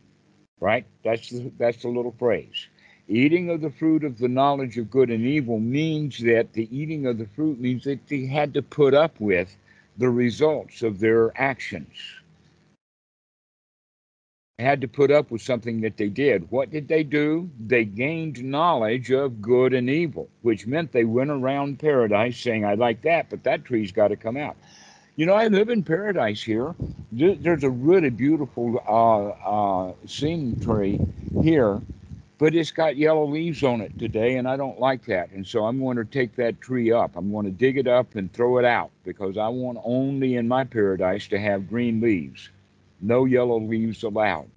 Right? 0.61 0.85
That's 1.05 1.31
the, 1.31 1.53
that's 1.59 1.83
the 1.83 1.89
little 1.89 2.15
phrase. 2.19 2.67
Eating 3.09 3.49
of 3.49 3.61
the 3.63 3.71
fruit 3.71 4.05
of 4.05 4.19
the 4.19 4.29
knowledge 4.29 4.77
of 4.77 4.91
good 4.91 5.11
and 5.11 5.25
evil 5.25 5.59
means 5.59 6.19
that 6.19 6.53
the 6.53 6.69
eating 6.77 7.07
of 7.07 7.17
the 7.17 7.27
fruit 7.35 7.59
means 7.59 7.85
that 7.85 8.07
they 8.09 8.27
had 8.27 8.53
to 8.55 8.63
put 8.63 8.93
up 8.93 9.19
with 9.19 9.57
the 9.97 10.11
results 10.11 10.83
of 10.83 11.01
their 11.01 11.33
actions. 11.41 11.97
They 14.59 14.65
had 14.65 14.81
to 14.81 14.89
put 14.89 15.13
up 15.13 15.31
with 15.31 15.41
something 15.41 15.81
that 15.83 15.97
they 15.97 16.09
did. 16.09 16.51
What 16.51 16.71
did 16.71 16.89
they 16.89 17.05
do? 17.05 17.49
They 17.65 17.85
gained 17.85 18.43
knowledge 18.43 19.13
of 19.13 19.41
good 19.41 19.73
and 19.73 19.89
evil, 19.89 20.29
which 20.43 20.67
meant 20.67 20.91
they 20.91 21.05
went 21.05 21.31
around 21.31 21.79
paradise 21.79 22.39
saying, 22.39 22.65
I 22.65 22.75
like 22.75 23.03
that, 23.03 23.31
but 23.31 23.45
that 23.45 23.65
tree's 23.65 23.93
got 23.93 24.09
to 24.09 24.17
come 24.17 24.37
out. 24.37 24.57
You 25.19 25.27
know, 25.27 25.35
I 25.35 25.49
live 25.49 25.69
in 25.69 25.83
paradise 25.83 26.41
here. 26.41 26.77
There's 27.11 27.65
a 27.65 27.71
really 27.71 28.09
beautiful 28.09 28.81
uh, 28.87 29.31
uh, 29.89 29.93
scene 30.07 30.61
tree 30.61 31.01
here, 31.43 31.83
but 32.39 32.55
it's 32.55 32.71
got 32.71 32.97
yellow 32.97 33.27
leaves 33.27 33.65
on 33.65 33.81
it 33.81 33.99
today, 33.99 34.37
and 34.37 34.47
I 34.47 34.57
don't 34.57 34.79
like 34.79 35.05
that. 35.07 35.33
And 35.33 35.45
so 35.45 35.65
I'm 35.65 35.81
going 35.81 35.97
to 35.97 36.05
take 36.05 36.37
that 36.37 36.61
tree 36.61 36.93
up. 36.93 37.17
I'm 37.17 37.33
going 37.33 37.47
to 37.47 37.51
dig 37.51 37.79
it 37.79 37.89
up 37.89 38.15
and 38.15 38.33
throw 38.33 38.59
it 38.59 38.65
out 38.65 38.93
because 39.05 39.37
I 39.37 39.49
want 39.49 39.81
only 39.83 40.37
in 40.37 40.47
my 40.47 40.63
paradise 40.63 41.27
to 41.29 41.39
have 41.41 41.69
green 41.69 42.01
leaves, 42.01 42.51
no 43.01 43.25
yellow 43.25 43.59
leaves 43.59 44.05
allowed. 44.05 44.53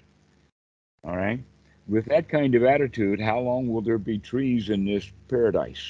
All 1.04 1.18
right? 1.18 1.40
With 1.88 2.06
that 2.06 2.30
kind 2.30 2.54
of 2.54 2.64
attitude, 2.64 3.20
how 3.20 3.40
long 3.40 3.68
will 3.68 3.82
there 3.82 3.98
be 3.98 4.20
trees 4.20 4.70
in 4.70 4.86
this 4.86 5.12
paradise? 5.28 5.82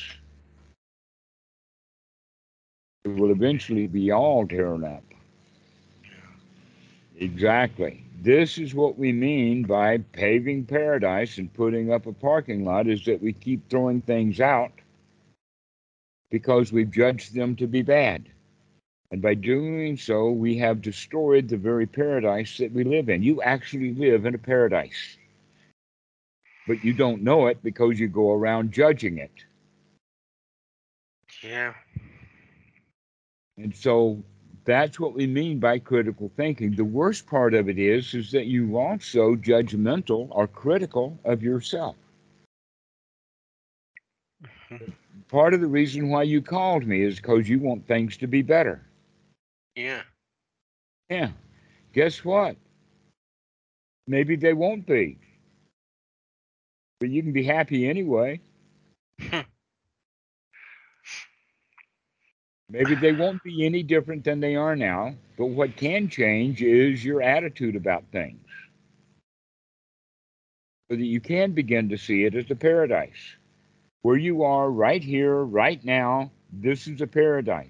Will 3.06 3.32
eventually 3.32 3.88
be 3.88 4.12
all 4.12 4.48
torn 4.48 4.84
up. 4.84 5.04
Exactly. 7.18 8.04
This 8.22 8.58
is 8.58 8.76
what 8.76 8.98
we 8.98 9.12
mean 9.12 9.64
by 9.64 9.98
paving 10.14 10.66
paradise 10.66 11.38
and 11.38 11.54
putting 11.54 11.92
up 11.92 12.06
a 12.06 12.14
parking 12.14 12.64
lot 12.64 12.88
is 12.88 13.04
that 13.06 13.22
we 13.22 13.34
keep 13.34 13.68
throwing 13.70 14.02
things 14.02 14.40
out 14.40 14.72
because 16.30 16.72
we've 16.72 16.92
judged 16.92 17.34
them 17.34 17.56
to 17.56 17.68
be 17.68 17.82
bad. 17.82 18.30
And 19.12 19.22
by 19.22 19.34
doing 19.34 19.98
so, 19.98 20.32
we 20.32 20.58
have 20.58 20.82
destroyed 20.82 21.50
the 21.50 21.58
very 21.58 21.86
paradise 21.86 22.58
that 22.58 22.72
we 22.72 22.84
live 22.84 23.10
in. 23.10 23.24
You 23.24 23.42
actually 23.42 23.94
live 23.94 24.26
in 24.26 24.36
a 24.36 24.40
paradise, 24.40 25.18
but 26.68 26.84
you 26.84 26.94
don't 26.94 27.22
know 27.22 27.48
it 27.48 27.62
because 27.62 28.00
you 28.00 28.08
go 28.08 28.32
around 28.32 28.72
judging 28.72 29.18
it. 29.18 29.32
Yeah. 31.44 31.74
And 33.58 33.76
so 33.76 34.24
that's 34.66 35.00
what 35.00 35.14
we 35.14 35.28
mean 35.28 35.60
by 35.60 35.80
critical 35.80 36.32
thinking. 36.36 36.76
The 36.76 36.86
worst 36.86 37.26
part 37.28 37.54
of 37.54 37.70
it 37.70 37.78
is 37.78 38.14
is 38.14 38.32
that 38.32 38.46
you 38.48 38.78
also 38.78 39.36
judgmental 39.36 40.28
or 40.32 40.48
critical 40.48 41.20
of 41.26 41.44
yourself. 41.44 41.96
Part 45.30 45.54
of 45.54 45.62
the 45.62 45.68
reason 45.68 46.10
why 46.10 46.24
you 46.24 46.42
called 46.42 46.86
me 46.86 47.02
is 47.02 47.16
because 47.18 47.48
you 47.50 47.60
want 47.60 47.88
things 47.88 48.18
to 48.18 48.28
be 48.28 48.42
better. 48.42 48.82
Yeah. 49.76 50.04
Yeah. 51.10 51.32
Guess 51.94 52.24
what? 52.26 52.58
Maybe 54.08 54.36
they 54.36 54.54
won't 54.54 54.86
be. 54.86 55.18
But 57.00 57.10
you 57.10 57.22
can 57.24 57.32
be 57.34 57.44
happy 57.44 57.88
anyway. 57.88 58.42
Maybe 62.72 62.96
they 62.96 63.12
won't 63.12 63.44
be 63.44 63.66
any 63.66 63.84
different 63.84 64.24
than 64.24 64.40
they 64.40 64.56
are 64.56 64.78
now, 64.78 65.14
but 65.38 65.48
what 65.48 65.76
can 65.76 66.08
change 66.08 66.62
is 66.62 67.04
your 67.04 67.22
attitude 67.22 67.76
about 67.76 68.06
things. 68.14 68.48
So 70.90 70.96
that 70.96 71.04
you 71.04 71.20
can 71.20 71.52
begin 71.52 71.90
to 71.90 71.98
see 71.98 72.24
it 72.24 72.34
as 72.34 72.50
a 72.50 72.56
paradise. 72.56 73.36
Where 74.04 74.16
you 74.16 74.44
are 74.44 74.72
right 74.72 75.04
here, 75.04 75.44
right 75.44 75.84
now, 75.84 76.32
this 76.54 76.88
is 76.88 77.02
a 77.02 77.08
paradise. 77.08 77.68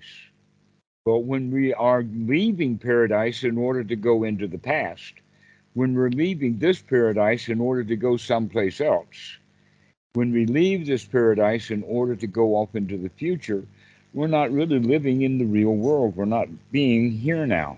But 1.04 1.20
when 1.20 1.50
we 1.50 1.74
are 1.74 2.04
leaving 2.04 2.78
paradise 2.78 3.44
in 3.44 3.58
order 3.58 3.84
to 3.84 3.96
go 3.96 4.24
into 4.24 4.48
the 4.48 4.60
past, 4.60 5.14
when 5.74 5.96
we're 5.96 6.10
leaving 6.10 6.60
this 6.60 6.80
paradise 6.80 7.50
in 7.50 7.60
order 7.60 7.84
to 7.84 7.96
go 7.96 8.18
someplace 8.18 8.80
else, 8.80 9.40
when 10.14 10.32
we 10.32 10.46
leave 10.46 10.86
this 10.86 11.06
paradise 11.06 11.72
in 11.72 11.82
order 11.84 12.16
to 12.16 12.28
go 12.28 12.56
off 12.56 12.76
into 12.76 12.98
the 12.98 13.10
future, 13.10 13.66
we're 14.14 14.28
not 14.28 14.52
really 14.52 14.80
living 14.80 15.22
in 15.22 15.38
the 15.38 15.46
real 15.46 15.76
world. 15.76 16.16
We're 16.16 16.26
not 16.26 16.48
being 16.72 17.12
here 17.12 17.46
now. 17.46 17.78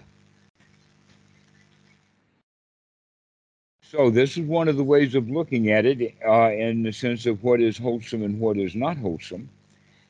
So, 3.84 4.10
this 4.10 4.38
is 4.38 4.48
one 4.48 4.67
of 4.67 4.78
the 4.78 4.84
ways 4.84 5.13
of 5.13 5.30
looking 5.30 5.69
at 5.69 5.86
it 5.86 6.15
uh, 6.28 6.52
in 6.52 6.82
the 6.82 6.91
sense 6.91 7.28
of 7.28 7.43
what 7.43 7.62
is 7.62 7.78
wholesome 7.78 8.24
and 8.24 8.39
what 8.39 8.58
is 8.58 8.74
not 8.74 8.98
wholesome, 8.98 9.48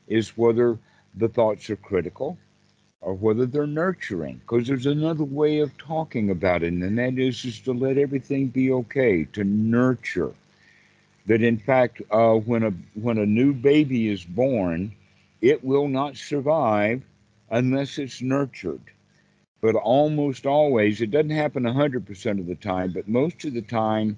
is 0.08 0.38
whether 0.38 0.78
the 1.16 1.28
thoughts 1.28 1.68
are 1.68 1.76
critical 1.76 2.38
or 3.02 3.12
whether 3.12 3.44
they're 3.44 3.66
nurturing. 3.66 4.36
Because 4.36 4.66
there's 4.66 4.86
another 4.86 5.24
way 5.24 5.58
of 5.58 5.76
talking 5.76 6.30
about 6.30 6.62
it, 6.62 6.72
and 6.72 6.98
that 6.98 7.18
is, 7.18 7.44
is 7.44 7.60
to 7.60 7.74
let 7.74 7.98
everything 7.98 8.48
be 8.48 8.72
okay, 8.72 9.24
to 9.34 9.44
nurture. 9.44 10.32
That 11.26 11.42
in 11.42 11.58
fact, 11.58 12.00
uh, 12.10 12.34
when 12.36 12.62
a 12.62 12.70
when 12.94 13.18
a 13.18 13.26
new 13.26 13.52
baby 13.52 14.08
is 14.08 14.24
born, 14.24 14.92
it 15.44 15.62
will 15.62 15.88
not 15.88 16.16
survive 16.16 17.02
unless 17.50 17.98
it's 17.98 18.22
nurtured. 18.22 18.80
But 19.60 19.74
almost 19.76 20.46
always, 20.46 21.02
it 21.02 21.10
doesn't 21.10 21.30
happen 21.30 21.64
100% 21.64 22.40
of 22.40 22.46
the 22.46 22.54
time, 22.54 22.92
but 22.92 23.08
most 23.08 23.44
of 23.44 23.52
the 23.52 23.62
time, 23.62 24.16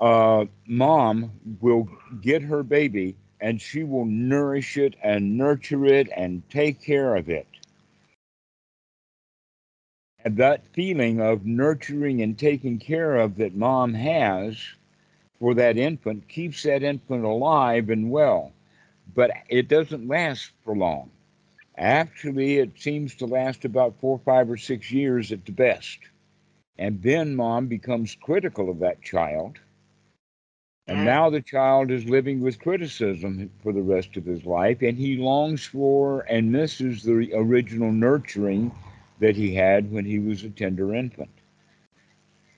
uh, 0.00 0.46
mom 0.66 1.32
will 1.60 1.88
get 2.22 2.42
her 2.42 2.62
baby 2.62 3.16
and 3.40 3.60
she 3.60 3.84
will 3.84 4.06
nourish 4.06 4.78
it 4.78 4.94
and 5.02 5.36
nurture 5.36 5.84
it 5.84 6.08
and 6.16 6.48
take 6.50 6.80
care 6.80 7.14
of 7.16 7.28
it. 7.28 7.46
And 10.24 10.38
that 10.38 10.66
feeling 10.68 11.20
of 11.20 11.44
nurturing 11.44 12.22
and 12.22 12.38
taking 12.38 12.78
care 12.78 13.16
of 13.16 13.36
that 13.36 13.54
mom 13.54 13.94
has 13.94 14.56
for 15.38 15.54
that 15.54 15.76
infant 15.76 16.28
keeps 16.28 16.62
that 16.62 16.82
infant 16.82 17.24
alive 17.24 17.90
and 17.90 18.10
well 18.10 18.53
but 19.12 19.30
it 19.48 19.68
doesn't 19.68 20.08
last 20.08 20.52
for 20.64 20.76
long. 20.76 21.10
Actually, 21.76 22.58
it 22.58 22.78
seems 22.78 23.14
to 23.16 23.26
last 23.26 23.64
about 23.64 23.98
four, 24.00 24.18
five, 24.18 24.50
or 24.50 24.56
six 24.56 24.90
years 24.92 25.32
at 25.32 25.44
the 25.44 25.52
best. 25.52 25.98
And 26.78 27.02
then 27.02 27.34
mom 27.34 27.66
becomes 27.66 28.14
critical 28.16 28.70
of 28.70 28.78
that 28.80 29.02
child. 29.02 29.58
And 30.86 31.02
Mm. 31.02 31.04
now 31.04 31.30
the 31.30 31.40
child 31.40 31.90
is 31.90 32.08
living 32.08 32.40
with 32.40 32.58
criticism 32.60 33.50
for 33.62 33.72
the 33.72 33.82
rest 33.82 34.16
of 34.16 34.24
his 34.26 34.44
life, 34.44 34.82
and 34.82 34.98
he 34.98 35.16
longs 35.16 35.64
for 35.66 36.20
and 36.28 36.52
misses 36.52 37.02
the 37.02 37.32
original 37.34 37.92
nurturing 37.92 38.72
that 39.20 39.36
he 39.36 39.54
had 39.54 39.90
when 39.90 40.04
he 40.04 40.18
was 40.18 40.44
a 40.44 40.50
tender 40.50 40.94
infant. 40.94 41.30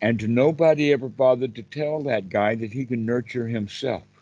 And 0.00 0.28
nobody 0.30 0.92
ever 0.92 1.09
bothered 1.09 1.54
to 1.56 1.62
tell 1.62 2.02
that 2.02 2.28
guy 2.28 2.54
that 2.56 2.72
he 2.72 2.85
can 2.85 3.04
nurture 3.06 3.48
himself. 3.48 4.15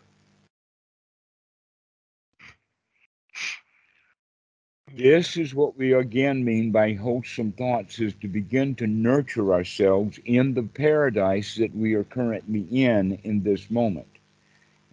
This 4.95 5.35
is 5.35 5.53
what 5.53 5.75
we 5.75 5.93
again 5.93 6.45
mean 6.45 6.71
by 6.71 6.93
wholesome 6.93 7.51
thoughts 7.51 7.99
is 7.99 8.13
to 8.21 8.29
begin 8.29 8.75
to 8.75 8.87
nurture 8.87 9.53
ourselves 9.53 10.19
in 10.23 10.53
the 10.53 10.63
paradise 10.63 11.55
that 11.55 11.75
we 11.75 11.95
are 11.95 12.05
currently 12.05 12.61
in 12.71 13.19
in 13.25 13.43
this 13.43 13.69
moment 13.69 14.07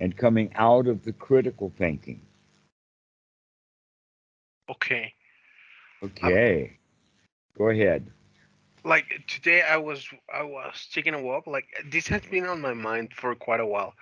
and 0.00 0.16
coming 0.16 0.50
out 0.56 0.88
of 0.88 1.04
the 1.04 1.12
critical 1.12 1.72
thinking. 1.78 2.20
Okay. 4.68 5.14
Okay. 6.02 6.78
Go 7.56 7.68
ahead. 7.68 8.10
Like 8.84 9.06
today, 9.28 9.62
I 9.62 9.76
was 9.76 10.04
I 10.34 10.42
was 10.42 10.88
taking 10.92 11.14
a 11.14 11.22
walk. 11.22 11.46
Like 11.46 11.66
this 11.92 12.08
has 12.08 12.22
been 12.22 12.46
on 12.46 12.60
my 12.60 12.74
mind 12.74 13.12
for 13.14 13.32
quite 13.36 13.60
a 13.60 13.66
while 13.66 13.94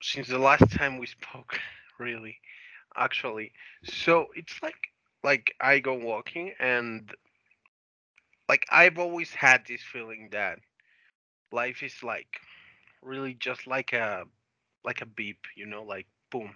since 0.00 0.28
the 0.28 0.38
last 0.38 0.70
time 0.70 0.98
we 0.98 1.06
spoke. 1.06 1.58
Really, 2.00 2.38
actually. 2.96 3.52
So 3.84 4.28
it's 4.34 4.62
like 4.62 4.88
like 5.22 5.54
I 5.60 5.78
go 5.80 5.94
walking 5.94 6.52
and 6.58 7.10
like 8.48 8.66
I've 8.70 8.98
always 8.98 9.34
had 9.34 9.66
this 9.66 9.82
feeling 9.82 10.28
that 10.32 10.58
life 11.52 11.82
is 11.82 12.02
like 12.02 12.40
really 13.02 13.34
just 13.34 13.66
like 13.66 13.92
a 13.92 14.24
like 14.84 15.00
a 15.00 15.06
beep, 15.06 15.46
you 15.56 15.66
know, 15.66 15.82
like 15.82 16.06
boom. 16.30 16.54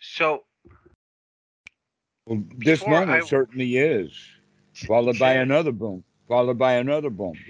So 0.00 0.44
Well, 2.26 2.44
this 2.56 2.86
moment 2.86 3.22
I- 3.22 3.22
certainly 3.24 3.76
is, 3.76 4.36
followed 4.86 5.18
by 5.18 5.34
another 5.34 5.72
boom, 5.72 6.04
followed 6.28 6.58
by 6.58 6.74
another 6.74 7.10
boom. 7.10 7.44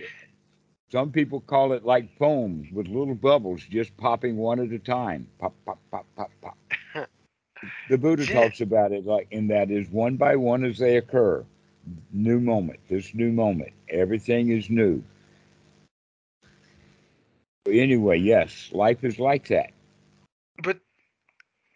Some 0.90 1.12
people 1.12 1.40
call 1.40 1.72
it 1.72 1.85
like 1.85 2.11
foam 2.18 2.68
with 2.72 2.88
little 2.88 3.14
bubbles 3.14 3.64
just 3.66 3.96
popping 3.96 4.37
one 4.37 4.59
at 4.61 4.72
a 4.72 4.79
time. 4.79 5.29
Pop, 5.38 5.55
pop, 5.64 5.79
pop, 5.90 6.07
pop, 6.16 6.31
pop. 6.40 6.59
The 7.88 7.98
Buddha 7.98 8.26
Yeah. 8.26 8.26
talks 8.26 8.61
about 8.61 8.92
it 8.92 9.07
like 9.07 9.29
in 9.31 9.48
that 9.48 9.70
is 9.70 9.90
one 9.90 10.16
by 10.16 10.37
one 10.37 10.64
as 10.64 10.79
they 10.79 10.96
occur. 10.96 11.44
New 12.12 12.40
moment, 12.40 12.81
this 12.88 13.14
new 13.14 13.33
moment. 13.33 13.72
Everything 13.88 14.50
is 14.50 14.70
new. 14.70 15.02
Anyway, 17.68 18.18
yes, 18.18 18.70
life 18.72 19.05
is 19.05 19.18
like 19.18 19.48
that. 19.48 19.70
but 20.62 20.81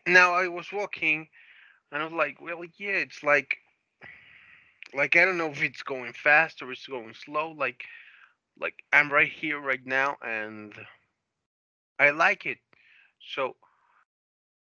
now 0.06 0.34
I 0.34 0.48
was 0.48 0.72
walking 0.72 1.28
and 1.92 2.02
I 2.02 2.04
was 2.04 2.12
like, 2.12 2.40
well, 2.40 2.64
yeah, 2.78 2.92
it's 3.04 3.22
like, 3.22 3.56
like 4.94 5.16
I 5.16 5.24
don't 5.24 5.38
know 5.38 5.50
if 5.50 5.62
it's 5.62 5.82
going 5.82 6.12
fast 6.12 6.62
or 6.62 6.70
it's 6.72 6.86
going 6.86 7.14
slow. 7.14 7.50
Like, 7.52 7.84
like 8.58 8.74
I'm 8.92 9.12
right 9.12 9.30
here 9.30 9.60
right 9.60 9.84
now, 9.84 10.16
and 10.24 10.74
I 11.98 12.10
like 12.10 12.46
it. 12.46 12.58
So 13.20 13.56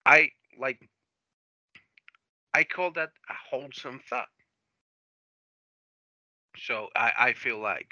I 0.07 0.31
like, 0.59 0.89
I 2.55 2.65
call 2.65 2.91
that 2.93 3.11
a 3.29 3.35
wholesome 3.51 4.01
thought. 4.09 4.29
So 6.57 6.89
I 6.95 7.13
I 7.19 7.33
feel 7.33 7.59
like, 7.59 7.89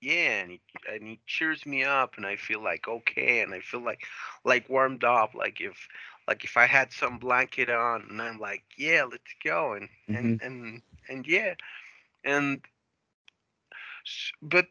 yeah, 0.00 0.40
and 0.42 0.52
it, 0.52 0.60
and 0.90 1.08
it 1.08 1.18
cheers 1.26 1.64
me 1.66 1.84
up, 1.84 2.16
and 2.16 2.26
I 2.26 2.36
feel 2.36 2.62
like 2.62 2.88
okay, 2.88 3.40
and 3.42 3.54
I 3.54 3.60
feel 3.60 3.80
like 3.80 4.02
like 4.44 4.68
warmed 4.68 5.04
up, 5.04 5.34
like 5.34 5.60
if 5.60 5.88
like 6.28 6.44
if 6.44 6.56
I 6.56 6.66
had 6.66 6.92
some 6.92 7.18
blanket 7.18 7.70
on, 7.70 8.06
and 8.10 8.20
I'm 8.20 8.38
like, 8.38 8.64
yeah, 8.76 9.04
let's 9.04 9.34
go, 9.44 9.74
and 9.74 9.88
and 10.12 10.40
mm-hmm. 10.40 10.46
and 10.46 10.82
and 11.08 11.26
yeah, 11.26 11.54
and 12.24 12.60
but 14.42 14.66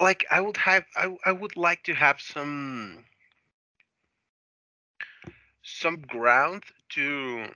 like 0.00 0.24
I 0.30 0.40
would 0.40 0.56
have 0.56 0.84
I 0.96 1.16
I 1.24 1.32
would 1.32 1.56
like 1.56 1.82
to 1.84 1.94
have 1.94 2.20
some 2.20 3.04
some 5.62 6.00
ground 6.02 6.62
to 6.94 7.46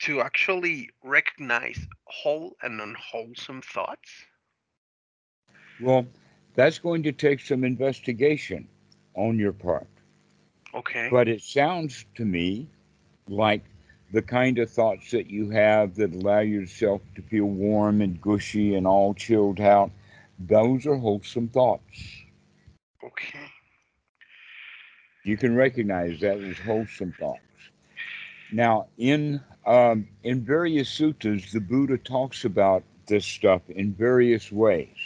to 0.00 0.20
actually 0.20 0.90
recognize 1.04 1.78
whole 2.06 2.56
and 2.62 2.80
unwholesome 2.80 3.62
thoughts? 3.62 4.10
Well, 5.80 6.06
that's 6.54 6.78
going 6.78 7.04
to 7.04 7.12
take 7.12 7.40
some 7.40 7.64
investigation 7.64 8.68
on 9.14 9.38
your 9.38 9.52
part. 9.52 9.86
Okay. 10.74 11.08
But 11.10 11.28
it 11.28 11.42
sounds 11.42 12.04
to 12.16 12.24
me 12.24 12.68
like 13.28 13.64
the 14.12 14.22
kind 14.22 14.58
of 14.58 14.70
thoughts 14.70 15.10
that 15.12 15.30
you 15.30 15.50
have 15.50 15.94
that 15.96 16.12
allow 16.14 16.40
yourself 16.40 17.00
to 17.14 17.22
feel 17.22 17.46
warm 17.46 18.00
and 18.02 18.20
gushy 18.20 18.74
and 18.74 18.86
all 18.86 19.14
chilled 19.14 19.60
out, 19.60 19.90
those 20.38 20.86
are 20.86 20.96
wholesome 20.96 21.48
thoughts. 21.48 22.24
okay. 23.04 23.51
You 25.24 25.36
can 25.36 25.54
recognize 25.54 26.20
that 26.20 26.38
as 26.38 26.58
wholesome 26.58 27.14
thoughts. 27.18 27.40
Now, 28.50 28.88
in 28.98 29.40
um, 29.64 30.08
in 30.24 30.44
various 30.44 30.88
suttas, 30.98 31.50
the 31.52 31.60
Buddha 31.60 31.96
talks 31.96 32.44
about 32.44 32.82
this 33.06 33.24
stuff 33.24 33.62
in 33.68 33.92
various 33.92 34.50
ways. 34.50 34.96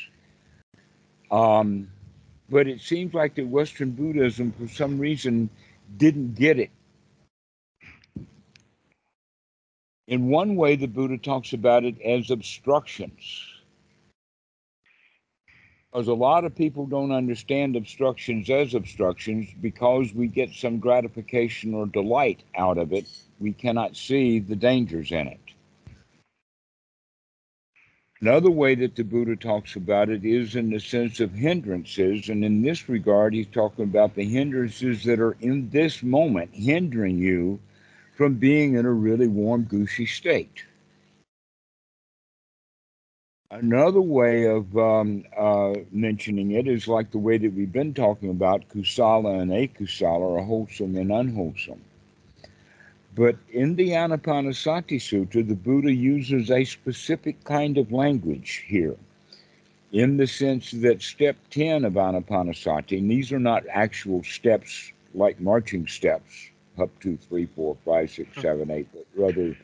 Um, 1.30 1.88
but 2.48 2.66
it 2.66 2.80
seems 2.80 3.12
like 3.12 3.34
that 3.34 3.46
Western 3.46 3.90
Buddhism, 3.90 4.52
for 4.52 4.68
some 4.68 4.98
reason, 4.98 5.50
didn't 5.96 6.34
get 6.34 6.58
it. 6.58 6.70
In 10.08 10.28
one 10.28 10.56
way, 10.56 10.76
the 10.76 10.86
Buddha 10.86 11.18
talks 11.18 11.52
about 11.52 11.84
it 11.84 12.00
as 12.00 12.30
obstructions. 12.30 13.55
Because 15.92 16.08
a 16.08 16.14
lot 16.14 16.44
of 16.44 16.54
people 16.54 16.86
don't 16.86 17.12
understand 17.12 17.76
obstructions 17.76 18.50
as 18.50 18.74
obstructions 18.74 19.48
because 19.60 20.12
we 20.12 20.26
get 20.26 20.50
some 20.50 20.78
gratification 20.78 21.72
or 21.74 21.86
delight 21.86 22.42
out 22.54 22.76
of 22.76 22.92
it. 22.92 23.08
We 23.40 23.52
cannot 23.52 23.96
see 23.96 24.40
the 24.40 24.56
dangers 24.56 25.10
in 25.10 25.28
it. 25.28 25.40
Another 28.20 28.50
way 28.50 28.74
that 28.74 28.96
the 28.96 29.04
Buddha 29.04 29.36
talks 29.36 29.76
about 29.76 30.08
it 30.08 30.24
is 30.24 30.56
in 30.56 30.70
the 30.70 30.80
sense 30.80 31.20
of 31.20 31.32
hindrances. 31.32 32.30
And 32.30 32.44
in 32.44 32.62
this 32.62 32.88
regard, 32.88 33.34
he's 33.34 33.46
talking 33.46 33.84
about 33.84 34.14
the 34.14 34.24
hindrances 34.24 35.04
that 35.04 35.20
are 35.20 35.36
in 35.40 35.68
this 35.68 36.02
moment 36.02 36.50
hindering 36.54 37.18
you 37.18 37.60
from 38.16 38.34
being 38.34 38.74
in 38.74 38.86
a 38.86 38.92
really 38.92 39.28
warm, 39.28 39.64
gushy 39.64 40.06
state. 40.06 40.64
Another 43.50 44.00
way 44.00 44.44
of 44.46 44.76
um, 44.76 45.24
uh, 45.38 45.74
mentioning 45.92 46.50
it 46.50 46.66
is 46.66 46.88
like 46.88 47.12
the 47.12 47.18
way 47.18 47.38
that 47.38 47.52
we've 47.52 47.72
been 47.72 47.94
talking 47.94 48.28
about 48.28 48.68
kusala 48.68 49.40
and 49.40 49.52
akusala, 49.52 50.18
or 50.20 50.42
wholesome 50.42 50.96
and 50.96 51.12
unwholesome. 51.12 51.80
But 53.14 53.36
in 53.52 53.76
the 53.76 53.90
Anapanasati 53.90 54.98
Sutta, 54.98 55.46
the 55.46 55.54
Buddha 55.54 55.92
uses 55.92 56.50
a 56.50 56.64
specific 56.64 57.44
kind 57.44 57.78
of 57.78 57.92
language 57.92 58.64
here, 58.66 58.96
in 59.92 60.16
the 60.16 60.26
sense 60.26 60.72
that 60.72 61.00
step 61.00 61.36
10 61.50 61.84
of 61.84 61.94
Anapanasati, 61.94 62.98
and 62.98 63.10
these 63.10 63.32
are 63.32 63.38
not 63.38 63.64
actual 63.70 64.24
steps 64.24 64.92
like 65.14 65.40
marching 65.40 65.86
steps, 65.86 66.50
up 66.78 66.90
to 67.00 67.12
two, 67.12 67.16
three, 67.16 67.46
four, 67.46 67.76
five, 67.84 68.10
six, 68.10 68.42
seven, 68.42 68.70
eight, 68.72 68.88
but 68.92 69.06
rather 69.16 69.56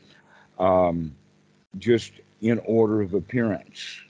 um, 0.58 1.14
just 1.78 2.12
in 2.42 2.60
order 2.66 3.00
of 3.00 3.14
appearance. 3.14 4.00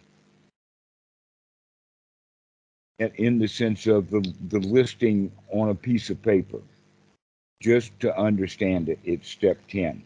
And 2.98 3.12
In 3.16 3.38
the 3.38 3.48
sense 3.48 3.86
of 3.86 4.10
the, 4.10 4.20
the 4.48 4.58
listing 4.58 5.30
on 5.52 5.68
a 5.68 5.74
piece 5.74 6.10
of 6.10 6.20
paper 6.22 6.60
just 7.62 7.98
to 8.00 8.16
understand 8.18 8.88
it. 8.88 8.98
It's 9.04 9.28
step 9.28 9.58
10. 9.68 10.02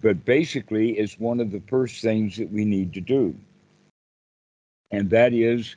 But 0.00 0.24
basically, 0.24 0.92
it's 0.92 1.18
one 1.18 1.40
of 1.40 1.50
the 1.50 1.60
first 1.68 2.00
things 2.00 2.36
that 2.38 2.50
we 2.50 2.64
need 2.64 2.94
to 2.94 3.00
do. 3.00 3.34
And 4.90 5.10
that 5.10 5.34
is 5.34 5.76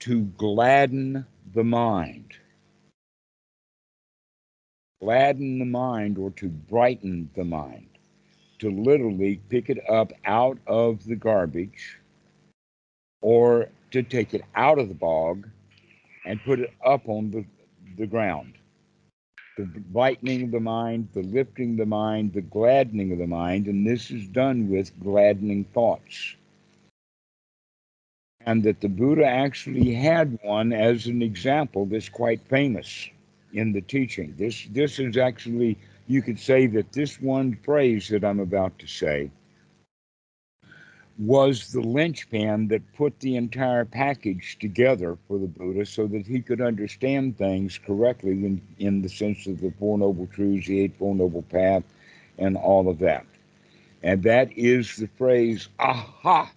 to 0.00 0.22
gladden 0.22 1.24
the 1.54 1.64
mind. 1.64 2.34
Gladden 5.00 5.58
the 5.58 5.64
mind 5.64 6.18
or 6.18 6.30
to 6.32 6.48
brighten 6.48 7.30
the 7.36 7.44
mind. 7.44 7.93
To 8.64 8.70
literally 8.70 9.42
pick 9.50 9.68
it 9.68 9.78
up 9.90 10.10
out 10.24 10.56
of 10.66 11.04
the 11.04 11.16
garbage 11.16 11.98
or 13.20 13.68
to 13.90 14.02
take 14.02 14.32
it 14.32 14.40
out 14.54 14.78
of 14.78 14.88
the 14.88 14.94
bog 14.94 15.46
and 16.24 16.42
put 16.42 16.60
it 16.60 16.72
up 16.82 17.06
on 17.06 17.30
the, 17.30 17.44
the 17.98 18.06
ground 18.06 18.54
the 19.58 19.66
brightening 19.66 20.44
of 20.44 20.50
the 20.50 20.60
mind, 20.60 21.08
the 21.12 21.22
lifting 21.22 21.72
of 21.72 21.76
the 21.76 21.86
mind, 21.86 22.32
the 22.32 22.40
gladdening 22.40 23.12
of 23.12 23.18
the 23.18 23.26
mind, 23.26 23.66
and 23.66 23.86
this 23.86 24.10
is 24.10 24.26
done 24.28 24.70
with 24.70 24.98
gladdening 24.98 25.64
thoughts. 25.74 26.34
And 28.46 28.62
that 28.62 28.80
the 28.80 28.88
Buddha 28.88 29.26
actually 29.26 29.92
had 29.92 30.38
one 30.42 30.72
as 30.72 31.06
an 31.06 31.20
example 31.20 31.84
that's 31.84 32.08
quite 32.08 32.40
famous 32.48 33.10
in 33.52 33.72
the 33.72 33.82
teaching. 33.82 34.34
This 34.38 34.66
this 34.70 34.98
is 34.98 35.18
actually 35.18 35.76
you 36.06 36.22
could 36.22 36.38
say 36.38 36.66
that 36.66 36.92
this 36.92 37.20
one 37.20 37.58
phrase 37.64 38.08
that 38.08 38.24
I'm 38.24 38.40
about 38.40 38.78
to 38.80 38.86
say 38.86 39.30
was 41.18 41.70
the 41.72 41.80
linchpin 41.80 42.68
that 42.68 42.92
put 42.94 43.18
the 43.20 43.36
entire 43.36 43.84
package 43.84 44.58
together 44.58 45.16
for 45.28 45.38
the 45.38 45.46
Buddha 45.46 45.86
so 45.86 46.06
that 46.08 46.26
he 46.26 46.40
could 46.40 46.60
understand 46.60 47.38
things 47.38 47.78
correctly 47.78 48.32
in, 48.32 48.60
in 48.78 49.00
the 49.00 49.08
sense 49.08 49.46
of 49.46 49.60
the 49.60 49.72
Four 49.78 49.98
Noble 49.98 50.26
Truths, 50.26 50.66
the 50.66 50.80
Eightfold 50.80 51.18
Noble 51.18 51.42
Path, 51.42 51.84
and 52.38 52.56
all 52.56 52.88
of 52.88 52.98
that. 52.98 53.24
And 54.02 54.22
that 54.24 54.52
is 54.56 54.96
the 54.96 55.06
phrase, 55.16 55.68
aha, 55.78 56.50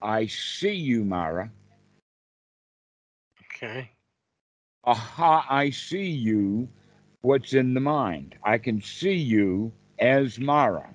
I 0.00 0.26
see 0.26 0.74
you, 0.74 1.04
Mara. 1.04 1.50
Okay. 3.56 3.90
Aha, 4.84 5.46
I 5.50 5.70
see 5.70 6.08
you, 6.08 6.68
what's 7.22 7.52
in 7.52 7.74
the 7.74 7.80
mind. 7.80 8.34
I 8.42 8.58
can 8.58 8.82
see 8.82 9.14
you 9.14 9.72
as 9.98 10.38
Mara. 10.38 10.94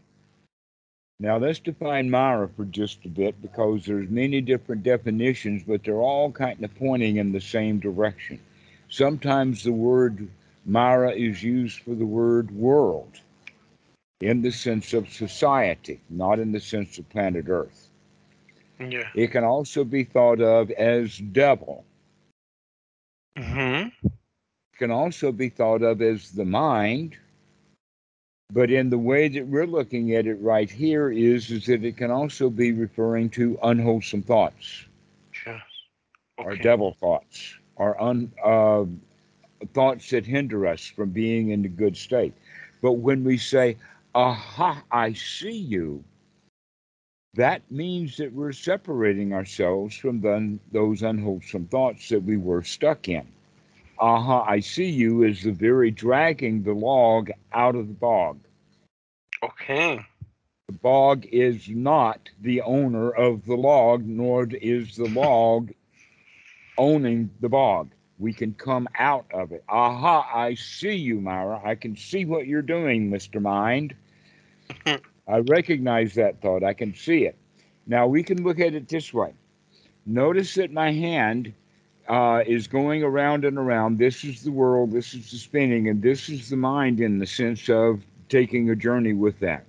Now 1.20 1.38
let's 1.38 1.60
define 1.60 2.10
Mara 2.10 2.50
for 2.50 2.66
just 2.66 3.06
a 3.06 3.10
bit 3.10 3.42
because 3.42 3.86
there's 3.86 4.10
many 4.10 4.42
different 4.42 4.84
definitions, 4.84 5.64
but 5.66 5.84
they're 5.84 5.96
all 5.96 6.32
kind 6.32 6.62
of 6.64 6.76
pointing 6.76 7.18
in 7.18 7.32
the 7.32 7.42
same 7.42 7.80
direction. 7.80 8.40
Sometimes 8.90 9.64
the 9.64 9.72
word 9.72 10.28
Mara 10.66 11.12
is 11.12 11.42
used 11.42 11.80
for 11.80 11.96
the 11.96 12.06
word 12.06 12.52
world 12.52 13.20
in 14.20 14.42
the 14.42 14.52
sense 14.52 14.94
of 14.94 15.10
society, 15.10 16.00
not 16.10 16.40
in 16.40 16.52
the 16.52 16.60
sense 16.60 16.98
of 16.98 17.08
planet 17.10 17.46
Earth. 17.48 17.90
Yeah. 18.80 19.08
It 19.14 19.32
can 19.32 19.44
also 19.44 19.84
be 19.84 20.04
thought 20.04 20.42
of 20.42 20.72
as 20.72 21.18
devil. 21.18 21.86
Mm-hmm. 23.38 23.75
Can 24.78 24.92
also 24.92 25.32
be 25.32 25.50
thought 25.50 25.82
of 25.82 26.02
as 26.02 26.32
the 26.32 26.46
mind 26.46 27.18
but 28.52 28.70
in 28.72 28.90
the 28.90 28.98
way 28.98 29.28
that 29.28 29.48
we're 29.48 29.66
looking 29.66 30.14
at 30.16 30.28
it 30.28 30.36
right 30.42 30.70
here 30.70 31.12
is, 31.12 31.50
is 31.52 31.66
that 31.66 31.84
it 31.84 31.98
can 31.98 32.12
also 32.12 32.50
be 32.50 32.72
referring 32.72 33.30
to 33.32 33.58
unwholesome 33.64 34.22
thoughts 34.22 34.86
Yes. 35.46 35.62
or 36.38 36.56
devil 36.56 36.94
thoughts 36.94 37.56
or 37.76 38.02
un, 38.02 38.32
uh, 38.44 38.86
thoughts 39.74 40.10
that 40.12 40.26
hinder 40.26 40.68
us 40.68 40.86
from 40.86 41.10
being 41.10 41.50
in 41.50 41.66
a 41.66 41.70
good 41.70 41.98
state. 41.98 42.34
But 42.82 42.94
when 42.94 43.24
we 43.24 43.38
say, 43.38 43.78
aha, 44.14 44.84
I 44.92 45.14
see 45.14 45.58
you, 45.58 46.04
that 47.34 47.70
means 47.72 48.16
that 48.18 48.32
we're 48.32 48.54
separating 48.54 49.34
ourselves 49.34 49.98
from 49.98 50.22
the, 50.22 50.58
those 50.72 51.02
unwholesome 51.02 51.66
thoughts 51.68 52.08
that 52.10 52.24
we 52.24 52.38
were 52.38 52.64
stuck 52.64 53.10
in. 53.10 53.28
Aha, 54.00 54.44
I 54.44 54.60
see 54.60 54.90
you 54.90 55.24
is 55.24 55.44
the 55.44 55.52
very 55.52 55.92
dragging 55.92 56.64
the 56.64 56.74
log 56.74 57.32
out 57.54 57.76
of 57.76 57.88
the 57.88 57.94
bog. 57.94 58.40
Okay. 59.44 60.06
The 60.68 60.74
bog 60.74 61.26
is 61.28 61.70
not 61.70 62.30
the 62.42 62.62
owner 62.62 63.10
of 63.10 63.46
the 63.46 63.56
log, 63.56 64.06
nor 64.06 64.48
is 64.50 64.96
the 64.96 65.08
log 65.08 65.72
owning 66.78 67.30
the 67.40 67.50
bog. 67.50 67.92
We 68.18 68.34
can 68.34 68.54
come 68.54 68.88
out 68.98 69.26
of 69.34 69.52
it. 69.52 69.64
Aha, 69.70 70.30
I 70.34 70.56
see 70.56 70.96
you, 70.96 71.22
Mara. 71.22 71.62
I 71.64 71.76
can 71.76 71.96
see 71.96 72.26
what 72.26 72.48
you're 72.48 72.62
doing, 72.62 73.12
Mr. 73.12 73.42
Mind. 73.42 73.96
I 75.28 75.38
recognize 75.40 76.16
that 76.16 76.42
thought. 76.42 76.64
I 76.64 76.74
can 76.74 76.96
see 76.96 77.26
it. 77.26 77.38
Now 77.88 78.08
we 78.08 78.24
can 78.24 78.44
look 78.44 78.60
at 78.60 78.74
it 78.74 78.88
this 78.88 79.14
way. 79.14 79.34
Notice 80.06 80.56
that 80.56 80.72
my 80.72 80.92
hand 80.92 81.54
uh, 82.08 82.44
is 82.46 82.68
going 82.68 83.04
around 83.04 83.46
and 83.46 83.58
around. 83.58 83.98
This 83.98 84.24
is 84.24 84.44
the 84.44 84.52
world, 84.52 84.92
this 84.92 85.14
is 85.14 85.32
the 85.32 85.38
spinning, 85.38 85.90
and 85.90 86.02
this 86.02 86.30
is 86.30 86.50
the 86.50 86.58
mind 86.58 87.00
in 87.00 87.20
the 87.20 87.26
sense 87.26 87.70
of 87.70 88.04
taking 88.30 88.70
a 88.70 88.76
journey 88.76 89.14
with 89.14 89.40
that. 89.40 89.66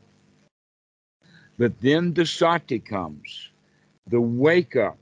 But 1.59 1.80
then 1.80 2.12
the 2.12 2.26
sati 2.26 2.78
comes, 2.78 3.51
the 4.07 4.20
wake 4.20 4.76
up, 4.76 4.99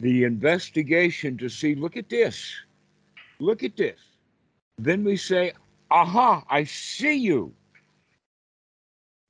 the 0.00 0.24
investigation 0.24 1.38
to 1.38 1.48
see, 1.48 1.74
look 1.74 1.96
at 1.96 2.08
this, 2.08 2.54
look 3.38 3.62
at 3.64 3.76
this. 3.76 3.98
Then 4.76 5.02
we 5.04 5.16
say, 5.16 5.52
aha, 5.90 6.44
I 6.48 6.64
see 6.64 7.14
you. 7.14 7.52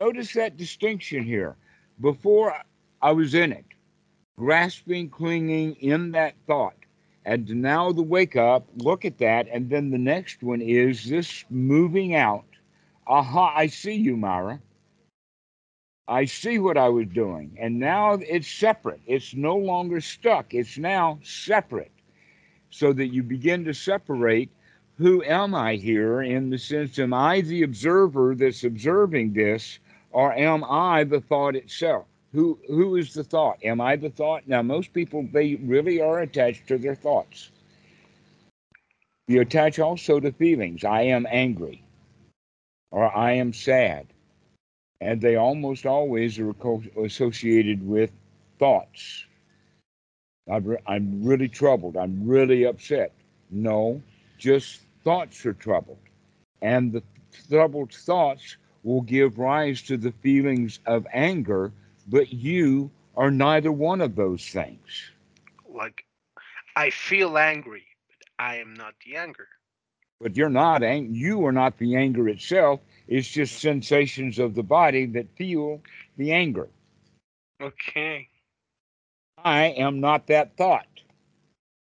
Notice 0.01 0.33
that 0.35 0.57
distinction 0.57 1.23
here. 1.23 1.57
Before 2.01 2.55
I 3.03 3.13
was 3.13 3.35
in 3.35 3.53
it, 3.53 3.65
grasping, 4.37 5.11
clinging 5.11 5.75
in 5.77 6.13
that 6.13 6.35
thought. 6.47 6.75
And 7.25 7.49
now 7.63 7.93
the 7.93 8.03
wake 8.03 8.37
up, 8.37 8.67
look 8.77 9.05
at 9.05 9.19
that. 9.19 9.49
And 9.53 9.69
then 9.69 9.91
the 9.91 9.99
next 9.99 10.43
one 10.43 10.61
is 10.61 11.09
this 11.09 11.45
moving 11.51 12.15
out. 12.15 12.47
Aha, 13.07 13.53
I 13.55 13.67
see 13.67 13.95
you, 13.95 14.17
Mara. 14.17 14.61
I 16.09 16.25
see 16.25 16.59
what 16.59 16.79
I 16.79 16.89
was 16.89 17.07
doing. 17.09 17.57
And 17.61 17.79
now 17.79 18.15
it's 18.15 18.49
separate. 18.49 19.01
It's 19.07 19.35
no 19.35 19.57
longer 19.57 20.01
stuck. 20.01 20.55
It's 20.55 20.79
now 20.79 21.19
separate. 21.23 21.93
So 22.71 22.93
that 22.95 23.09
you 23.09 23.23
begin 23.23 23.65
to 23.65 23.75
separate 23.75 24.51
who 24.99 25.23
am 25.23 25.55
I 25.55 25.77
here 25.77 26.23
in 26.23 26.51
the 26.51 26.59
sense, 26.59 26.99
am 26.99 27.15
I 27.15 27.41
the 27.41 27.63
observer 27.63 28.35
that's 28.35 28.65
observing 28.65 29.33
this, 29.33 29.79
or 30.11 30.33
am 30.33 30.65
I 30.65 31.05
the 31.05 31.21
thought 31.21 31.55
itself? 31.55 32.08
Who 32.33 32.59
who 32.67 32.97
is 32.97 33.15
the 33.15 33.25
thought? 33.25 33.59
Am 33.65 33.81
I 33.81 33.97
the 33.97 34.11
thought? 34.11 34.47
Now 34.47 34.63
most 34.63 34.93
people 34.93 35.27
they 35.33 35.57
really 35.57 36.01
are 36.01 36.21
attached 36.21 36.67
to 36.69 36.79
their 36.79 36.95
thoughts. 36.95 37.51
You 39.29 39.41
attach 39.41 39.79
also 39.79 40.21
to 40.21 40.33
feelings. 40.33 40.85
I 40.85 41.03
am 41.03 41.27
angry 41.31 41.83
or 42.91 43.15
I 43.15 43.33
am 43.33 43.53
sad. 43.53 44.07
And 45.01 45.21
they 45.21 45.37
almost 45.37 45.87
always 45.87 46.39
are 46.39 46.55
associated 47.05 47.87
with 47.87 48.11
thoughts. 48.59 49.25
I'm 50.51 50.77
I'm 50.87 51.23
really 51.23 51.49
troubled. 51.49 51.97
I'm 51.97 52.27
really 52.27 52.65
upset. 52.65 53.13
No, 53.51 54.03
just 54.39 54.83
thoughts 55.05 55.45
are 55.47 55.53
troubled. 55.53 55.99
And 56.63 56.93
the 56.93 57.03
troubled 57.49 57.93
thoughts 57.93 58.57
will 58.83 59.03
give 59.03 59.39
rise 59.39 59.83
to 59.83 59.97
the 59.97 60.13
feelings 60.13 60.81
of 60.87 61.07
anger, 61.13 61.73
but 62.09 62.33
you 62.33 62.91
are 63.17 63.31
neither 63.31 63.73
one 63.73 64.01
of 64.01 64.17
those 64.17 64.49
things. 64.49 65.11
Like, 65.69 66.05
I 66.77 66.91
feel 66.91 67.37
angry, 67.37 67.85
but 68.09 68.45
I 68.45 68.57
am 68.57 68.75
not 68.75 68.95
the 69.05 69.17
anger. 69.17 69.49
But 70.21 70.37
you're 70.37 70.49
not 70.49 70.83
ang- 70.83 71.15
you 71.15 71.45
are 71.47 71.53
not 71.53 71.79
the 71.79 71.95
anger 71.97 72.29
itself. 72.29 72.81
It's 73.07 73.29
just 73.29 73.61
sensations 73.61 74.39
of 74.39 74.55
the 74.55 74.63
body 74.63 75.07
that 75.07 75.37
feel 75.37 75.83
the 76.17 76.33
anger. 76.33 76.69
Okay. 77.61 78.29
I 79.45 79.67
am 79.67 80.01
not 80.01 80.27
that 80.27 80.57
thought. 80.57 80.87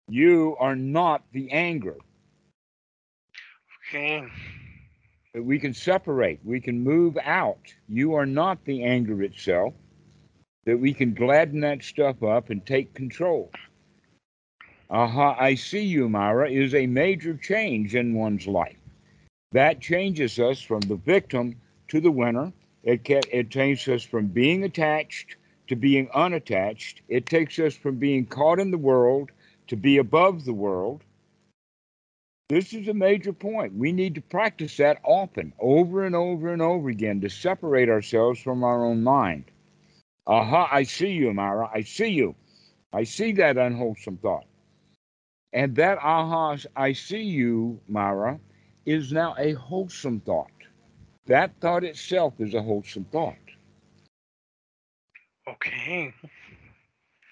You 0.08 0.56
are 0.58 0.76
not 0.76 1.22
the 1.32 1.50
anger. 1.50 1.96
Okay. 3.88 4.24
We 5.34 5.58
can 5.58 5.74
separate, 5.74 6.40
we 6.44 6.60
can 6.60 6.80
move 6.80 7.18
out. 7.22 7.74
You 7.88 8.14
are 8.14 8.26
not 8.26 8.64
the 8.64 8.84
anger 8.84 9.22
itself, 9.22 9.74
that 10.68 10.76
we 10.76 10.92
can 10.92 11.14
gladden 11.14 11.60
that 11.60 11.82
stuff 11.82 12.22
up 12.22 12.50
and 12.50 12.66
take 12.66 12.92
control. 12.92 13.50
Aha, 14.90 15.34
I 15.40 15.54
see 15.54 15.80
you, 15.80 16.10
Mara, 16.10 16.50
is 16.50 16.74
a 16.74 16.86
major 16.86 17.38
change 17.38 17.94
in 17.94 18.12
one's 18.12 18.46
life. 18.46 18.76
That 19.52 19.80
changes 19.80 20.38
us 20.38 20.60
from 20.60 20.80
the 20.80 20.96
victim 20.96 21.56
to 21.88 22.02
the 22.02 22.10
winner. 22.10 22.52
It, 22.82 23.00
it 23.08 23.50
takes 23.50 23.88
us 23.88 24.02
from 24.02 24.26
being 24.26 24.64
attached 24.64 25.36
to 25.68 25.74
being 25.74 26.10
unattached. 26.12 27.00
It 27.08 27.24
takes 27.24 27.58
us 27.58 27.74
from 27.74 27.96
being 27.96 28.26
caught 28.26 28.60
in 28.60 28.70
the 28.70 28.76
world 28.76 29.30
to 29.68 29.76
be 29.76 29.96
above 29.96 30.44
the 30.44 30.52
world. 30.52 31.02
This 32.50 32.74
is 32.74 32.88
a 32.88 32.94
major 32.94 33.32
point. 33.32 33.74
We 33.74 33.90
need 33.90 34.16
to 34.16 34.20
practice 34.20 34.76
that 34.76 35.00
often, 35.02 35.54
over 35.58 36.04
and 36.04 36.14
over 36.14 36.52
and 36.52 36.60
over 36.60 36.90
again, 36.90 37.22
to 37.22 37.30
separate 37.30 37.88
ourselves 37.88 38.38
from 38.38 38.62
our 38.62 38.84
own 38.84 39.02
mind. 39.02 39.46
Aha, 40.28 40.68
I 40.70 40.82
see 40.82 41.10
you, 41.10 41.32
Mara. 41.32 41.70
I 41.74 41.82
see 41.82 42.08
you. 42.08 42.34
I 42.92 43.04
see 43.04 43.32
that 43.32 43.56
unwholesome 43.56 44.18
thought. 44.18 44.44
And 45.54 45.74
that 45.76 45.98
aha, 45.98 46.58
I 46.76 46.92
see 46.92 47.22
you, 47.22 47.80
Mara, 47.88 48.38
is 48.84 49.12
now 49.12 49.34
a 49.38 49.52
wholesome 49.52 50.20
thought. 50.20 50.50
That 51.26 51.52
thought 51.60 51.84
itself 51.84 52.34
is 52.40 52.54
a 52.54 52.62
wholesome 52.62 53.06
thought. 53.06 53.36
Okay. 55.48 56.12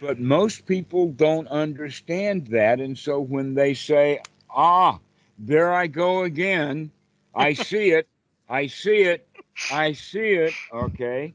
But 0.00 0.18
most 0.18 0.66
people 0.66 1.12
don't 1.12 1.48
understand 1.48 2.46
that. 2.48 2.80
And 2.80 2.98
so 2.98 3.20
when 3.20 3.54
they 3.54 3.74
say, 3.74 4.20
ah, 4.50 4.98
there 5.38 5.72
I 5.72 5.86
go 5.86 6.22
again. 6.24 6.90
I 7.34 7.52
see 7.52 7.90
it. 7.90 8.08
I 8.48 8.66
see 8.66 9.02
it. 9.02 9.28
I 9.72 9.92
see 9.92 10.32
it. 10.32 10.54
Okay. 10.72 11.34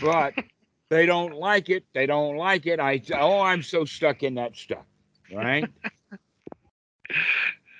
But 0.00 0.34
they 0.88 1.06
don't 1.06 1.34
like 1.34 1.70
it. 1.70 1.84
They 1.94 2.06
don't 2.06 2.36
like 2.36 2.66
it. 2.66 2.80
I 2.80 3.00
oh, 3.14 3.40
I'm 3.40 3.62
so 3.62 3.84
stuck 3.84 4.22
in 4.22 4.34
that 4.34 4.56
stuff. 4.56 4.84
Right. 5.32 5.64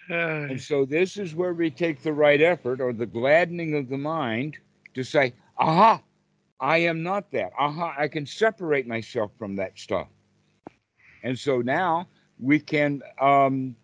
and 0.09 0.61
so 0.61 0.85
this 0.85 1.17
is 1.17 1.35
where 1.35 1.55
we 1.55 1.71
take 1.71 2.03
the 2.03 2.13
right 2.13 2.41
effort 2.41 2.81
or 2.81 2.93
the 2.93 3.07
gladdening 3.07 3.75
of 3.75 3.89
the 3.89 3.99
mind 3.99 4.59
to 4.95 5.03
say, 5.03 5.35
aha, 5.59 6.01
I 6.61 6.79
am 6.79 7.03
not 7.03 7.31
that. 7.33 7.53
Aha, 7.59 7.95
I 7.99 8.09
can 8.09 8.27
separate 8.27 8.87
myself 8.87 9.33
from 9.39 9.57
that 9.57 9.79
stuff. 9.79 10.09
And 11.23 11.39
so 11.39 11.61
now 11.61 12.09
we 12.39 12.59
can 12.59 13.03
um, 13.21 13.77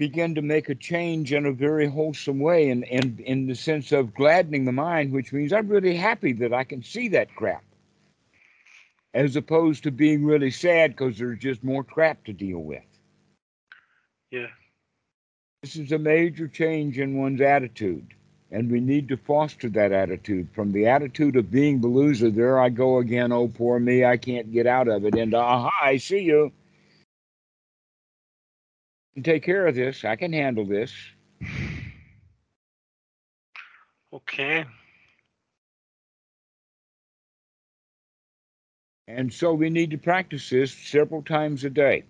begin 0.00 0.34
to 0.34 0.40
make 0.40 0.70
a 0.70 0.74
change 0.74 1.30
in 1.30 1.44
a 1.44 1.52
very 1.52 1.86
wholesome 1.86 2.38
way 2.38 2.70
and 2.70 2.84
in, 2.84 3.18
in, 3.18 3.24
in 3.26 3.46
the 3.46 3.54
sense 3.54 3.92
of 3.92 4.14
gladdening 4.14 4.64
the 4.64 4.72
mind, 4.72 5.12
which 5.12 5.30
means 5.30 5.52
I'm 5.52 5.68
really 5.68 5.94
happy 5.94 6.32
that 6.32 6.54
I 6.54 6.64
can 6.64 6.82
see 6.82 7.08
that 7.08 7.36
crap. 7.36 7.62
As 9.12 9.36
opposed 9.36 9.82
to 9.82 9.90
being 9.90 10.24
really 10.24 10.52
sad 10.52 10.92
because 10.92 11.18
there's 11.18 11.38
just 11.38 11.62
more 11.62 11.84
crap 11.84 12.24
to 12.24 12.32
deal 12.32 12.60
with. 12.60 12.82
Yeah. 14.30 14.46
This 15.60 15.76
is 15.76 15.92
a 15.92 15.98
major 15.98 16.48
change 16.48 16.98
in 16.98 17.18
one's 17.18 17.42
attitude. 17.42 18.14
And 18.50 18.72
we 18.72 18.80
need 18.80 19.06
to 19.08 19.18
foster 19.18 19.68
that 19.68 19.92
attitude 19.92 20.48
from 20.54 20.72
the 20.72 20.86
attitude 20.86 21.36
of 21.36 21.50
being 21.50 21.82
the 21.82 21.88
loser. 21.88 22.30
There 22.30 22.58
I 22.58 22.70
go 22.70 23.00
again. 23.00 23.32
Oh, 23.32 23.48
poor 23.48 23.78
me. 23.78 24.06
I 24.06 24.16
can't 24.16 24.50
get 24.50 24.66
out 24.66 24.88
of 24.88 25.04
it. 25.04 25.14
And 25.14 25.34
aha, 25.34 25.70
I 25.82 25.98
see 25.98 26.20
you 26.20 26.52
can 29.14 29.22
take 29.22 29.42
care 29.42 29.66
of 29.66 29.74
this. 29.74 30.04
I 30.04 30.16
can 30.16 30.32
handle 30.32 30.64
this. 30.64 30.92
Okay. 34.12 34.64
And 39.08 39.32
so 39.32 39.52
we 39.54 39.70
need 39.70 39.90
to 39.90 39.98
practice 39.98 40.50
this 40.50 40.72
several 40.72 41.22
times 41.22 41.64
a 41.64 41.70
day 41.70 42.04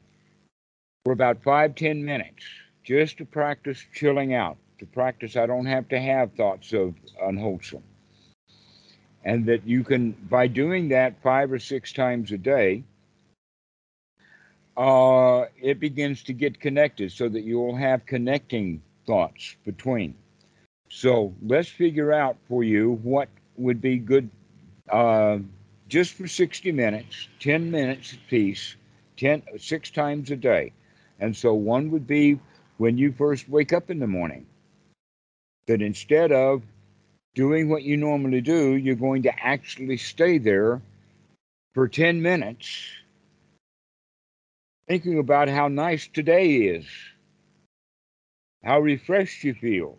for 1.04 1.12
about 1.12 1.42
five, 1.42 1.74
ten 1.74 2.04
minutes, 2.04 2.44
just 2.84 3.18
to 3.18 3.24
practice 3.24 3.82
chilling 3.94 4.34
out, 4.34 4.58
to 4.78 4.86
practice 4.86 5.36
I 5.36 5.46
don't 5.46 5.66
have 5.66 5.88
to 5.88 5.98
have 5.98 6.32
thoughts 6.34 6.72
of 6.72 6.94
unwholesome. 7.22 7.82
And 9.24 9.46
that 9.46 9.66
you 9.66 9.84
can, 9.84 10.12
by 10.12 10.46
doing 10.46 10.88
that 10.88 11.22
five 11.22 11.52
or 11.52 11.58
six 11.58 11.92
times 11.92 12.32
a 12.32 12.38
day, 12.38 12.84
uh, 14.76 15.46
it 15.60 15.80
begins 15.80 16.22
to 16.24 16.32
get 16.32 16.60
connected 16.60 17.12
so 17.12 17.28
that 17.28 17.42
you 17.42 17.58
will 17.58 17.76
have 17.76 18.06
connecting 18.06 18.82
thoughts 19.06 19.56
between. 19.64 20.14
So 20.88 21.34
let's 21.42 21.68
figure 21.68 22.12
out 22.12 22.36
for 22.48 22.64
you 22.64 22.92
what 23.02 23.28
would 23.56 23.80
be 23.80 23.98
good 23.98 24.28
uh, 24.88 25.38
just 25.88 26.14
for 26.14 26.26
60 26.26 26.72
minutes, 26.72 27.28
10 27.40 27.70
minutes 27.70 28.12
a 28.12 28.18
piece, 28.28 28.76
10, 29.16 29.42
six 29.58 29.90
times 29.90 30.30
a 30.30 30.36
day. 30.36 30.72
And 31.20 31.36
so 31.36 31.54
one 31.54 31.90
would 31.90 32.06
be 32.06 32.38
when 32.78 32.96
you 32.96 33.12
first 33.12 33.48
wake 33.48 33.72
up 33.72 33.90
in 33.90 33.98
the 33.98 34.06
morning, 34.06 34.46
that 35.66 35.82
instead 35.82 36.32
of 36.32 36.62
doing 37.34 37.68
what 37.68 37.82
you 37.82 37.96
normally 37.96 38.40
do, 38.40 38.74
you're 38.74 38.94
going 38.94 39.22
to 39.22 39.44
actually 39.44 39.96
stay 39.96 40.38
there 40.38 40.80
for 41.74 41.86
10 41.86 42.22
minutes 42.22 42.66
thinking 44.90 45.20
about 45.20 45.48
how 45.48 45.68
nice 45.68 46.08
today 46.08 46.54
is, 46.56 46.84
how 48.64 48.80
refreshed 48.80 49.44
you 49.44 49.54
feel, 49.54 49.96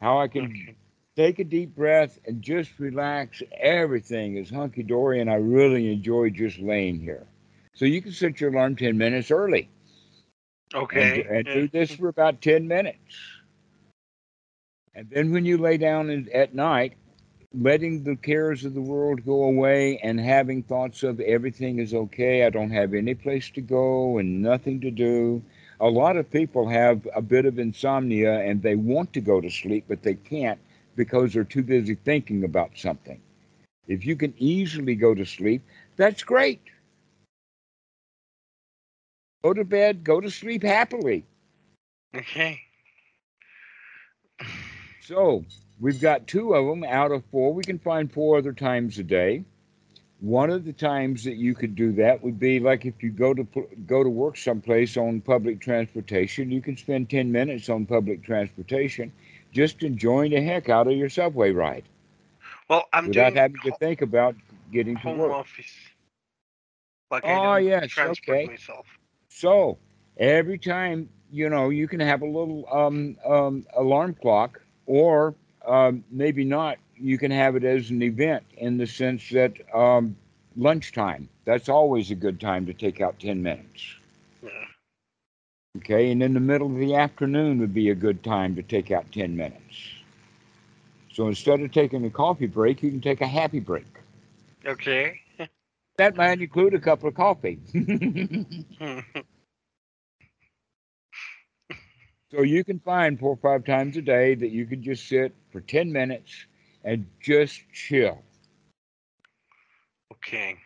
how 0.00 0.18
I 0.18 0.26
can 0.26 0.46
okay. 0.46 0.74
take 1.16 1.38
a 1.38 1.44
deep 1.44 1.76
breath 1.76 2.18
and 2.24 2.40
just 2.40 2.70
relax. 2.78 3.42
Everything 3.60 4.38
is 4.38 4.48
hunky 4.48 4.82
dory, 4.82 5.20
and 5.20 5.28
I 5.28 5.34
really 5.34 5.92
enjoy 5.92 6.30
just 6.30 6.58
laying 6.60 6.98
here. 6.98 7.26
So 7.74 7.84
you 7.84 8.00
can 8.00 8.12
set 8.12 8.40
your 8.40 8.50
alarm 8.50 8.74
10 8.74 8.96
minutes 8.96 9.30
early. 9.30 9.68
Okay. 10.74 11.26
And, 11.28 11.46
and 11.46 11.46
do 11.46 11.68
this 11.68 11.94
for 11.94 12.08
about 12.08 12.40
10 12.40 12.66
minutes. 12.66 12.96
And 14.94 15.10
then 15.10 15.30
when 15.30 15.44
you 15.44 15.58
lay 15.58 15.76
down 15.76 16.26
at 16.32 16.54
night, 16.54 16.94
letting 17.52 18.04
the 18.04 18.16
cares 18.16 18.64
of 18.64 18.74
the 18.74 18.80
world 18.80 19.24
go 19.24 19.44
away 19.44 19.98
and 19.98 20.20
having 20.20 20.62
thoughts 20.62 21.02
of 21.02 21.18
everything 21.20 21.78
is 21.78 21.94
okay. 21.94 22.44
I 22.46 22.50
don't 22.50 22.70
have 22.70 22.94
any 22.94 23.14
place 23.14 23.50
to 23.50 23.60
go 23.60 24.18
and 24.18 24.42
nothing 24.42 24.80
to 24.82 24.90
do. 24.90 25.42
A 25.80 25.88
lot 25.88 26.16
of 26.16 26.30
people 26.30 26.68
have 26.68 27.08
a 27.14 27.22
bit 27.22 27.46
of 27.46 27.58
insomnia 27.58 28.40
and 28.40 28.62
they 28.62 28.76
want 28.76 29.12
to 29.14 29.20
go 29.20 29.40
to 29.40 29.50
sleep, 29.50 29.84
but 29.88 30.02
they 30.02 30.14
can't 30.14 30.60
because 30.94 31.32
they're 31.32 31.44
too 31.44 31.62
busy 31.62 31.94
thinking 31.94 32.44
about 32.44 32.70
something. 32.76 33.20
If 33.88 34.06
you 34.06 34.14
can 34.14 34.34
easily 34.38 34.94
go 34.94 35.14
to 35.14 35.26
sleep, 35.26 35.62
that's 35.96 36.22
great. 36.22 36.60
Go 39.42 39.54
to 39.54 39.64
bed, 39.64 40.04
go 40.04 40.20
to 40.20 40.30
sleep 40.30 40.62
happily. 40.62 41.24
Okay. 42.14 42.60
So 45.00 45.44
we've 45.80 46.00
got 46.00 46.26
two 46.26 46.54
of 46.54 46.66
them 46.66 46.84
out 46.84 47.12
of 47.12 47.24
four. 47.26 47.52
We 47.54 47.64
can 47.64 47.78
find 47.78 48.12
four 48.12 48.38
other 48.38 48.52
times 48.52 48.98
a 48.98 49.04
day. 49.04 49.44
One 50.20 50.50
of 50.50 50.64
the 50.64 50.72
times 50.72 51.24
that 51.24 51.36
you 51.36 51.54
could 51.54 51.74
do 51.74 51.92
that 51.94 52.22
would 52.22 52.38
be 52.38 52.60
like 52.60 52.86
if 52.86 53.02
you 53.02 53.10
go 53.10 53.34
to 53.34 53.46
go 53.86 54.02
to 54.04 54.10
work 54.10 54.36
someplace 54.36 54.96
on 54.96 55.20
public 55.20 55.60
transportation, 55.60 56.50
you 56.50 56.60
can 56.60 56.76
spend 56.76 57.10
10 57.10 57.32
minutes 57.32 57.68
on 57.68 57.86
public 57.86 58.22
transportation 58.22 59.12
just 59.52 59.82
enjoying 59.82 60.32
the 60.32 60.40
heck 60.40 60.68
out 60.68 60.86
of 60.88 60.94
your 60.94 61.08
subway 61.10 61.50
ride 61.52 61.84
Well, 62.68 62.88
I'm 62.92 63.08
without 63.08 63.34
having 63.34 63.60
to 63.62 63.72
think 63.72 64.02
about 64.02 64.36
getting 64.72 64.98
to 65.00 65.08
home 65.08 65.10
work. 65.10 65.32
office. 65.32 65.90
Like 67.10 67.24
Oh, 67.24 67.56
yes, 67.56 68.02
okay. 68.04 68.46
myself. 68.46 68.86
So 69.28 69.78
every 70.18 70.58
time, 70.58 71.08
you 71.30 71.48
know, 71.48 71.70
you 71.70 71.88
can 71.88 72.00
have 72.00 72.22
a 72.22 72.26
little 72.26 72.66
um, 72.72 73.16
um, 73.26 73.66
alarm 73.76 74.14
clock, 74.14 74.60
or 74.86 75.34
um, 75.66 76.04
maybe 76.10 76.44
not. 76.44 76.78
You 76.96 77.18
can 77.18 77.30
have 77.30 77.56
it 77.56 77.64
as 77.64 77.90
an 77.90 78.02
event 78.02 78.44
in 78.56 78.76
the 78.78 78.86
sense 78.86 79.28
that 79.30 79.54
um, 79.74 80.16
lunchtime. 80.56 81.28
That's 81.44 81.68
always 81.68 82.10
a 82.10 82.14
good 82.14 82.40
time 82.40 82.66
to 82.66 82.74
take 82.74 83.00
out 83.00 83.18
10 83.18 83.42
minutes. 83.42 83.96
Yeah. 84.42 84.66
Okay, 85.78 86.10
and 86.10 86.22
in 86.22 86.34
the 86.34 86.40
middle 86.40 86.68
of 86.68 86.76
the 86.78 86.94
afternoon 86.94 87.58
would 87.60 87.74
be 87.74 87.90
a 87.90 87.94
good 87.94 88.22
time 88.22 88.54
to 88.56 88.62
take 88.62 88.90
out 88.90 89.10
10 89.12 89.36
minutes. 89.36 89.94
So 91.12 91.28
instead 91.28 91.60
of 91.60 91.72
taking 91.72 92.04
a 92.04 92.10
coffee 92.10 92.46
break, 92.46 92.82
you 92.82 92.90
can 92.90 93.00
take 93.00 93.20
a 93.20 93.26
happy 93.26 93.60
break. 93.60 93.86
Okay. 94.66 95.20
That 95.98 96.16
might 96.16 96.40
include 96.40 96.74
a 96.74 96.80
cup 96.80 97.04
of 97.04 97.14
coffee. 97.14 97.58
So 102.30 102.42
you 102.42 102.64
can 102.64 102.78
find 102.80 103.18
four 103.18 103.32
or 103.32 103.36
five 103.36 103.64
times 103.64 103.96
a 103.96 104.02
day 104.02 104.34
that 104.36 104.50
you 104.50 104.66
can 104.66 104.82
just 104.82 105.08
sit 105.08 105.34
for 105.52 105.60
10 105.60 105.92
minutes 105.92 106.46
and 106.84 107.06
just 107.20 107.62
chill. 107.72 108.22
okay. 110.12 110.56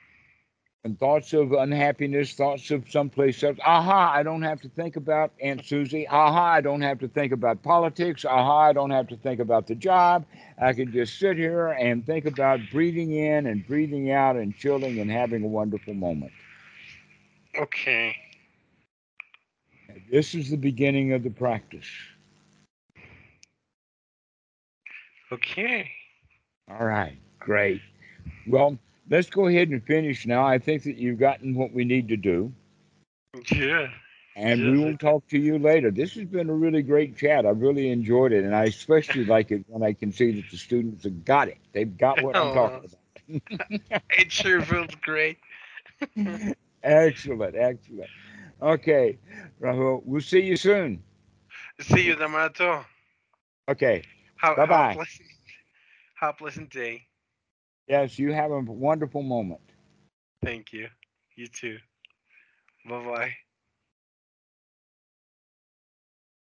And 0.85 0.99
thoughts 0.99 1.33
of 1.33 1.53
unhappiness, 1.53 2.35
thoughts 2.35 2.71
of 2.71 2.91
someplace 2.91 3.43
else. 3.43 3.59
Aha, 3.65 4.13
I 4.15 4.23
don't 4.23 4.43
have 4.43 4.61
to 4.63 4.69
think 4.69 4.97
about 4.97 5.33
Aunt 5.41 5.65
Susie. 5.65 6.07
Aha, 6.09 6.53
I 6.53 6.61
don't 6.61 6.83
have 6.83 6.99
to 7.01 7.09
think 7.09 7.33
about 7.33 7.63
politics. 7.63 8.25
Aha, 8.27 8.59
I 8.69 8.73
don't 8.75 8.91
have 8.91 9.09
to 9.09 9.17
think 9.17 9.41
about 9.41 9.67
the 9.67 9.75
job. 9.75 10.27
I 10.61 10.75
can 10.75 10.93
just 10.93 11.19
sit 11.19 11.39
here 11.39 11.69
and 11.69 12.05
think 12.05 12.27
about 12.27 12.61
breathing 12.71 13.13
in 13.13 13.47
and 13.47 13.67
breathing 13.67 14.11
out 14.11 14.37
and 14.37 14.55
chilling 14.57 15.01
and 15.01 15.11
having 15.11 15.43
a 15.43 15.49
wonderful 15.49 15.95
moment. 15.95 16.33
Okay. 17.59 18.17
This 20.15 20.33
is 20.33 20.49
the 20.49 20.57
beginning 20.57 21.13
of 21.13 21.25
the 21.25 21.31
practice. 21.31 21.89
Okay. 25.33 25.91
All 26.71 26.87
right, 26.87 27.19
great. 27.41 27.81
Well, 28.47 28.79
let's 29.11 29.29
go 29.29 29.49
ahead 29.49 29.71
and 29.71 29.83
finish 29.83 30.25
now. 30.25 30.47
I 30.47 30.61
think 30.61 30.85
that 30.85 30.99
you've 30.99 31.19
gotten 31.19 31.57
what 31.57 31.73
we 31.73 31.85
need 31.85 32.07
to 32.11 32.17
do, 32.17 32.53
Yeah. 33.51 33.89
and 34.37 34.61
Yes, 34.61 34.71
we 34.71 34.79
will 34.85 34.97
talk 34.99 35.27
to 35.31 35.37
you 35.37 35.59
later. 35.59 35.91
This 35.91 36.15
has 36.15 36.27
been 36.27 36.49
a 36.49 36.55
really 36.55 36.83
great 36.83 37.17
chat. 37.17 37.45
I 37.45 37.49
really 37.51 37.91
enjoyed 37.91 38.31
it, 38.31 38.45
and 38.45 38.55
I 38.55 38.67
especially 38.67 39.25
like 39.37 39.51
it 39.51 39.65
when 39.67 39.83
I 39.83 39.95
can 39.95 40.13
see 40.13 40.31
that 40.41 40.49
the 40.49 40.57
students 40.57 41.03
have 41.03 41.25
got 41.25 41.49
it. 41.49 41.59
They've 41.73 41.99
got 41.99 42.23
what 42.23 42.37
I'm 42.37 42.55
talking 42.55 42.89
oh. 43.29 43.41
about. 43.81 43.93
It 44.17 44.31
sure 44.31 44.63
feels 44.63 44.95
great. 45.03 45.39
excellent, 46.85 47.57
excellent. 47.57 48.11
Okay, 48.63 49.19
Rahul, 49.61 50.03
we'll 50.05 50.21
see 50.21 50.41
you 50.43 50.57
soon. 50.57 51.03
See 51.81 52.03
you, 52.07 52.17
Dhammarato. 52.17 52.85
Okay. 53.69 54.03
Have 54.37 54.59
pleasant, 54.91 55.29
have 56.17 56.31
a 56.31 56.33
pleasant 56.35 56.71
day. 56.71 57.07
yes, 57.89 58.19
you 58.19 58.33
have 58.33 58.51
a 58.51 58.61
wonderful 58.61 59.23
moment. 59.23 59.61
Thank 60.43 60.73
you. 60.73 60.89
You 61.37 61.49
too. 61.49 61.79
Bye 62.87 63.05
bye. 63.05 63.37